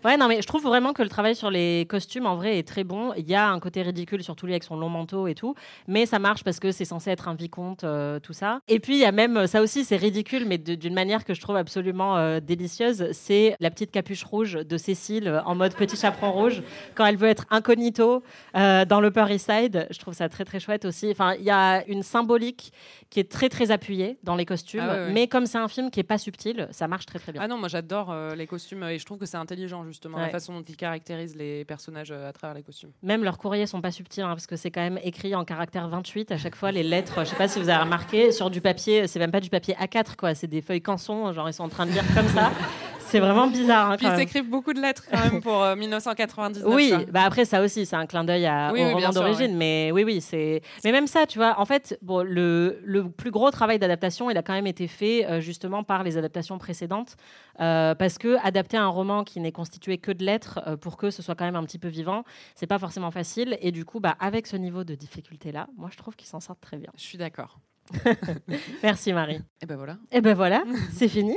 Ouais, 0.04 0.16
non, 0.16 0.28
mais 0.28 0.40
je 0.40 0.46
trouve 0.46 0.62
vraiment 0.62 0.92
que 0.92 1.02
le 1.02 1.08
travail 1.08 1.34
sur 1.34 1.50
les 1.50 1.84
costumes, 1.88 2.26
en 2.26 2.36
vrai, 2.36 2.58
est 2.58 2.66
très 2.66 2.84
bon. 2.84 3.12
Il 3.16 3.28
y 3.28 3.34
a 3.34 3.48
un 3.48 3.58
côté 3.58 3.82
ridicule, 3.82 4.22
surtout 4.22 4.46
lui 4.46 4.52
avec 4.52 4.62
son 4.62 4.76
long 4.76 4.88
manteau 4.88 5.26
et 5.26 5.34
tout. 5.34 5.56
Mais 5.88 6.06
ça 6.06 6.20
marche 6.20 6.44
parce 6.44 6.60
que 6.60 6.70
c'est 6.70 6.84
censé 6.84 7.10
être 7.10 7.26
un 7.26 7.34
vicomte, 7.34 7.82
euh, 7.82 8.20
tout 8.20 8.32
ça. 8.32 8.60
Et 8.68 8.78
puis, 8.78 8.94
il 8.94 9.00
y 9.00 9.04
a 9.04 9.10
même, 9.10 9.48
ça 9.48 9.60
aussi, 9.60 9.84
c'est 9.84 9.96
ridicule, 9.96 10.44
mais 10.46 10.56
d'une 10.56 10.94
manière 10.94 11.24
que 11.24 11.34
je 11.34 11.40
trouve 11.40 11.56
absolument 11.56 12.16
euh, 12.16 12.38
délicieuse. 12.38 13.08
C'est 13.10 13.56
la 13.58 13.70
petite 13.72 13.90
capuche 13.90 14.22
rouge 14.22 14.52
de 14.52 14.76
Cécile 14.76 15.42
en 15.44 15.56
mode 15.56 15.74
petit 15.74 15.96
chaperon 15.96 16.30
rouge 16.30 16.62
quand 16.94 17.04
elle 17.04 17.16
veut 17.16 17.28
être 17.28 17.46
incognito 17.50 18.22
euh, 18.54 18.84
dans 18.84 19.00
l'Upper 19.00 19.26
East 19.30 19.50
Side. 19.50 19.88
Je 19.90 19.98
trouve 19.98 20.14
ça 20.14 20.28
très, 20.28 20.44
très 20.44 20.60
chouette 20.60 20.84
aussi. 20.84 21.10
Enfin, 21.10 21.34
il 21.34 21.44
y 21.44 21.50
a 21.50 21.84
une 21.88 22.04
symbolique 22.04 22.72
qui 23.10 23.18
est 23.18 23.30
très, 23.30 23.48
très 23.48 23.72
appuyée 23.72 24.18
dans 24.22 24.36
les 24.36 24.46
costumes. 24.46 24.80
Ah 24.80 24.92
ouais, 24.92 24.98
ouais. 25.06 25.12
Mais 25.12 25.26
comme 25.26 25.46
c'est 25.46 25.58
un 25.58 25.68
film 25.68 25.90
qui 25.90 25.98
est 25.98 26.04
pas 26.04 26.18
subtil, 26.18 26.68
ça 26.70 26.86
marche 26.86 27.06
très, 27.06 27.18
très 27.18 27.32
bien. 27.32 27.42
Ah 27.42 27.48
non, 27.48 27.58
moi 27.58 27.68
j'adore 27.68 28.14
les 28.36 28.46
costumes 28.46 28.84
et 28.84 28.98
je 28.98 29.04
trouve 29.04 29.18
que 29.18 29.26
c'est 29.26 29.36
intelligent 29.36 29.87
justement 29.88 30.18
la 30.18 30.30
façon 30.30 30.54
dont 30.54 30.62
ils 30.62 30.76
caractérisent 30.76 31.36
les 31.36 31.64
personnages 31.64 32.10
euh, 32.10 32.28
à 32.28 32.32
travers 32.32 32.54
les 32.54 32.62
costumes. 32.62 32.90
Même 33.02 33.24
leurs 33.24 33.38
courriers 33.38 33.66
sont 33.66 33.80
pas 33.80 33.90
subtils, 33.90 34.22
hein, 34.22 34.28
parce 34.28 34.46
que 34.46 34.56
c'est 34.56 34.70
quand 34.70 34.80
même 34.80 34.98
écrit 35.02 35.34
en 35.34 35.44
caractère 35.44 35.88
28 35.88 36.32
à 36.32 36.38
chaque 36.38 36.54
fois. 36.54 36.72
Les 36.72 36.82
lettres, 36.82 37.24
je 37.24 37.30
sais 37.30 37.36
pas 37.36 37.48
si 37.48 37.58
vous 37.58 37.68
avez 37.68 37.82
remarqué, 37.82 38.32
sur 38.32 38.50
du 38.50 38.60
papier, 38.60 39.06
c'est 39.06 39.18
même 39.18 39.32
pas 39.32 39.40
du 39.40 39.50
papier 39.50 39.74
A4, 39.74 40.16
quoi. 40.16 40.34
C'est 40.34 40.46
des 40.46 40.62
feuilles 40.62 40.82
canson, 40.82 41.32
genre 41.32 41.48
ils 41.48 41.54
sont 41.54 41.64
en 41.64 41.68
train 41.68 41.86
de 41.86 41.92
lire 41.92 42.04
comme 42.14 42.28
ça. 42.28 42.52
C'est 43.00 43.20
vraiment 43.20 43.46
bizarre. 43.46 43.90
hein, 43.90 43.96
Puis 43.96 44.04
quand 44.06 44.12
ils 44.12 44.16
même. 44.18 44.26
s'écrivent 44.28 44.48
beaucoup 44.50 44.72
de 44.74 44.80
lettres 44.80 45.04
quand 45.10 45.18
même 45.30 45.40
pour 45.40 45.62
euh, 45.62 45.74
1999. 45.76 46.72
Oui, 46.74 46.90
ça. 46.90 46.98
bah 47.10 47.22
après 47.22 47.44
ça 47.44 47.62
aussi, 47.62 47.86
c'est 47.86 47.96
un 47.96 48.06
clin 48.06 48.24
d'œil 48.24 48.44
à- 48.46 48.70
Oui, 48.72 48.82
au 48.82 48.86
oui, 48.88 48.92
roman 48.94 49.10
d'origine, 49.10 49.56
mais 49.56 49.90
oui, 49.92 50.04
oui, 50.04 50.20
c'est. 50.20 50.60
Mais 50.84 50.92
même 50.92 51.06
ça, 51.06 51.26
tu 51.26 51.38
vois, 51.38 51.58
en 51.58 51.64
fait, 51.64 51.98
bon, 52.02 52.22
le, 52.22 52.80
le 52.84 53.08
plus 53.10 53.30
gros 53.30 53.50
travail 53.50 53.78
d'adaptation, 53.78 54.30
il 54.30 54.36
a 54.36 54.42
quand 54.42 54.52
même 54.52 54.66
été 54.66 54.86
fait 54.88 55.24
euh, 55.26 55.40
justement 55.40 55.82
par 55.84 56.02
les 56.02 56.16
adaptations 56.18 56.58
précédentes, 56.58 57.16
euh, 57.60 57.94
parce 57.94 58.18
que 58.18 58.36
adapter 58.44 58.76
un 58.76 58.88
roman 58.88 59.24
qui 59.24 59.40
n'est 59.40 59.52
constitué 59.52 59.98
que 59.98 60.12
de 60.12 60.24
lettres 60.24 60.60
euh, 60.66 60.76
pour 60.76 60.96
que 60.96 61.10
ce 61.10 61.22
soit 61.22 61.34
quand 61.34 61.44
même 61.46 61.56
un 61.56 61.64
petit 61.64 61.78
peu 61.78 61.88
vivant, 61.88 62.24
c'est 62.54 62.66
pas 62.66 62.78
forcément 62.78 63.10
facile, 63.10 63.56
et 63.60 63.72
du 63.72 63.84
coup, 63.84 64.00
bah 64.00 64.16
avec 64.20 64.46
ce 64.46 64.56
niveau 64.56 64.84
de 64.84 64.94
difficulté 64.94 65.52
là, 65.52 65.66
moi 65.76 65.88
je 65.92 65.96
trouve 65.96 66.14
qu'ils 66.16 66.28
s'en 66.28 66.40
sortent 66.40 66.60
très 66.60 66.76
bien. 66.76 66.90
Je 66.96 67.02
suis 67.02 67.16
d'accord. 67.18 67.58
Merci 68.82 69.12
Marie. 69.12 69.40
Et 69.62 69.66
ben 69.66 69.76
voilà. 69.76 69.96
Et 70.12 70.20
ben 70.20 70.34
voilà, 70.34 70.62
c'est 70.92 71.08
fini. 71.08 71.36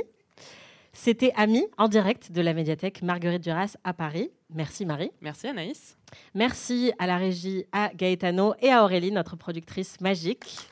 C'était 0.94 1.32
Ami 1.36 1.64
en 1.78 1.88
direct 1.88 2.32
de 2.32 2.42
la 2.42 2.52
médiathèque 2.52 3.02
Marguerite 3.02 3.42
Duras 3.42 3.76
à 3.82 3.92
Paris. 3.92 4.30
Merci 4.54 4.84
Marie. 4.84 5.10
Merci 5.20 5.48
Anaïs. 5.48 5.96
Merci 6.34 6.92
à 6.98 7.06
la 7.06 7.16
régie, 7.16 7.64
à 7.72 7.90
Gaetano 7.94 8.54
et 8.60 8.70
à 8.70 8.84
Aurélie, 8.84 9.10
notre 9.10 9.36
productrice 9.36 10.00
magique. 10.00 10.68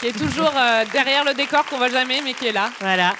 Qui 0.00 0.06
est 0.06 0.18
toujours 0.18 0.50
euh, 0.56 0.84
derrière 0.92 1.24
le 1.24 1.34
décor 1.34 1.66
qu'on 1.66 1.76
voit 1.76 1.90
jamais 1.90 2.22
mais 2.24 2.32
qui 2.32 2.46
est 2.46 2.52
là. 2.52 2.70
Voilà. 2.80 3.14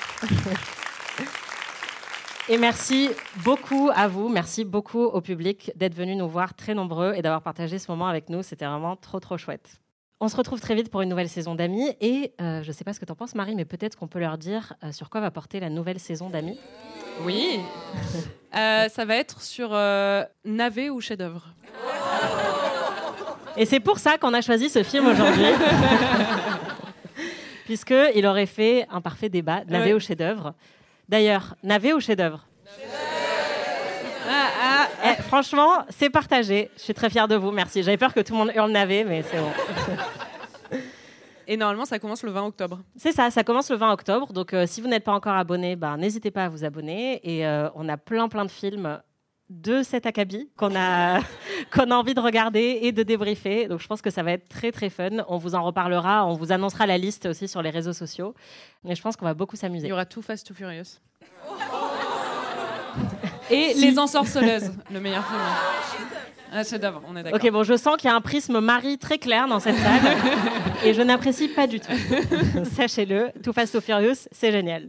Et 2.48 2.58
merci 2.58 3.10
beaucoup 3.44 3.90
à 3.94 4.08
vous, 4.08 4.28
merci 4.28 4.64
beaucoup 4.64 5.04
au 5.04 5.20
public 5.20 5.70
d'être 5.76 5.94
venu 5.94 6.16
nous 6.16 6.28
voir 6.28 6.54
très 6.54 6.74
nombreux 6.74 7.12
et 7.14 7.22
d'avoir 7.22 7.42
partagé 7.42 7.78
ce 7.78 7.88
moment 7.90 8.08
avec 8.08 8.28
nous. 8.30 8.42
C'était 8.42 8.64
vraiment 8.66 8.96
trop, 8.96 9.20
trop 9.20 9.36
chouette. 9.36 9.78
On 10.22 10.28
se 10.28 10.36
retrouve 10.36 10.60
très 10.60 10.74
vite 10.74 10.90
pour 10.90 11.00
une 11.00 11.08
nouvelle 11.08 11.30
saison 11.30 11.54
d'Amis. 11.54 11.96
Et 12.02 12.32
euh, 12.42 12.62
je 12.62 12.68
ne 12.68 12.72
sais 12.72 12.84
pas 12.84 12.92
ce 12.92 13.00
que 13.00 13.06
tu 13.06 13.12
en 13.12 13.14
penses, 13.14 13.34
Marie, 13.34 13.54
mais 13.54 13.64
peut-être 13.64 13.96
qu'on 13.96 14.06
peut 14.06 14.18
leur 14.18 14.36
dire 14.36 14.74
euh, 14.84 14.92
sur 14.92 15.08
quoi 15.08 15.22
va 15.22 15.30
porter 15.30 15.60
la 15.60 15.70
nouvelle 15.70 15.98
saison 15.98 16.28
d'Amis. 16.30 16.58
Oui. 17.22 17.60
Euh, 18.52 18.88
ça 18.88 19.04
va 19.04 19.14
être 19.14 19.42
sur 19.42 19.70
navet 20.44 20.90
ou 20.90 21.00
chef-d'œuvre. 21.00 21.54
Et 23.56 23.64
c'est 23.64 23.78
pour 23.78 24.00
ça 24.00 24.18
qu'on 24.18 24.34
a 24.34 24.40
choisi 24.40 24.68
ce 24.68 24.82
film 24.82 25.06
aujourd'hui. 25.06 25.44
Puisqu'il 27.66 28.26
aurait 28.26 28.46
fait 28.46 28.88
un 28.90 29.00
parfait 29.00 29.28
débat, 29.28 29.60
navet 29.68 29.90
Ouais. 29.90 29.92
ou 29.94 30.00
chef-d'œuvre. 30.00 30.54
D'ailleurs, 31.08 31.54
navet 31.62 31.92
ou 31.92 32.00
chef-d'œuvre 32.00 32.44
Eh, 35.04 35.22
Franchement, 35.22 35.84
c'est 35.88 36.10
partagé. 36.10 36.70
Je 36.76 36.82
suis 36.82 36.94
très 36.94 37.10
fière 37.10 37.28
de 37.28 37.36
vous, 37.36 37.50
merci. 37.50 37.82
J'avais 37.82 37.96
peur 37.96 38.12
que 38.14 38.20
tout 38.20 38.32
le 38.32 38.38
monde 38.38 38.52
hurle 38.54 38.70
navet, 38.70 39.04
mais 39.04 39.22
c'est 39.22 39.38
bon. 39.38 39.50
Et 41.46 41.56
normalement 41.56 41.84
ça 41.84 41.98
commence 41.98 42.22
le 42.22 42.30
20 42.30 42.44
octobre. 42.46 42.78
C'est 42.96 43.10
ça, 43.10 43.28
ça 43.32 43.42
commence 43.42 43.70
le 43.70 43.76
20 43.76 43.92
octobre. 43.92 44.32
Donc, 44.32 44.54
euh, 44.54 44.66
si 44.68 44.80
vous 44.80 44.86
n'êtes 44.86 45.02
pas 45.02 45.12
encore 45.12 45.34
abonné, 45.34 45.74
bah, 45.74 45.96
n'hésitez 45.96 46.30
pas 46.30 46.44
à 46.44 46.48
vous 46.48 46.64
abonner. 46.64 47.20
Et 47.28 47.44
euh, 47.44 47.68
on 47.74 47.88
a 47.88 47.96
plein, 47.96 48.28
plein 48.28 48.44
de 48.44 48.50
films 48.52 49.00
de 49.48 49.82
cet 49.82 50.06
acabit 50.06 50.48
qu'on 50.56 50.76
a, 50.76 51.18
qu'on 51.72 51.90
a 51.90 51.96
envie 51.96 52.14
de 52.14 52.20
regarder 52.20 52.78
et 52.82 52.92
de 52.92 53.02
débriefer. 53.02 53.66
Donc, 53.66 53.80
je 53.80 53.86
pense 53.88 54.00
que 54.00 54.10
ça 54.10 54.22
va 54.22 54.30
être 54.30 54.48
très, 54.48 54.70
très 54.70 54.90
fun. 54.90 55.24
On 55.26 55.38
vous 55.38 55.56
en 55.56 55.64
reparlera. 55.64 56.24
On 56.24 56.34
vous 56.34 56.52
annoncera 56.52 56.86
la 56.86 56.98
liste 56.98 57.26
aussi 57.26 57.48
sur 57.48 57.62
les 57.62 57.70
réseaux 57.70 57.94
sociaux. 57.94 58.32
Mais 58.84 58.94
je 58.94 59.02
pense 59.02 59.16
qu'on 59.16 59.24
va 59.24 59.34
beaucoup 59.34 59.56
Il 59.56 59.58
s'amuser. 59.58 59.88
y 59.88 59.92
aura 59.92 60.06
Too 60.06 60.22
Fast 60.22 60.46
Too 60.46 60.54
Furious. 60.54 61.00
Et 63.50 63.74
Les 63.74 63.98
Ensorceleuses, 63.98 64.72
le 64.92 65.00
meilleur 65.00 65.26
film. 65.26 65.40
Ah, 66.52 66.64
chef-d'œuvre, 66.64 67.00
on 67.08 67.16
est 67.16 67.22
d'accord. 67.22 67.40
Ok, 67.40 67.50
bon, 67.52 67.62
je 67.62 67.76
sens 67.76 67.96
qu'il 67.96 68.10
y 68.10 68.12
a 68.12 68.16
un 68.16 68.20
prisme 68.20 68.58
Marie 68.58 68.98
très 68.98 69.18
clair 69.18 69.46
dans 69.46 69.60
cette 69.60 69.76
salle 69.76 70.16
et 70.84 70.94
je 70.94 71.02
n'apprécie 71.02 71.46
pas 71.46 71.68
du 71.68 71.78
tout. 71.78 71.92
Sachez-le, 72.76 73.30
Too 73.42 73.52
Fast 73.52 73.72
Too 73.72 73.80
Furious, 73.80 74.26
c'est 74.32 74.50
génial. 74.50 74.88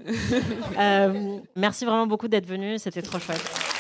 Euh, 0.80 1.38
merci 1.56 1.86
vraiment 1.86 2.08
beaucoup 2.08 2.28
d'être 2.28 2.48
venu, 2.48 2.80
c'était 2.80 3.04
trop 3.04 3.20
chouette. 3.20 3.71